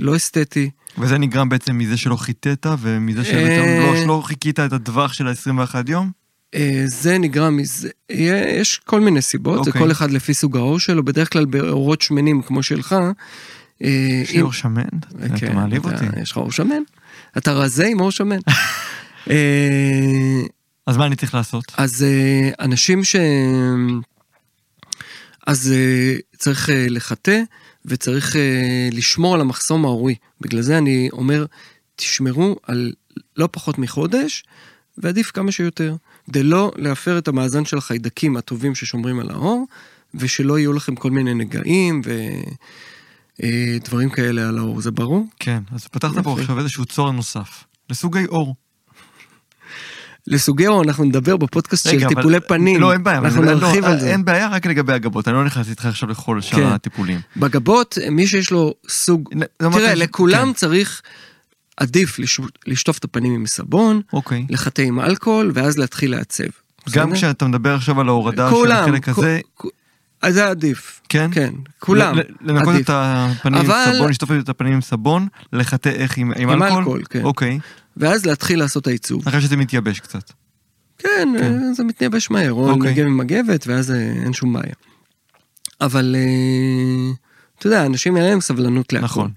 לא 0.00 0.16
אסתטי. 0.16 0.70
וזה 0.98 1.18
נגרם 1.18 1.48
בעצם 1.48 1.78
מזה 1.78 1.96
שלא 1.96 2.16
חיטאת, 2.16 2.66
ומזה 2.80 3.24
שבעצם 3.24 3.64
אה. 3.64 3.86
לא- 3.86 3.96
שלא 4.02 4.22
חיכית 4.24 4.60
את 4.60 4.72
הטווח 4.72 5.12
של 5.12 5.28
ה-21 5.28 5.74
יום? 5.88 6.10
אה, 6.54 6.82
זה 6.86 7.18
נגרם 7.18 7.56
מזה, 7.56 7.88
יש 8.10 8.80
כל 8.84 9.00
מיני 9.00 9.22
סיבות, 9.22 9.64
זה 9.64 9.70
אוקיי. 9.70 9.82
כל 9.82 9.90
אחד 9.90 10.10
לפי 10.10 10.34
סוג 10.34 10.56
העור 10.56 10.80
שלו, 10.80 11.04
בדרך 11.04 11.32
כלל 11.32 11.44
בעורות 11.44 12.02
שמנים 12.02 12.42
כמו 12.42 12.62
שלך. 12.62 12.96
אה, 13.82 13.88
יש 14.22 14.32
לי 14.32 14.40
אור 14.40 14.52
שמן? 14.52 14.82
אתה 15.26 15.38
כן, 15.38 15.54
מעליב 15.54 15.84
אותי. 15.84 16.04
יש 16.22 16.30
לך 16.30 16.36
עור 16.36 16.52
שמן? 16.52 16.82
אתה 17.38 17.52
רזה 17.52 17.86
עם 17.86 17.98
עור 17.98 18.10
שמן. 18.10 18.38
אה, 19.30 20.42
אז 20.86 20.96
מה 20.96 21.06
אני 21.06 21.16
צריך 21.16 21.34
לעשות? 21.34 21.72
אז 21.76 22.02
אה, 22.02 22.50
אנשים 22.60 23.04
ש... 23.04 23.16
אז 25.46 25.74
צריך 26.38 26.70
לחטא, 26.72 27.40
וצריך 27.84 28.36
לשמור 28.92 29.34
על 29.34 29.40
המחסום 29.40 29.84
ההורי. 29.84 30.14
בגלל 30.40 30.60
זה 30.60 30.78
אני 30.78 31.08
אומר, 31.12 31.46
תשמרו 31.96 32.56
על 32.62 32.92
לא 33.36 33.48
פחות 33.52 33.78
מחודש, 33.78 34.44
ועדיף 34.98 35.30
כמה 35.30 35.52
שיותר, 35.52 35.96
כדי 36.26 36.42
לא 36.42 36.72
להפר 36.76 37.18
את 37.18 37.28
המאזן 37.28 37.64
של 37.64 37.78
החיידקים 37.78 38.36
הטובים 38.36 38.74
ששומרים 38.74 39.20
על 39.20 39.30
העור, 39.30 39.66
ושלא 40.14 40.58
יהיו 40.58 40.72
לכם 40.72 40.96
כל 40.96 41.10
מיני 41.10 41.34
נגעים 41.34 42.02
ודברים 43.42 44.10
כאלה 44.10 44.48
על 44.48 44.58
העור, 44.58 44.80
זה 44.80 44.90
ברור? 44.90 45.26
כן, 45.38 45.62
אז 45.74 45.86
פתחת 45.86 46.18
פה. 46.24 46.36
עכשיו 46.40 46.58
איזשהו 46.58 46.84
צוהר 46.84 47.10
נוסף. 47.10 47.64
לסוגי 47.90 48.24
עור. 48.24 48.54
לסוגי 50.26 50.64
עור 50.66 50.82
אנחנו 50.82 51.04
נדבר 51.04 51.36
בפודקאסט 51.36 51.90
של 51.90 52.08
טיפולי 52.08 52.40
פנים. 52.40 52.80
לא, 52.80 52.92
אין 52.92 53.02
בעיה. 53.04 53.18
אנחנו 53.18 53.42
אבל- 53.42 53.54
נרחיב 53.54 53.84
לא, 53.84 53.90
על 53.90 54.00
זה. 54.00 54.10
אין 54.12 54.24
בעיה 54.24 54.48
רק 54.48 54.66
לגבי 54.66 54.92
הגבות, 54.92 55.28
אני 55.28 55.36
לא 55.36 55.44
נכנס 55.44 55.68
איתך 55.70 55.86
עכשיו 55.86 56.08
לכל 56.08 56.40
שאר 56.40 56.58
כן. 56.58 56.66
הטיפולים. 56.66 57.20
בגבות, 57.36 57.98
מי 58.10 58.26
שיש 58.26 58.50
לו 58.50 58.74
סוג... 58.88 59.28
לא 59.60 59.70
תראה, 59.72 59.94
לכולם 59.94 60.46
כן. 60.46 60.52
צריך, 60.52 61.02
עדיף 61.76 62.18
לש- 62.18 62.40
לשטוף 62.66 62.98
את 62.98 63.04
הפנים 63.04 63.34
עם 63.34 63.46
סבון, 63.46 64.00
אוקיי. 64.12 64.46
לחטא 64.50 64.82
עם 64.82 65.00
אלכוהול, 65.00 65.50
ואז 65.54 65.78
להתחיל 65.78 66.10
לעצב. 66.10 66.44
גם? 66.90 67.12
כשאתה 67.14 67.46
מדבר 67.46 67.74
עכשיו 67.74 68.00
על 68.00 68.08
ההורדה 68.08 68.48
של 68.50 68.54
כולם, 68.56 68.82
החלק 68.82 69.04
כ- 69.04 69.18
הזה, 69.18 69.40
זה 70.32 70.48
עדיף. 70.48 71.00
כן? 71.08 71.30
כן, 71.32 71.54
כולם. 71.78 72.16
לנקות 72.40 72.74
עדיף. 72.74 72.90
את 72.90 72.90
הפנים 72.94 73.54
עם 73.54 73.70
אבל- 73.70 73.92
סבון, 73.94 74.10
לשטוף 74.10 74.30
את 74.40 74.48
הפנים 74.48 74.72
עם 74.72 74.80
סבון, 74.80 75.28
לחטא 75.52 75.88
איך 75.88 76.18
עם 76.18 76.32
עם 76.36 76.50
עם 76.50 76.62
אלכוהול? 76.62 76.78
אלכוהול, 76.78 77.02
כן. 77.10 77.22
אוקיי. 77.24 77.58
ואז 77.96 78.26
להתחיל 78.26 78.58
לעשות 78.58 78.86
העיצוב. 78.86 79.28
אחרי 79.28 79.40
שזה 79.40 79.56
מתייבש 79.56 80.00
קצת. 80.00 80.32
כן, 80.98 81.28
כן. 81.38 81.58
אה, 81.62 81.72
זה 81.72 81.84
מתייבש 81.84 82.30
מהר, 82.30 82.52
או 82.52 82.70
אוקיי. 82.70 82.92
נגב 82.92 83.06
עם 83.06 83.16
מגבת, 83.16 83.66
ואז 83.66 83.90
אה, 83.90 83.96
אין 83.96 84.32
שום 84.32 84.52
בעיה. 84.52 84.74
אבל 85.80 86.16
אה, 86.18 87.12
אתה 87.58 87.66
יודע, 87.66 87.86
אנשים 87.86 88.16
אין 88.16 88.24
להם 88.24 88.40
סבלנות 88.40 88.92
להכל. 88.92 89.04
נכון. 89.04 89.30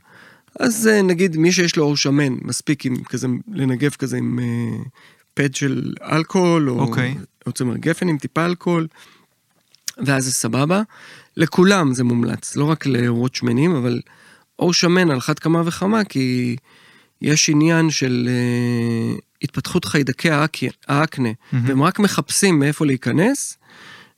אז 0.60 0.90
נגיד 1.04 1.38
מי 1.38 1.52
שיש 1.52 1.76
לו 1.76 1.84
עור 1.84 1.98
שמן, 1.98 2.34
מספיק 2.42 2.86
עם 2.86 3.04
כזה, 3.04 3.28
לנגב 3.54 3.90
כזה 3.92 4.18
עם 4.18 4.40
פד 5.34 5.56
של 5.56 5.94
אלכוהול, 6.12 6.70
או 6.70 6.80
אוקיי. 6.80 7.16
או 7.46 7.52
צמר 7.52 7.78
גפן 7.78 8.08
עם 8.08 8.18
טיפה 8.18 8.46
אלכוהול, 8.46 8.88
ואז 10.06 10.26
זה 10.26 10.32
סבבה. 10.32 10.82
לכולם 11.38 11.94
זה 11.94 12.04
מומלץ, 12.04 12.56
לא 12.56 12.64
רק 12.66 12.86
לעורות 12.86 13.36
שמנים, 13.36 13.76
אבל 13.76 14.00
עור 14.56 14.74
שמן 14.74 15.12
על 15.12 15.18
אחת 15.18 15.40
כמה 15.40 15.62
וכמה, 15.66 16.04
כי 16.04 16.56
יש 17.22 17.50
עניין 17.50 17.90
של 17.90 18.30
אה, 18.32 19.16
התפתחות 19.42 19.86
חיידקי 19.86 20.30
האק- 20.32 20.74
האקנה, 20.88 21.30
מהמם. 21.52 21.66
והם 21.68 21.84
רק 21.84 22.00
מחפשים 22.00 22.60
מאיפה 22.60 22.86
להיכנס 22.86 23.58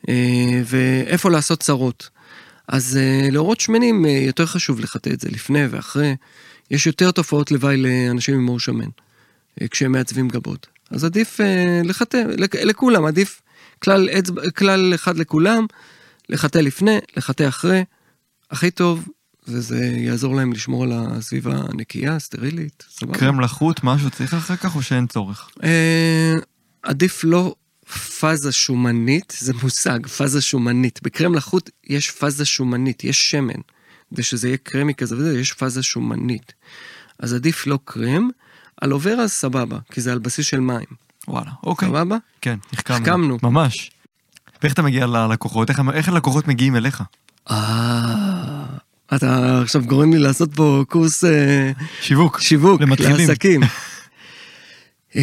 אה, 0.10 0.62
ואיפה 0.66 1.30
לעשות 1.30 1.60
צרות. 1.60 2.10
אז 2.68 2.98
אה, 2.98 3.28
לעורות 3.32 3.60
שמנים 3.60 4.06
אה, 4.06 4.10
יותר 4.12 4.46
חשוב 4.46 4.80
לחטא 4.80 5.10
את 5.10 5.20
זה 5.20 5.30
לפני 5.32 5.66
ואחרי. 5.70 6.16
יש 6.72 6.88
יותר 6.88 7.12
תופעות 7.12 7.52
לוואי 7.52 7.78
לאנשים 7.78 8.36
עם 8.36 8.48
עור 8.48 8.60
שמן, 8.60 8.88
אה, 9.62 9.68
כשהם 9.68 9.92
מעצבים 9.92 10.28
גבות. 10.28 10.68
אז 10.92 11.04
עדיף 11.06 11.42
אה, 11.42 11.82
לחטא, 11.84 12.18
לכ- 12.38 12.56
לכולם, 12.64 13.06
עדיף 13.06 13.42
כלל, 13.84 14.10
אצבע, 14.10 14.42
כלל 14.52 14.96
אחד 14.96 15.18
לכולם, 15.18 15.66
לחטא 16.30 16.58
לפני, 16.58 16.98
לחטא 17.18 17.48
אחרי, 17.48 17.84
הכי 18.52 18.72
טוב, 18.72 19.08
וזה 19.48 19.86
יעזור 19.86 20.36
להם 20.36 20.54
לשמור 20.54 20.84
על 20.84 20.92
הסביבה 20.94 21.62
נקייה, 21.74 22.20
סטרילית, 22.20 22.84
סבבה. 22.90 23.18
קרם 23.18 23.40
לחות, 23.40 23.84
משהו 23.84 24.10
צריך 24.10 24.34
אחר 24.34 24.56
כך 24.56 24.76
או 24.76 24.82
שאין 24.82 25.08
צורך? 25.08 25.50
אה, 25.64 26.36
עדיף 26.84 27.24
לא 27.24 27.56
פאזה 28.20 28.52
שומנית, 28.52 29.34
זה 29.40 29.54
מושג, 29.64 30.08
פאזה 30.08 30.42
שומנית. 30.42 31.00
בקרם 31.04 31.36
לחות 31.36 31.70
יש 31.88 32.12
פאזה 32.12 32.46
שומנית, 32.46 33.04
יש 33.04 33.32
שמן. 33.32 33.62
כדי 34.14 34.24
שזה 34.24 34.48
יהיה 34.48 34.58
קרמי 34.58 34.96
כזה 34.96 35.18
וזה, 35.18 35.40
יש 35.40 35.54
פאזה 35.54 35.84
שומנית. 35.84 36.54
אז 37.20 37.34
עדיף 37.34 37.68
לא 37.68 37.80
קרם, 37.86 38.30
על 38.82 38.92
עובר 38.92 39.14
אז 39.20 39.32
סבבה, 39.32 39.78
כי 39.92 40.02
זה 40.02 40.12
על 40.12 40.20
בסיס 40.20 40.46
של 40.46 40.60
מים. 40.60 41.11
וואלה, 41.28 41.52
אוקיי. 41.64 41.88
סבבה? 41.88 42.18
כן, 42.42 42.58
החכמנו. 42.74 42.98
החכמנו. 43.00 43.38
ממש. 43.44 43.92
ואיך 44.64 44.74
אתה 44.74 44.82
מגיע 44.82 45.06
ללקוחות? 45.08 45.70
איך- 45.70 45.82
איך 45.94 46.10
הלקוחות 46.10 46.48
מגיעים 46.48 46.76
אליך? 46.76 47.04
אה... 47.52 48.66
אתה 49.16 49.62
עכשיו 49.62 49.82
גורם 49.86 50.14
לי 50.14 50.20
לעשות 50.20 50.56
פה 50.56 50.84
קורס 50.90 51.24
אה, 51.24 51.72
שיווק. 52.02 52.40
שיווק 52.40 52.82
למתחילים. 52.82 53.28
לעסקים. 53.30 53.62
אה, 55.16 55.22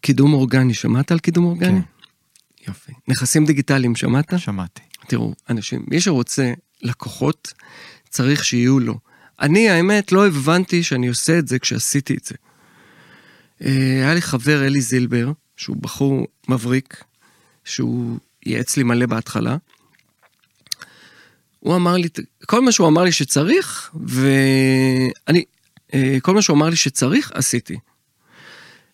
קידום 0.00 0.32
אורגני, 0.32 0.74
שמעת 0.74 1.12
על 1.12 1.18
קידום 1.18 1.44
אורגני? 1.44 1.80
יופי. 2.68 2.92
נכסים 3.08 3.44
דיגיטליים, 3.46 3.96
שמעת? 3.96 4.32
שמעתי. 4.36 4.80
תראו, 5.06 5.34
אנשים, 5.50 5.84
מי 5.90 6.00
שרוצה 6.00 6.52
לקוחות, 6.82 7.52
צריך 8.10 8.44
שיהיו 8.44 8.80
לו. 8.80 8.98
אני, 9.40 9.70
האמת, 9.70 10.12
לא 10.12 10.26
הבנתי 10.26 10.82
שאני 10.82 11.08
עושה 11.08 11.38
את 11.38 11.48
זה 11.48 11.58
כשעשיתי 11.58 12.14
את 12.14 12.24
זה. 12.24 12.34
אה, 13.64 13.70
היה 14.02 14.14
לי 14.14 14.22
חבר, 14.22 14.66
אלי 14.66 14.80
זילבר, 14.80 15.32
שהוא 15.56 15.76
בחור 15.76 16.26
מבריק, 16.48 17.04
שהוא 17.64 18.18
ייעץ 18.46 18.76
לי 18.76 18.82
מלא 18.82 19.06
בהתחלה. 19.06 19.56
הוא 21.60 21.76
אמר 21.76 21.96
לי, 21.96 22.08
כל 22.46 22.60
מה 22.60 22.72
שהוא 22.72 22.88
אמר 22.88 23.04
לי 23.04 23.12
שצריך, 23.12 23.90
ואני, 24.06 25.44
אה, 25.94 26.16
כל 26.22 26.34
מה 26.34 26.42
שהוא 26.42 26.56
אמר 26.56 26.68
לי 26.68 26.76
שצריך, 26.76 27.32
עשיתי. 27.34 27.76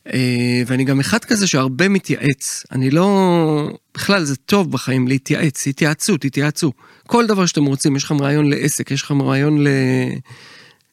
אה, 0.07 0.63
ואני 0.67 0.85
גם 0.85 1.01
אחד 1.01 1.25
כזה 1.25 1.47
שהרבה 1.47 1.89
מתייעץ. 1.89 2.65
אני 2.73 2.91
לא... 2.91 3.79
בכלל, 3.95 4.25
זה 4.25 4.37
טוב 4.37 4.73
בחיים 4.73 5.09
להתייעץ, 5.09 5.67
התייעצות, 5.67 6.21
תתייעצו. 6.21 6.73
כל 7.07 7.27
דבר 7.27 7.47
שאתם 7.47 7.65
רוצים, 7.65 7.97
יש 7.97 8.05
לכם 8.05 8.23
רעיון 8.23 8.51
לעסק, 8.51 8.91
יש 8.91 9.03
לכם 9.03 9.23
רעיון 9.23 9.65
ל... 9.65 9.69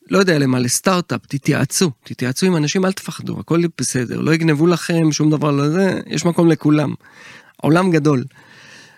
לא 0.10 0.18
יודע 0.18 0.40
למה, 0.40 0.60
לסטארט-אפ, 0.60 1.26
תתייעצו. 1.28 1.92
תתייעצו 2.04 2.46
עם 2.46 2.56
אנשים, 2.56 2.86
אל 2.86 2.92
תפחדו, 2.92 3.40
הכל 3.40 3.62
בסדר. 3.78 4.20
לא 4.20 4.34
יגנבו 4.34 4.68
לכם, 4.68 5.12
שום 5.12 5.30
דבר 5.30 5.52
לא 5.52 5.70
זה, 5.70 6.00
יש 6.08 6.26
מקום 6.26 6.48
לכולם. 6.48 6.94
העולם 7.60 7.92
גדול. 7.92 8.24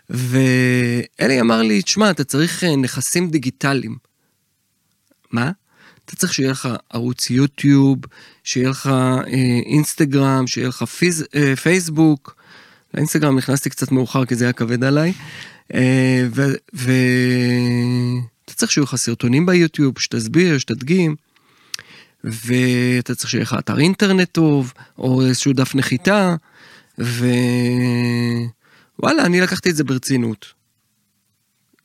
ואלי 0.10 1.41
אמר 1.41 1.62
לי, 1.62 1.82
תשמע, 1.82 2.12
אתה 2.12 2.24
צריך 2.24 2.63
אה, 2.63 2.76
נכסים 2.76 3.30
דיגיטליים. 3.30 3.95
מה? 5.32 5.52
אתה 6.06 6.15
צריך 6.15 6.34
שיהיה 6.34 6.52
לך 6.52 6.69
ערוץ 6.89 7.30
יוטיוב, 7.30 7.97
שיהיה 8.43 8.69
לך 8.69 8.88
אה, 8.88 9.21
אינסטגרם, 9.65 10.47
שיהיה 10.47 10.67
לך 10.67 10.84
פיז, 10.84 11.26
אה, 11.36 11.56
פייסבוק. 11.56 12.36
לאינסטגרם 12.93 13.38
נכנסתי 13.38 13.69
קצת 13.69 13.91
מאוחר 13.91 14.26
כי 14.26 14.36
זה 14.36 14.45
היה 14.45 14.54
כבד 14.54 14.84
עליי. 14.84 15.13
אה, 15.74 16.28
ו- 16.74 16.91
ואתה 18.52 18.60
צריך 18.60 18.72
שיהיו 18.72 18.84
לך 18.84 18.96
סרטונים 18.96 19.46
ביוטיוב, 19.46 20.00
שתסביר, 20.00 20.58
שתדגים. 20.58 21.16
ואתה 22.24 23.16
צריך 23.16 23.30
שיהיה 23.30 23.44
לך 23.44 23.56
אתר 23.60 23.80
אינטרנט 23.80 24.30
טוב, 24.32 24.74
או 24.98 25.26
איזשהו 25.26 25.54
דף 25.54 25.76
נחיתה, 25.76 26.36
ווואלה, 26.98 27.16
אני 29.26 29.42
לקחתי 29.42 29.70
את 29.70 29.76
זה 29.76 29.84
ברצינות. 29.84 30.54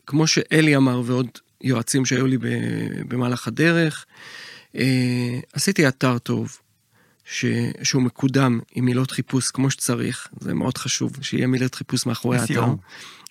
כמו 0.06 0.26
שאלי 0.26 0.76
אמר 0.76 1.02
ועוד 1.04 1.26
יועצים 1.60 2.04
שהיו 2.04 2.26
לי 2.26 2.38
במהלך 3.08 3.48
הדרך, 3.48 4.06
אה, 4.76 5.38
עשיתי 5.52 5.88
אתר 5.88 6.18
טוב, 6.18 6.58
ש... 7.24 7.44
שהוא 7.82 8.02
מקודם 8.02 8.60
עם 8.74 8.84
מילות 8.84 9.10
חיפוש 9.10 9.50
כמו 9.50 9.70
שצריך, 9.70 10.28
זה 10.40 10.54
מאוד 10.54 10.78
חשוב, 10.78 11.12
שיהיה 11.20 11.46
מילת 11.46 11.74
חיפוש 11.74 12.06
מאחורי 12.06 12.38
SEO. 12.38 12.40
האתר. 12.40 12.66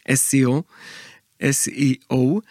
SEO, 0.09 0.61
SEO, 1.41 2.41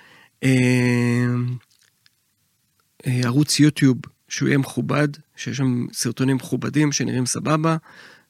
ערוץ 3.02 3.60
יוטיוב 3.60 3.96
שהוא 4.28 4.48
יהיה 4.48 4.58
מכובד, 4.58 5.08
שיש 5.36 5.56
שם 5.56 5.86
סרטונים 5.92 6.36
מכובדים 6.36 6.92
שנראים 6.92 7.26
סבבה, 7.26 7.76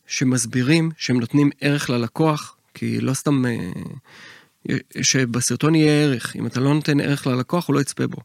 שמסבירים, 0.07 0.91
שהם 0.97 1.21
נותנים 1.21 1.51
ערך 1.61 1.91
ללקוח, 1.91 2.57
כי 2.75 3.01
לא 3.01 3.15
סתם... 3.15 3.45
אה, 3.47 4.77
שבסרטון 5.03 5.75
יהיה 5.75 6.05
ערך, 6.05 6.37
אם 6.37 6.47
אתה 6.47 6.61
לא 6.61 6.75
נותן 6.75 7.01
ערך 7.01 7.27
ללקוח 7.27 7.69
הוא 7.69 7.75
לא 7.75 7.81
יצפה 7.81 8.07
בו. 8.07 8.17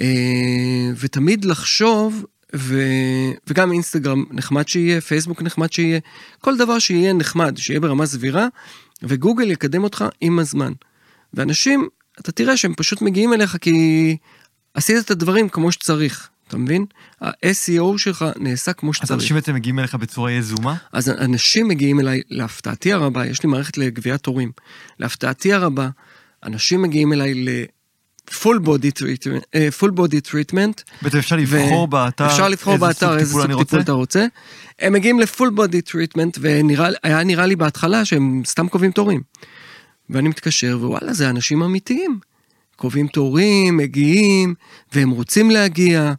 אה, 0.00 0.90
ותמיד 0.98 1.44
לחשוב, 1.44 2.24
ו... 2.56 2.82
וגם 3.46 3.72
אינסטגרם 3.72 4.24
נחמד 4.30 4.68
שיהיה, 4.68 5.00
פייסבוק 5.00 5.42
נחמד 5.42 5.72
שיהיה, 5.72 6.00
כל 6.40 6.56
דבר 6.56 6.78
שיהיה 6.78 7.12
נחמד, 7.12 7.56
שיהיה 7.56 7.80
ברמה 7.80 8.06
סבירה, 8.06 8.48
וגוגל 9.02 9.50
יקדם 9.50 9.84
אותך 9.84 10.04
עם 10.20 10.38
הזמן. 10.38 10.72
ואנשים, 11.34 11.88
אתה 12.20 12.32
תראה 12.32 12.56
שהם 12.56 12.74
פשוט 12.74 13.02
מגיעים 13.02 13.32
אליך 13.32 13.56
כי 13.60 14.16
עשית 14.74 14.96
את 15.04 15.10
הדברים 15.10 15.48
כמו 15.48 15.72
שצריך, 15.72 16.28
אתה 16.48 16.56
מבין? 16.56 16.86
ה-SEO 17.20 17.98
שלך 17.98 18.24
נעשה 18.36 18.72
כמו 18.72 18.90
אז 18.90 18.96
שצריך. 18.96 19.12
אנשים 19.12 19.36
בעצם 19.36 19.54
מגיעים 19.54 19.78
אליך 19.78 19.94
בצורה 19.94 20.32
יזומה? 20.32 20.76
אז 20.92 21.08
אנשים 21.08 21.68
מגיעים 21.68 22.00
אליי, 22.00 22.20
להפתעתי 22.30 22.92
הרבה, 22.92 23.26
יש 23.26 23.42
לי 23.42 23.48
מערכת 23.48 23.78
לגביית 23.78 24.20
תורים. 24.20 24.52
להפתעתי 24.98 25.52
הרבה, 25.52 25.88
אנשים 26.44 26.82
מגיעים 26.82 27.12
אליי 27.12 27.34
ל-full 27.34 28.58
body 28.64 28.98
treatment, 28.98 29.42
אה, 29.54 29.68
full 29.80 29.90
body 29.90 30.30
treatment. 30.30 30.82
בעצם 31.02 31.18
אפשר 31.18 31.36
לבחור 31.36 31.88
באתר 31.88 32.26
אפשר 32.26 32.48
לבחור 32.48 32.74
איזה 32.74 32.86
באתר 32.86 33.06
סוג 33.08 33.18
איזה 33.18 33.32
סוג 33.32 33.40
אני 33.40 33.48
טיפול 33.48 33.58
רוצה? 33.62 33.80
אתה 33.80 33.92
רוצה. 33.92 34.26
הם 34.78 34.92
מגיעים 34.92 35.20
ל-full 35.20 35.50
body 35.56 35.90
treatment, 35.90 36.38
והיה 36.40 37.24
נראה 37.24 37.46
לי 37.46 37.56
בהתחלה 37.56 38.04
שהם 38.04 38.42
סתם 38.46 38.68
קובעים 38.68 38.92
תורים. 38.92 39.20
ואני 40.10 40.28
מתקשר, 40.28 40.78
ווואלה, 40.80 41.12
זה 41.12 41.30
אנשים 41.30 41.62
אמיתיים. 41.62 42.18
קובעים 42.76 43.08
תורים, 43.08 43.76
מגיעים, 43.76 44.54
והם 44.92 45.10
רוצים 45.10 45.50
להגיע, 45.50 46.12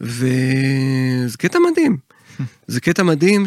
וזה 0.00 1.38
קטע 1.38 1.58
מדהים. 1.70 1.96
זה 2.66 2.80
קטע 2.80 3.02
מדהים 3.02 3.44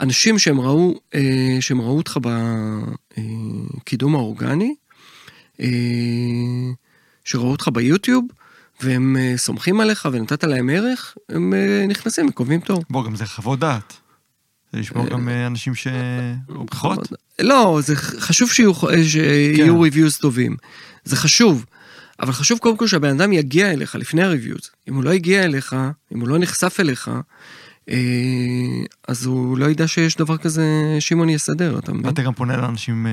שאנשים 0.00 0.38
שהם 0.38 0.60
ראו, 0.60 1.00
אה, 1.14 1.56
שהם 1.60 1.80
ראו 1.80 1.96
אותך 1.96 2.18
בקידום 3.80 4.14
האורגני, 4.14 4.74
אה, 5.60 5.66
שראו 7.24 7.50
אותך 7.50 7.68
ביוטיוב, 7.72 8.24
והם 8.80 9.16
אה, 9.20 9.34
סומכים 9.36 9.80
עליך 9.80 10.08
ונתת 10.12 10.44
להם 10.44 10.70
ערך, 10.70 11.14
הם 11.28 11.54
נכנסים 11.88 12.26
וקובעים 12.28 12.60
תור. 12.60 12.84
בוא, 12.90 13.04
גם 13.04 13.16
זה 13.16 13.26
חוות 13.26 13.58
דעת. 13.58 14.07
לשמוע 14.72 15.08
גם 15.08 15.28
אה, 15.28 15.46
אנשים 15.46 15.74
ש... 15.74 15.86
או 16.48 16.66
פחות. 16.66 17.12
לא, 17.38 17.80
זה 17.82 17.96
חשוב 17.96 18.50
שיהיו, 18.50 18.72
שיהיו 19.04 19.82
כן. 19.92 20.08
טובים. 20.20 20.56
זה 21.04 21.16
חשוב. 21.16 21.64
אבל 22.20 22.32
חשוב 22.32 22.58
קודם 22.58 22.76
כל 22.76 22.86
שהבן 22.86 23.20
אדם 23.20 23.32
יגיע 23.32 23.72
אליך 23.72 23.94
לפני 23.94 24.22
ה-reviews. 24.22 24.68
אם 24.88 24.94
הוא 24.94 25.04
לא 25.04 25.10
הגיע 25.10 25.44
אליך, 25.44 25.76
אם 26.14 26.20
הוא 26.20 26.28
לא 26.28 26.38
נחשף 26.38 26.80
אליך, 26.80 27.10
אה, 27.90 27.96
אז 29.08 29.26
הוא 29.26 29.58
לא 29.58 29.66
ידע 29.66 29.88
שיש 29.88 30.16
דבר 30.16 30.36
כזה 30.36 30.64
שמעון 31.00 31.28
יסדר, 31.28 31.78
אתה 31.78 31.92
מבין? 31.92 32.06
ואתה 32.06 32.22
גם 32.22 32.34
פונה 32.34 32.56
לאנשים 32.56 33.06
אה, 33.06 33.12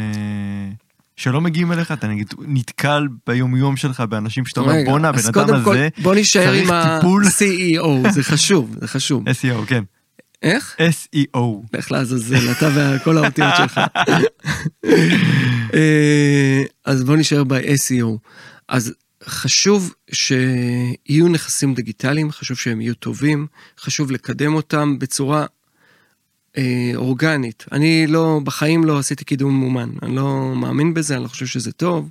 שלא 1.15 1.41
מגיעים 1.41 1.71
אליך, 1.71 1.91
אתה 1.91 2.07
נגיד 2.07 2.33
נתקל 2.47 3.07
ביומיום 3.27 3.77
שלך 3.77 3.99
באנשים 3.99 4.45
שאתה 4.45 4.59
אומר, 4.59 4.73
בואנה, 4.85 5.09
הבן 5.09 5.19
אדם 5.19 5.33
קודם 5.33 5.63
כל, 5.63 5.71
הזה, 5.71 5.89
בוא 6.03 6.15
נשאר 6.15 6.45
צריך 6.45 6.71
עם 6.71 6.95
טיפול." 6.95 7.25
ה-CEO, 7.25 8.11
זה 8.11 8.23
חשוב, 8.23 8.75
זה 8.79 8.87
חשוב. 8.87 9.23
SEO, 9.41 9.65
כן. 9.67 9.83
איך? 10.41 10.75
SEO. 10.79 11.39
לך 11.73 11.91
לעזאזל, 11.91 12.51
אתה 12.51 12.69
וכל 12.75 13.17
האותיות 13.17 13.53
שלך. 13.57 13.79
אה, 15.73 16.63
אז 16.85 17.03
בוא 17.03 17.15
נשאר 17.15 17.43
ב-SEO. 17.43 18.17
אז 18.67 18.93
חשוב 19.23 19.93
שיהיו 20.11 21.27
נכסים 21.27 21.73
דיגיטליים, 21.73 22.31
חשוב 22.31 22.57
שהם 22.57 22.81
יהיו 22.81 22.95
טובים, 22.95 23.47
חשוב 23.79 24.11
לקדם 24.11 24.53
אותם 24.53 24.99
בצורה 24.99 25.45
אה, 26.57 26.91
אורגנית. 26.95 27.65
אני 27.71 28.07
לא, 28.07 28.39
בחיים 28.43 28.83
לא 28.83 28.99
עשיתי 28.99 29.25
קידום 29.25 29.59
מאומן, 29.59 29.89
אני 30.01 30.15
לא 30.15 30.55
מאמין 30.55 30.93
בזה, 30.93 31.15
אני 31.15 31.23
לא 31.23 31.27
חושב 31.27 31.45
שזה 31.45 31.71
טוב. 31.71 32.09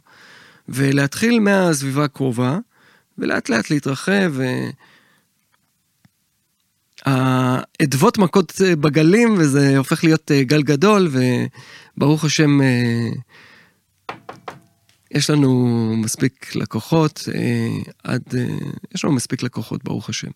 ולהתחיל 0.68 1.40
מהסביבה 1.40 2.04
הקרובה, 2.04 2.58
ולאט 3.18 3.48
לאט 3.48 3.70
להתרחב. 3.70 4.32
ו... 4.32 4.44
האדוות 7.04 8.18
מכות 8.18 8.52
אה, 8.64 8.76
בגלים, 8.76 9.34
וזה 9.38 9.78
הופך 9.78 10.04
להיות 10.04 10.30
אה, 10.30 10.42
גל 10.42 10.62
גדול, 10.62 11.08
וברוך 11.96 12.24
השם, 12.24 12.60
אה, 12.60 13.08
יש 15.10 15.30
לנו 15.30 15.92
מספיק 15.96 16.56
לקוחות, 16.56 17.28
עד... 18.04 18.22
יש 18.94 19.04
לנו 19.04 19.14
מספיק 19.14 19.42
לקוחות, 19.42 19.84
ברוך 19.84 20.08
השם. 20.08 20.28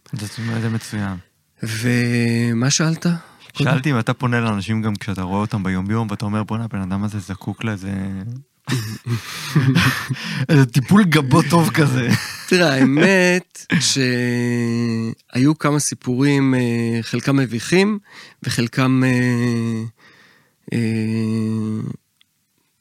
זה 0.60 0.68
מצוין. 0.68 1.16
ומה 1.62 2.70
שאלת? 2.70 3.06
שאלתי 3.52 3.90
אם 3.90 3.98
אתה 3.98 4.14
פונה 4.14 4.40
לאנשים 4.40 4.82
גם 4.82 4.96
כשאתה 4.96 5.22
רואה 5.22 5.40
אותם 5.40 5.62
ביום-יום, 5.62 6.08
ואתה 6.10 6.24
אומר, 6.24 6.42
בואנה, 6.42 6.64
הבן 6.64 6.80
אדם 6.80 7.04
הזה 7.04 7.18
זקוק 7.18 7.64
לאיזה... 7.64 7.90
איזה 10.48 10.66
טיפול 10.66 11.04
גבות 11.04 11.44
טוב 11.50 11.70
כזה. 11.70 12.08
תראה, 12.48 12.74
האמת 12.74 13.66
שהיו 13.80 15.58
כמה 15.58 15.78
סיפורים, 15.78 16.54
אה, 16.54 16.98
חלקם 17.02 17.36
מביכים, 17.36 17.98
וחלקם... 18.42 19.02
אה, 19.04 19.82
אה, 20.72 20.78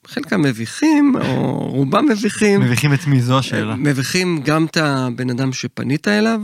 חלקם 0.07 0.41
מביכים, 0.41 1.13
או 1.21 1.57
רובם 1.57 2.05
מביכים. 2.09 2.61
מביכים 2.61 2.93
את 2.93 3.07
מי? 3.07 3.21
זו 3.21 3.39
השאלה. 3.39 3.75
מביכים 3.75 4.41
גם 4.45 4.65
את 4.65 4.77
הבן 4.77 5.29
אדם 5.29 5.53
שפנית 5.53 6.07
אליו. 6.07 6.41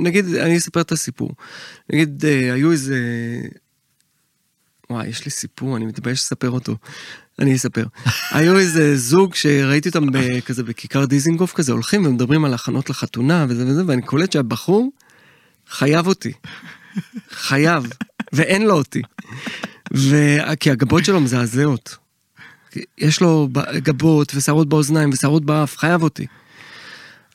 נגיד, 0.00 0.34
אני 0.34 0.56
אספר 0.56 0.80
את 0.80 0.92
הסיפור. 0.92 1.30
נגיד, 1.92 2.24
היו 2.52 2.72
איזה... 2.72 2.96
וואי, 4.90 5.08
יש 5.08 5.24
לי 5.24 5.30
סיפור, 5.30 5.76
אני 5.76 5.86
מתבייש 5.86 6.20
לספר 6.20 6.50
אותו. 6.50 6.76
אני 7.38 7.56
אספר. 7.56 7.86
היו 8.30 8.58
איזה 8.58 8.96
זוג 8.96 9.34
שראיתי 9.34 9.88
אותם 9.88 10.06
כזה 10.44 10.62
בכיכר 10.62 11.04
דיזינגוף 11.04 11.52
כזה, 11.52 11.72
הולכים 11.72 12.06
ומדברים 12.06 12.44
על 12.44 12.54
הכנות 12.54 12.90
לחתונה 12.90 13.46
וזה 13.48 13.66
וזה, 13.66 13.82
ואני 13.86 14.02
קולט 14.02 14.32
שהבחור 14.32 14.90
חייב 15.68 16.06
אותי. 16.06 16.32
חייב, 17.30 17.84
ואין 18.32 18.62
לו 18.62 18.74
אותי. 18.74 19.02
ו... 19.96 20.16
כי 20.60 20.70
הגבות 20.70 21.04
שלו 21.04 21.20
מזעזעות. 21.20 21.96
יש 22.98 23.20
לו 23.20 23.48
גבות 23.76 24.32
ושערות 24.34 24.68
באוזניים 24.68 25.10
ושערות 25.10 25.44
באף, 25.44 25.76
חייב 25.76 26.02
אותי. 26.02 26.26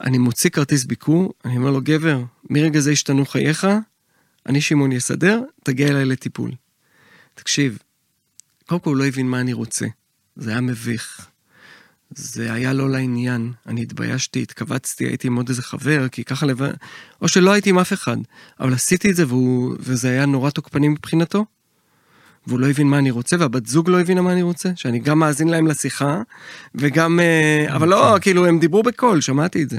אני 0.03 0.17
מוציא 0.17 0.49
כרטיס 0.49 0.85
ביקור, 0.85 1.33
אני 1.45 1.57
אומר 1.57 1.71
לו, 1.71 1.81
גבר, 1.83 2.23
מרגע 2.49 2.79
זה 2.79 2.91
השתנו 2.91 3.25
חייך, 3.25 3.67
אני 4.45 4.61
שמעון 4.61 4.91
יסדר, 4.91 5.41
תגיע 5.63 5.87
אליי 5.87 6.05
לטיפול. 6.05 6.51
תקשיב, 7.39 7.77
קודם 8.65 8.81
כל 8.81 8.89
הוא 8.89 8.97
לא 8.97 9.05
הבין 9.05 9.27
מה 9.27 9.39
אני 9.39 9.53
רוצה. 9.53 9.85
זה 10.35 10.51
היה 10.51 10.61
מביך. 10.61 11.27
זה 12.15 12.53
היה 12.53 12.73
לא 12.73 12.89
לעניין. 12.89 13.51
אני 13.67 13.81
התביישתי, 13.81 14.41
התכווצתי, 14.41 15.05
הייתי 15.05 15.27
עם 15.27 15.35
עוד 15.35 15.49
איזה 15.49 15.61
חבר, 15.61 16.07
כי 16.07 16.23
ככה 16.23 16.45
לבד... 16.45 16.73
או 17.21 17.27
שלא 17.27 17.51
הייתי 17.51 17.69
עם 17.69 17.79
אף 17.79 17.93
אחד. 17.93 18.17
אבל 18.59 18.73
עשיתי 18.73 19.11
את 19.11 19.15
זה, 19.15 19.27
והוא... 19.27 19.75
וזה 19.79 20.09
היה 20.09 20.25
נורא 20.25 20.49
תוקפני 20.49 20.87
מבחינתו. 20.87 21.45
והוא 22.47 22.59
לא 22.59 22.69
הבין 22.69 22.87
מה 22.87 22.97
אני 22.97 23.11
רוצה, 23.11 23.35
והבת 23.39 23.65
זוג 23.65 23.89
לא 23.89 23.99
הבינה 23.99 24.21
מה 24.21 24.31
אני 24.31 24.41
רוצה, 24.41 24.69
שאני 24.75 24.99
גם 24.99 25.19
מאזין 25.19 25.47
להם 25.47 25.67
לשיחה, 25.67 26.21
וגם... 26.75 27.19
אה, 27.19 27.75
אבל 27.75 27.89
לא, 27.89 28.17
כאילו, 28.21 28.45
הם 28.45 28.59
דיברו 28.59 28.83
בקול, 28.83 29.21
שמעתי 29.21 29.63
את 29.63 29.69
זה. 29.69 29.77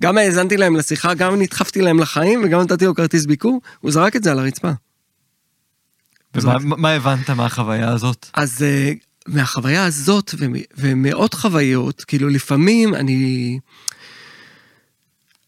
גם 0.00 0.18
האזנתי 0.18 0.56
להם 0.56 0.76
לשיחה, 0.76 1.14
גם 1.14 1.40
נדחפתי 1.42 1.80
להם 1.80 2.00
לחיים, 2.00 2.40
וגם 2.44 2.60
נתתי 2.60 2.84
לו 2.84 2.94
כרטיס 2.94 3.26
ביקור, 3.26 3.60
הוא 3.80 3.90
זרק 3.90 4.16
את 4.16 4.24
זה 4.24 4.32
על 4.32 4.38
הרצפה. 4.38 4.70
ומה 6.42 6.76
מה 6.76 6.90
הבנת 6.90 7.30
מהחוויה 7.30 7.88
הזאת? 7.88 8.26
אז 8.34 8.62
אה, 8.62 8.92
מהחוויה 9.28 9.84
הזאת 9.84 10.34
ומ- 10.38 10.62
ומעוד 10.76 11.34
חוויות, 11.34 12.04
כאילו 12.04 12.28
לפעמים 12.28 12.94
אני... 12.94 13.58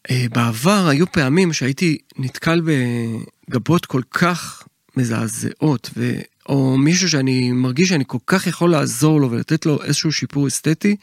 אה, 0.09 0.25
בעבר 0.33 0.87
היו 0.87 1.11
פעמים 1.11 1.53
שהייתי 1.53 1.97
נתקל 2.17 2.61
בגבות 2.65 3.85
כל 3.85 4.01
כך 4.11 4.63
מזעזעות, 4.97 5.89
ו... 5.97 6.19
או 6.49 6.77
מישהו 6.77 7.09
שאני 7.09 7.51
מרגיש 7.51 7.89
שאני 7.89 8.03
כל 8.07 8.17
כך 8.27 8.47
יכול 8.47 8.71
לעזור 8.71 9.21
לו 9.21 9.31
ולתת 9.31 9.65
לו 9.65 9.83
איזשהו 9.83 10.11
שיפור 10.11 10.47
אסתטי, 10.47 10.95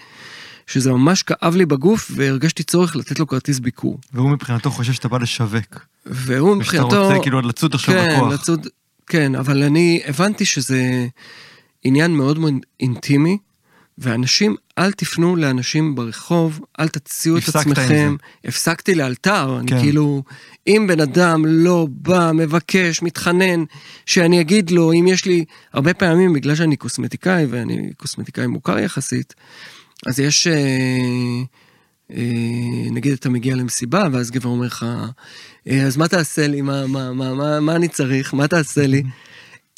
שזה 0.66 0.93
ממש 0.93 1.22
כאב 1.22 1.57
לי 1.57 1.66
בגוף 1.66 2.11
והרגשתי 2.14 2.62
צורך 2.62 2.97
לתת 2.97 3.18
לו 3.18 3.26
כרטיס 3.26 3.59
ביקור. 3.59 3.99
והוא 4.12 4.30
מבחינתו 4.30 4.70
חושב 4.70 4.93
שאתה 4.93 5.09
בא 5.09 5.18
לשווק. 5.18 5.87
והוא 6.07 6.51
ושאתה 6.51 6.55
מבחינתו... 6.55 7.09
רוצה 7.09 7.22
כאילו 7.22 7.39
עוד 7.39 7.45
לצוד 7.45 7.74
עכשיו 7.74 7.95
כן, 7.95 8.16
בכוח. 8.16 8.32
לצוד, 8.32 8.66
כן, 9.07 9.35
אבל 9.35 9.63
אני 9.63 10.01
הבנתי 10.07 10.45
שזה 10.45 11.07
עניין 11.85 12.11
מאוד 12.11 12.39
מאוד 12.39 12.55
אינטימי, 12.81 13.39
ואנשים, 13.99 14.57
אל 14.79 14.93
תפנו 14.93 15.37
לאנשים 15.37 15.95
ברחוב, 15.95 16.61
אל 16.81 16.89
תציעו 16.89 17.39
את 17.39 17.43
עצמכם. 17.49 18.17
הפסקתי 18.45 18.95
לאלתר, 18.95 19.59
אני 19.59 19.69
כן. 19.69 19.81
כאילו, 19.81 20.23
אם 20.67 20.87
בן 20.89 21.01
אדם 21.01 21.45
לא 21.47 21.87
בא, 21.91 22.31
מבקש, 22.35 23.03
מתחנן, 23.03 23.65
שאני 24.07 24.41
אגיד 24.41 24.71
לו, 24.71 24.93
אם 24.93 25.07
יש 25.07 25.25
לי, 25.25 25.45
הרבה 25.73 25.95
פעמים, 25.95 26.33
בגלל 26.33 26.55
שאני 26.55 26.77
קוסמטיקאי, 26.77 27.47
ואני 27.47 27.91
קוסמטיקאי 27.97 28.47
מוכר 28.47 28.79
יחסית, 28.79 29.35
אז 30.07 30.21
יש, 30.21 30.47
אה, 30.47 31.43
נגיד 32.91 33.13
אתה 33.13 33.29
מגיע 33.29 33.55
למסיבה, 33.55 34.09
ואז 34.13 34.31
גבר 34.31 34.49
אומר 34.49 34.67
לך, 34.67 34.87
אה, 35.69 35.83
אז 35.87 35.97
מה 35.97 36.09
תעשה 36.09 36.47
לי? 36.47 36.61
מה, 36.61 36.87
מה, 36.87 37.13
מה, 37.13 37.35
מה, 37.35 37.61
מה 37.61 37.77
אני 37.77 37.89
צריך? 37.89 38.35
מה 38.35 38.49
תעשה 38.49 38.87
לי? 38.87 39.03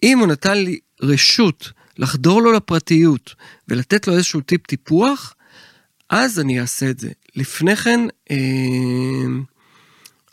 אם 0.02 0.18
הוא 0.18 0.26
נתן 0.26 0.58
לי 0.58 0.78
רשות 1.02 1.72
לחדור 1.98 2.42
לו 2.42 2.52
לפרטיות 2.52 3.34
ולתת 3.68 4.06
לו 4.06 4.14
איזשהו 4.14 4.40
טיפ 4.40 4.66
טיפוח, 4.66 5.34
אז 6.10 6.40
אני 6.40 6.60
אעשה 6.60 6.90
את 6.90 6.98
זה. 6.98 7.10
לפני 7.36 7.76
כן, 7.76 8.00
אה, 8.30 8.36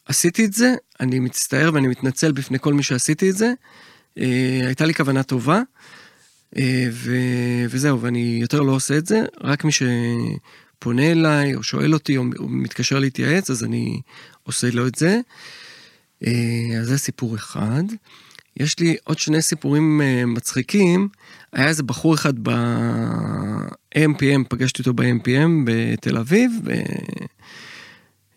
עשיתי 0.05 0.45
את 0.45 0.53
זה, 0.53 0.75
אני 0.99 1.19
מצטער 1.19 1.71
ואני 1.73 1.87
מתנצל 1.87 2.31
בפני 2.31 2.59
כל 2.59 2.73
מי 2.73 2.83
שעשיתי 2.83 3.29
את 3.29 3.37
זה. 3.37 3.53
אה, 4.17 4.61
הייתה 4.65 4.85
לי 4.85 4.93
כוונה 4.93 5.23
טובה, 5.23 5.61
אה, 6.57 6.87
ו... 6.91 7.15
וזהו, 7.69 8.01
ואני 8.01 8.37
יותר 8.41 8.61
לא 8.61 8.71
עושה 8.71 8.97
את 8.97 9.05
זה, 9.05 9.21
רק 9.41 9.63
מי 9.63 9.71
שפונה 10.79 11.11
אליי 11.11 11.55
או 11.55 11.63
שואל 11.63 11.93
אותי 11.93 12.17
או 12.17 12.23
מתקשר 12.47 12.99
להתייעץ, 12.99 13.49
אז 13.49 13.63
אני 13.63 14.01
עושה 14.43 14.71
לו 14.71 14.87
את 14.87 14.95
זה. 14.95 15.19
אה, 16.25 16.79
אז 16.81 16.87
זה 16.87 16.97
סיפור 16.97 17.35
אחד. 17.35 17.83
יש 18.57 18.79
לי 18.79 18.95
עוד 19.03 19.19
שני 19.19 19.41
סיפורים 19.41 20.01
אה, 20.01 20.25
מצחיקים. 20.25 21.07
היה 21.53 21.67
איזה 21.67 21.83
בחור 21.83 22.15
אחד 22.15 22.33
ב-AMPM, 22.43 24.43
פגשתי 24.49 24.81
אותו 24.81 24.93
ב-AMPM 24.93 25.49
בתל 25.65 26.17
אביב, 26.17 26.51
ב... 26.63 26.71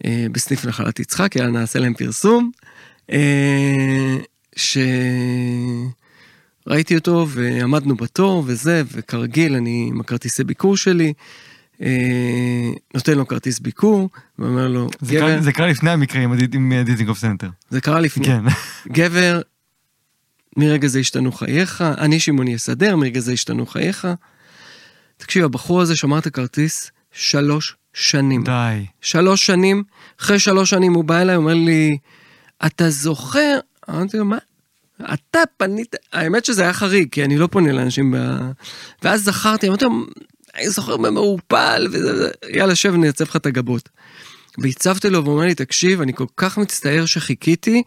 אה, 0.04 0.26
בסניף 0.32 0.64
נחלת 0.64 1.00
יצחק, 1.00 1.36
יאללה 1.36 1.50
נעשה 1.50 1.78
להם 1.78 1.94
פרסום. 1.94 2.50
שראיתי 4.56 5.86
אותו 6.96 7.26
ועמדנו 7.28 7.96
בתור 7.96 8.44
וזה, 8.46 8.82
וכרגיל 8.92 9.54
אני 9.54 9.86
עם 9.90 10.00
הכרטיסי 10.00 10.44
ביקור 10.44 10.76
שלי, 10.76 11.12
נותן 12.94 13.14
לו 13.18 13.28
כרטיס 13.28 13.58
ביקור, 13.58 14.10
ואומר 14.38 14.68
לו, 14.68 14.88
זה 15.00 15.14
גבר, 15.14 15.20
קרה- 15.20 15.42
זה 15.42 15.52
קרה 15.52 15.66
לפני 15.66 15.90
המקרה 15.90 16.22
עם 16.22 16.32
עם 16.54 16.72
דיזינגוף 16.84 17.18
סנטר. 17.18 17.48
זה 17.70 17.80
קרה 17.80 18.00
לפני, 18.00 18.24
כן. 18.26 18.42
גבר, 18.96 19.40
מרגע 20.56 20.88
זה 20.88 20.98
השתנו 20.98 21.32
חייך, 21.32 21.82
אני 21.98 22.20
שמעון 22.20 22.56
יסדר, 22.56 22.96
מרגע 22.96 23.20
זה 23.20 23.32
השתנו 23.32 23.66
חייך. 23.66 24.08
תקשיב, 25.16 25.44
הבחור 25.44 25.80
הזה 25.80 25.96
שמר 25.96 26.18
את 26.18 26.26
הכרטיס 26.26 26.90
שלוש 27.12 27.76
שנים. 27.94 28.44
די. 28.44 28.86
שלוש 29.00 29.46
שנים, 29.46 29.82
אחרי 30.20 30.38
שלוש 30.38 30.70
שנים 30.70 30.94
הוא 30.94 31.04
בא 31.04 31.18
אליי, 31.22 31.36
אומר 31.36 31.54
לי, 31.54 31.98
אתה 32.66 32.90
זוכר? 32.90 33.58
אמרתי 33.90 34.16
לו, 34.18 34.24
מה? 34.24 34.38
אתה 35.14 35.38
פנית, 35.56 35.96
האמת 36.12 36.44
שזה 36.44 36.62
היה 36.62 36.72
חריג, 36.72 37.08
כי 37.12 37.24
אני 37.24 37.38
לא 37.38 37.46
פונה 37.46 37.72
לאנשים 37.72 38.14
ב... 38.16 38.16
ואז 39.02 39.24
זכרתי, 39.24 39.68
אמרתי 39.68 39.84
לו, 39.84 39.90
אני 40.58 40.70
זוכר 40.70 40.96
במעורפל, 40.96 41.86
וזה, 41.90 42.30
יאללה, 42.50 42.74
שב, 42.74 42.94
אני 42.94 43.06
אעצב 43.06 43.24
לך 43.24 43.36
את 43.36 43.46
הגבות. 43.46 43.88
והצבתי 44.58 45.10
לו, 45.10 45.24
והוא 45.24 45.34
אומר 45.34 45.46
לי, 45.46 45.54
תקשיב, 45.54 46.00
אני 46.00 46.14
כל 46.14 46.26
כך 46.36 46.58
מצטער 46.58 47.06
שחיכיתי, 47.06 47.82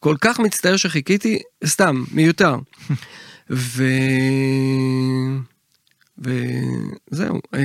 כל 0.00 0.16
כך 0.20 0.38
מצטער 0.38 0.76
שחיכיתי, 0.76 1.38
סתם, 1.64 2.04
מיותר. 2.12 2.56
ו... 3.50 3.84
וזהו, 6.18 7.40
אה, 7.54 7.60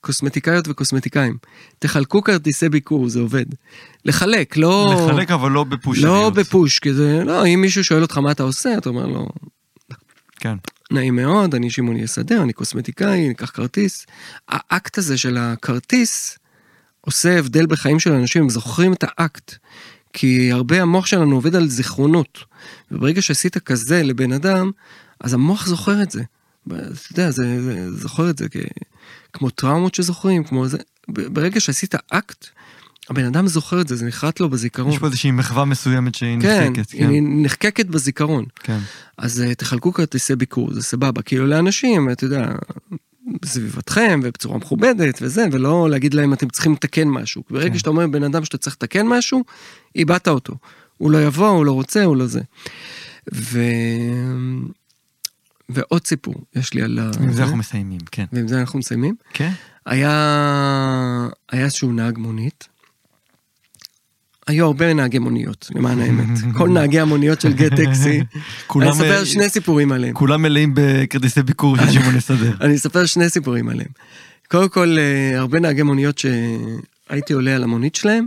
קוסמטיקאיות 0.00 0.68
וקוסמטיקאים. 0.68 1.36
תחלקו 1.78 2.22
כרטיסי 2.22 2.68
ביקור, 2.68 3.08
זה 3.08 3.20
עובד. 3.20 3.44
לחלק, 4.04 4.56
לא... 4.56 5.06
לחלק 5.08 5.30
אבל 5.30 5.50
לא 5.50 5.64
בפוש. 5.64 5.98
לא 5.98 6.30
בפוש, 6.30 6.78
כי 6.78 6.92
זה, 6.92 7.24
לא, 7.24 7.46
אם 7.46 7.60
מישהו 7.60 7.84
שואל 7.84 8.02
אותך 8.02 8.18
מה 8.18 8.30
אתה 8.30 8.42
עושה, 8.42 8.78
אתה 8.78 8.88
אומר 8.88 9.06
לו, 9.06 9.28
כן. 10.40 10.56
נעים 10.90 11.16
מאוד, 11.16 11.54
אני 11.54 11.70
שמעון 11.70 11.96
יסדר, 11.96 12.42
אני 12.42 12.52
קוסמטיקאי, 12.52 13.28
ניקח 13.28 13.50
כרטיס. 13.50 14.06
האקט 14.48 14.98
הזה 14.98 15.18
של 15.18 15.36
הכרטיס 15.36 16.38
עושה 17.00 17.38
הבדל 17.38 17.66
בחיים 17.66 18.00
של 18.00 18.12
אנשים, 18.12 18.42
הם 18.42 18.48
זוכרים 18.48 18.92
את 18.92 19.04
האקט. 19.06 19.54
כי 20.12 20.52
הרבה 20.52 20.82
המוח 20.82 21.06
שלנו 21.06 21.34
עובד 21.34 21.56
על 21.56 21.68
זיכרונות. 21.68 22.38
וברגע 22.90 23.22
שעשית 23.22 23.58
כזה 23.58 24.02
לבן 24.02 24.32
אדם, 24.32 24.70
אז 25.20 25.34
המוח 25.34 25.66
זוכר 25.66 26.02
את 26.02 26.10
זה. 26.10 26.22
אתה 26.68 26.76
יודע, 27.12 27.30
זה, 27.30 27.62
זה 27.62 27.90
זוכר 27.96 28.30
את 28.30 28.38
זה 28.38 28.48
כ, 28.48 28.56
כמו 29.32 29.50
טראומות 29.50 29.94
שזוכרים, 29.94 30.44
כמו 30.44 30.68
זה. 30.68 30.78
ברגע 31.08 31.60
שעשית 31.60 31.94
אקט, 32.10 32.46
הבן 33.10 33.24
אדם 33.24 33.46
זוכר 33.46 33.80
את 33.80 33.88
זה, 33.88 33.96
זה 33.96 34.06
נחרט 34.06 34.40
לו 34.40 34.48
בזיכרון. 34.48 34.92
יש 34.92 34.98
פה 34.98 35.06
איזושהי 35.06 35.30
מחווה 35.30 35.64
מסוימת 35.64 36.14
שהיא 36.14 36.40
כן, 36.40 36.72
נחקקת. 36.72 36.90
היא 36.90 37.22
נחקקת 37.22 37.86
בזיכרון. 37.86 38.44
כן. 38.54 38.78
אז 39.18 39.40
אה, 39.40 39.54
תחלקו 39.54 39.92
כרטיסי 39.92 40.36
ביקור, 40.36 40.72
זה 40.72 40.82
סבבה. 40.82 41.22
כאילו 41.22 41.46
לאנשים, 41.46 42.10
אתה 42.10 42.24
יודע, 42.24 42.46
בסביבתכם 43.42 44.20
ובצורה 44.22 44.58
מכובדת 44.58 45.18
וזה, 45.22 45.44
ולא 45.52 45.90
להגיד 45.90 46.14
להם 46.14 46.32
אתם 46.32 46.48
צריכים 46.48 46.72
לתקן 46.72 47.08
משהו. 47.08 47.42
ברגע 47.50 47.72
כן. 47.72 47.78
שאתה 47.78 47.90
אומר 47.90 48.04
לבן 48.04 48.22
אדם 48.22 48.44
שאתה 48.44 48.58
צריך 48.58 48.76
לתקן 48.76 49.06
משהו, 49.06 49.44
איבדת 49.96 50.28
אותו. 50.28 50.54
הוא 50.98 51.10
לא 51.10 51.22
יבוא, 51.22 51.48
הוא 51.48 51.66
לא 51.66 51.72
רוצה, 51.72 52.04
הוא 52.04 52.16
לא 52.16 52.26
זה. 52.26 52.40
ו... 53.34 53.60
ועוד 55.68 56.06
סיפור 56.06 56.34
יש 56.54 56.74
לי 56.74 56.82
על 56.82 56.98
ה... 56.98 57.10
עם 57.20 57.32
זה 57.32 57.42
אנחנו 57.42 57.56
מסיימים, 57.56 58.00
כן. 58.10 58.24
ועם 58.32 58.48
זה 58.48 58.60
אנחנו 58.60 58.78
מסיימים. 58.78 59.14
כן? 59.34 59.50
היה, 59.86 61.28
היה 61.52 61.64
איזשהו 61.64 61.92
נהג 61.92 62.18
מונית. 62.18 62.68
היו 64.46 64.66
הרבה 64.66 64.94
נהגי 64.94 65.18
מוניות, 65.18 65.70
למען 65.74 66.00
האמת. 66.00 66.38
כל 66.54 66.68
נהגי 66.68 67.00
המוניות 67.00 67.40
של 67.40 67.52
גט 67.52 67.72
טקסי. 67.74 68.22
אני 68.76 68.90
אספר 68.90 69.20
אה, 69.20 69.26
שני 69.26 69.48
סיפורים 69.48 69.92
עליהם. 69.92 70.14
כולם 70.14 70.42
מלאים 70.42 70.72
בכרטיסי 70.74 71.42
ביקור 71.42 71.76
של 71.76 71.90
שמעון 71.90 72.16
יסדר. 72.16 72.52
אני 72.60 72.74
אספר 72.74 73.06
שני 73.06 73.30
סיפורים 73.30 73.68
עליהם. 73.68 73.88
קודם 74.48 74.68
כל, 74.68 74.96
אה, 74.98 75.38
הרבה 75.38 75.60
נהגי 75.60 75.82
מוניות 75.82 76.18
שהייתי 76.18 77.32
עולה 77.32 77.54
על 77.54 77.62
המונית 77.62 77.94
שלהם, 77.94 78.26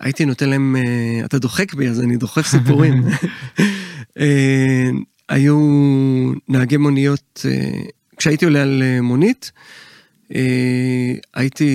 הייתי 0.00 0.24
נותן 0.24 0.48
להם, 0.48 0.76
אה, 0.76 1.24
אתה 1.24 1.38
דוחק 1.38 1.74
בי 1.74 1.88
אז 1.88 2.00
אני 2.00 2.16
דוחף 2.16 2.46
סיפורים. 2.46 3.04
היו 5.28 5.58
נהגי 6.48 6.76
מוניות, 6.76 7.46
כשהייתי 8.16 8.44
עולה 8.44 8.62
על 8.62 8.82
מונית, 9.02 9.52
הייתי 11.34 11.70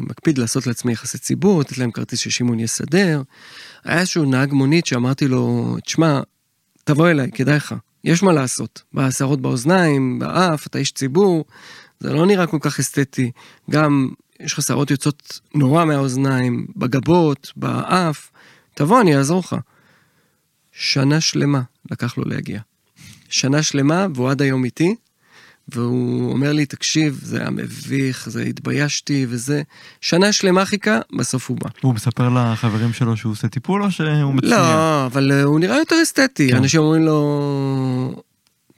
מקפיד 0.00 0.38
לעשות 0.38 0.66
לעצמי 0.66 0.92
יחסי 0.92 1.18
ציבור, 1.18 1.60
לתת 1.60 1.78
להם 1.78 1.90
כרטיס 1.90 2.18
ששמעון 2.18 2.60
יסדר. 2.60 3.22
היה 3.84 4.00
איזשהו 4.00 4.24
נהג 4.24 4.52
מונית 4.52 4.86
שאמרתי 4.86 5.28
לו, 5.28 5.76
תשמע, 5.84 6.20
תבוא 6.84 7.08
אליי, 7.08 7.30
כדאי 7.30 7.56
לך, 7.56 7.74
יש 8.04 8.22
מה 8.22 8.32
לעשות. 8.32 8.82
בשערות 8.94 9.40
באוזניים, 9.40 10.18
באף, 10.18 10.66
אתה 10.66 10.78
איש 10.78 10.92
ציבור, 10.92 11.44
זה 12.00 12.12
לא 12.12 12.26
נראה 12.26 12.46
כל 12.46 12.58
כך 12.60 12.78
אסתטי. 12.78 13.30
גם 13.70 14.08
יש 14.40 14.52
לך 14.52 14.62
שערות 14.62 14.90
יוצאות 14.90 15.40
נורא 15.54 15.84
מהאוזניים, 15.84 16.66
בגבות, 16.76 17.52
באף, 17.56 18.30
תבוא, 18.74 19.00
אני 19.00 19.16
אעזור 19.16 19.38
לך. 19.38 19.56
שנה 20.72 21.20
שלמה 21.20 21.62
לקח 21.90 22.18
לו 22.18 22.24
להגיע. 22.24 22.60
שנה 23.28 23.62
שלמה, 23.62 24.06
והוא 24.14 24.30
עד 24.30 24.42
היום 24.42 24.64
איתי, 24.64 24.94
והוא 25.74 26.32
אומר 26.32 26.52
לי, 26.52 26.66
תקשיב, 26.66 27.20
זה 27.22 27.40
היה 27.40 27.50
מביך, 27.50 28.28
זה 28.30 28.42
התביישתי 28.42 29.26
וזה. 29.28 29.62
שנה 30.00 30.32
שלמה 30.32 30.64
חיכה, 30.64 30.98
בסוף 31.18 31.48
הוא 31.50 31.56
בא. 31.60 31.68
הוא 31.80 31.94
מספר 31.94 32.28
לחברים 32.28 32.92
שלו 32.92 33.16
שהוא 33.16 33.32
עושה 33.32 33.48
טיפול 33.48 33.82
או 33.82 33.90
שהוא 33.90 34.34
מצניע? 34.34 34.56
לא, 34.56 35.06
אבל 35.06 35.32
אה, 35.32 35.42
הוא 35.42 35.60
נראה 35.60 35.76
יותר 35.76 35.96
אסתטי. 36.02 36.48
כן. 36.50 36.56
אנשים 36.56 36.80
אומרים 36.80 37.02
לו, 37.02 38.22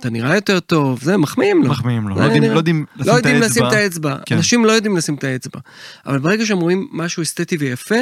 אתה 0.00 0.10
נראה 0.10 0.34
יותר 0.34 0.60
טוב, 0.60 1.02
זה, 1.02 1.16
מחמיאים 1.16 1.62
לו. 1.62 1.70
מחמיאים 1.70 2.08
לו. 2.08 2.16
לא 2.16 2.20
יודעים- 2.22 2.42
נראה- 2.42 2.54
לא 2.54 2.58
יודעים 2.58 2.86
לשים 2.96 3.06
לא 3.06 3.12
את 3.12 3.16
יודעים 3.16 3.40
לשים 3.42 3.66
את 3.66 3.72
האצבע. 3.72 4.10
האצבע. 4.10 4.24
כן. 4.26 4.36
אנשים 4.36 4.64
לא 4.64 4.72
יודעים 4.72 4.96
לשים 4.96 5.14
את 5.14 5.24
האצבע. 5.24 5.60
אבל 6.06 6.18
ברגע 6.18 6.46
שהם 6.46 6.58
רואים 6.60 6.88
משהו 6.92 7.22
אסתטי 7.22 7.56
ויפה, 7.56 7.94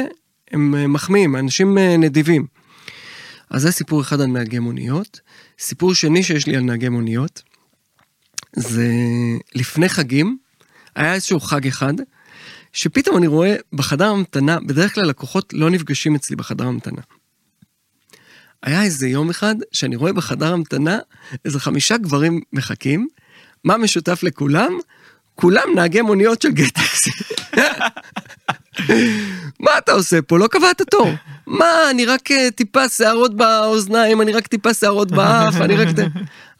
הם 0.51 0.75
אה, 0.75 0.87
מחמיאים, 0.87 1.35
אנשים 1.35 1.77
אה, 1.77 1.97
נדיבים. 1.97 2.45
אז 3.49 3.61
זה 3.61 3.71
סיפור 3.71 4.01
אחד 4.01 4.21
על 4.21 4.27
נהגי 4.27 4.59
מוניות. 4.59 5.19
סיפור 5.59 5.93
שני 5.93 6.23
שיש 6.23 6.47
לי 6.47 6.55
על 6.55 6.63
נהגי 6.63 6.89
מוניות, 6.89 7.41
זה 8.55 8.87
לפני 9.55 9.89
חגים, 9.89 10.37
היה 10.95 11.13
איזשהו 11.13 11.39
חג 11.39 11.67
אחד, 11.67 11.93
שפתאום 12.73 13.17
אני 13.17 13.27
רואה 13.27 13.55
בחדר 13.73 14.07
המתנה, 14.07 14.59
בדרך 14.59 14.95
כלל 14.95 15.05
לקוחות 15.05 15.53
לא 15.53 15.69
נפגשים 15.69 16.15
אצלי 16.15 16.35
בחדר 16.35 16.65
המתנה. 16.65 17.01
היה 18.63 18.83
איזה 18.83 19.07
יום 19.07 19.29
אחד 19.29 19.55
שאני 19.71 19.95
רואה 19.95 20.13
בחדר 20.13 20.53
המתנה 20.53 20.99
איזה 21.45 21.59
חמישה 21.59 21.97
גברים 21.97 22.41
מחכים, 22.53 23.07
מה 23.63 23.77
משותף 23.77 24.23
לכולם? 24.23 24.71
כולם 25.39 25.69
נהגי 25.75 26.01
מוניות 26.01 26.41
של 26.41 26.51
גטקסי. 26.51 27.11
מה 29.59 29.71
אתה 29.77 29.91
עושה 29.91 30.21
פה? 30.21 30.39
לא 30.39 30.47
קבעת 30.47 30.81
תור. 30.81 31.11
מה, 31.47 31.89
אני 31.89 32.05
רק 32.05 32.31
אה, 32.31 32.51
טיפה 32.51 32.89
שערות 32.89 33.35
באוזניים, 33.35 34.21
אני 34.21 34.31
רק 34.31 34.47
טיפה 34.47 34.73
שערות 34.73 35.11
באף, 35.11 35.55
אני 35.55 35.75
רק... 35.75 35.87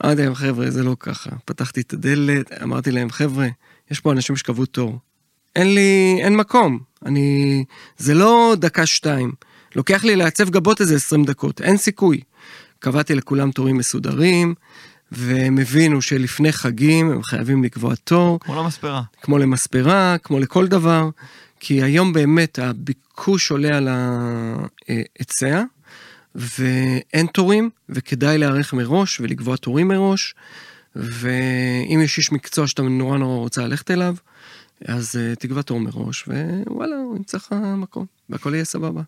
אמרתי 0.05 0.21
להם, 0.21 0.36
חבר'ה, 0.36 0.71
זה 0.71 0.84
לא 0.84 0.95
ככה. 0.99 1.30
פתחתי 1.45 1.82
את 1.82 1.93
הדלת, 1.93 2.51
אמרתי 2.63 2.91
להם, 2.91 3.09
חבר'ה, 3.09 3.47
יש 3.91 3.99
פה 3.99 4.11
אנשים 4.11 4.36
שקבעו 4.36 4.65
תור. 4.65 4.99
אין 5.55 5.75
לי, 5.75 6.19
אין 6.21 6.36
מקום. 6.36 6.80
אני... 7.05 7.63
זה 7.97 8.13
לא 8.13 8.55
דקה-שתיים. 8.57 9.32
לוקח 9.75 10.03
לי 10.03 10.15
לעצב 10.15 10.49
גבות 10.49 10.82
איזה 10.82 10.95
20 10.95 11.23
דקות, 11.25 11.61
אין 11.61 11.77
סיכוי. 11.77 12.21
קבעתי 12.80 13.15
לכולם 13.15 13.51
תורים 13.51 13.77
מסודרים, 13.77 14.55
והם 15.12 15.57
הבינו 15.57 16.01
שלפני 16.01 16.51
חגים 16.51 17.12
הם 17.12 17.24
חייבים 17.24 17.64
לקבוע 17.64 17.95
תור, 17.95 18.39
כמו 18.39 18.55
למספרה. 18.55 19.01
כמו 19.22 19.38
למספרה, 19.38 20.18
כמו 20.24 20.39
לכל 20.39 20.68
דבר, 20.68 21.10
כי 21.60 21.84
היום 21.84 22.14
באמת 22.14 22.60
הביקוש 22.60 23.51
עולה 23.51 23.78
על 23.78 23.88
ההיצע, 23.88 25.64
ואין 26.36 27.28
תורים, 27.28 27.70
וכדאי 27.89 28.38
להיערך 28.38 28.74
מראש 28.74 29.20
ולקבוע 29.20 29.57
תורים 29.57 29.88
מראש, 29.88 30.36
ואם 30.95 32.01
יש 32.03 32.18
איש 32.18 32.32
מקצוע 32.32 32.68
שאתה 32.68 32.82
נורא 32.82 33.18
נורא 33.18 33.38
רוצה 33.38 33.62
ללכת 33.62 33.91
אליו, 33.91 34.16
אז 34.86 35.16
uh, 35.16 35.36
תקבע 35.39 35.62
תור 35.62 35.80
מראש, 35.80 36.28
ווואלה, 36.28 36.95
הוא 36.95 37.18
ימצא 37.18 37.38
לך 37.38 37.55
מקום, 37.78 38.05
והכל 38.30 38.53
יהיה 38.53 38.66
סבבה. 38.66 39.01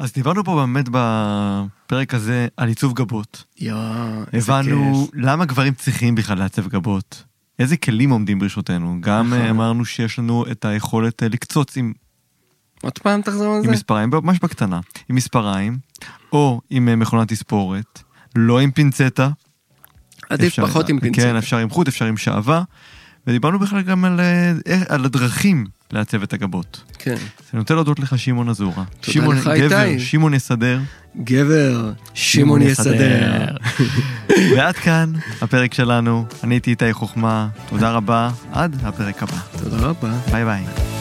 אז 0.00 0.12
דיברנו 0.12 0.44
פה 0.44 0.54
באמת 0.54 0.88
בפרק 0.90 2.14
הזה 2.14 2.46
על 2.56 2.68
עיצוב 2.68 2.92
גבות. 2.94 3.44
יואו, 3.58 3.78
איזה 4.32 4.52
הבנו 4.54 5.06
כיף. 5.06 5.20
למה 5.22 5.44
גברים 5.44 5.74
צריכים 5.74 6.14
בכלל 6.14 6.38
לעצב 6.38 6.68
גבות. 6.68 7.24
איזה 7.58 7.76
כלים 7.76 8.10
עומדים 8.10 8.38
ברשותנו. 8.38 8.96
גם 9.00 9.26
נכון. 9.26 9.38
אה, 9.44 9.50
אמרנו 9.50 9.84
שיש 9.84 10.18
לנו 10.18 10.44
את 10.50 10.64
היכולת 10.64 11.22
אה, 11.22 11.28
לקצוץ 11.28 11.76
עם, 11.76 11.92
עוד 12.82 12.98
פעם 12.98 13.22
תחזור 13.22 13.52
על 13.52 13.58
עם 13.58 13.64
זה? 13.64 13.70
מספריים, 13.72 14.10
ממש 14.12 14.38
בקטנה. 14.42 14.80
עם 15.08 15.16
מספריים, 15.16 15.78
או 16.32 16.60
עם 16.70 16.88
אה, 16.88 16.96
מכונת 16.96 17.28
תספורת, 17.28 18.02
לא 18.36 18.60
עם 18.60 18.70
פינצטה. 18.70 19.30
עדיף 20.30 20.46
אפשר- 20.48 20.66
פחות 20.66 20.88
עם 20.88 21.00
פינצטה. 21.00 21.22
כן, 21.22 21.36
אפשר 21.36 21.56
עם 21.56 21.70
חוט, 21.70 21.88
אפשר 21.88 22.04
עם 22.04 22.16
שעווה. 22.16 22.62
ודיברנו 23.26 23.58
בכלל 23.58 23.82
גם 23.82 24.04
על, 24.04 24.20
על 24.88 25.04
הדרכים 25.04 25.66
לעצב 25.92 26.22
את 26.22 26.32
הגבות. 26.32 26.80
כן. 26.98 27.16
אני 27.54 27.60
רוצה 27.60 27.74
להודות 27.74 27.98
לך, 27.98 28.18
שמעון 28.18 28.48
אזורה. 28.48 28.84
תודה 29.00 29.12
שמעון 29.12 29.36
לך, 29.36 29.50
גבר, 29.56 29.82
איתי. 29.82 30.00
שמעון 30.04 30.34
יסדר. 30.34 30.80
גבר, 31.24 31.92
שמעון 32.14 32.62
יסדר. 32.62 33.46
ועד 34.56 34.74
כאן 34.74 35.12
הפרק 35.42 35.74
שלנו. 35.74 36.24
אני 36.44 36.54
הייתי 36.54 36.70
איתי 36.70 36.92
חוכמה. 36.92 37.48
תודה 37.68 37.90
רבה, 37.90 38.30
עד 38.52 38.76
הפרק 38.82 39.22
הבא. 39.22 39.38
תודה 39.62 39.76
רבה. 39.76 40.12
ביי 40.32 40.44
ביי. 40.44 40.99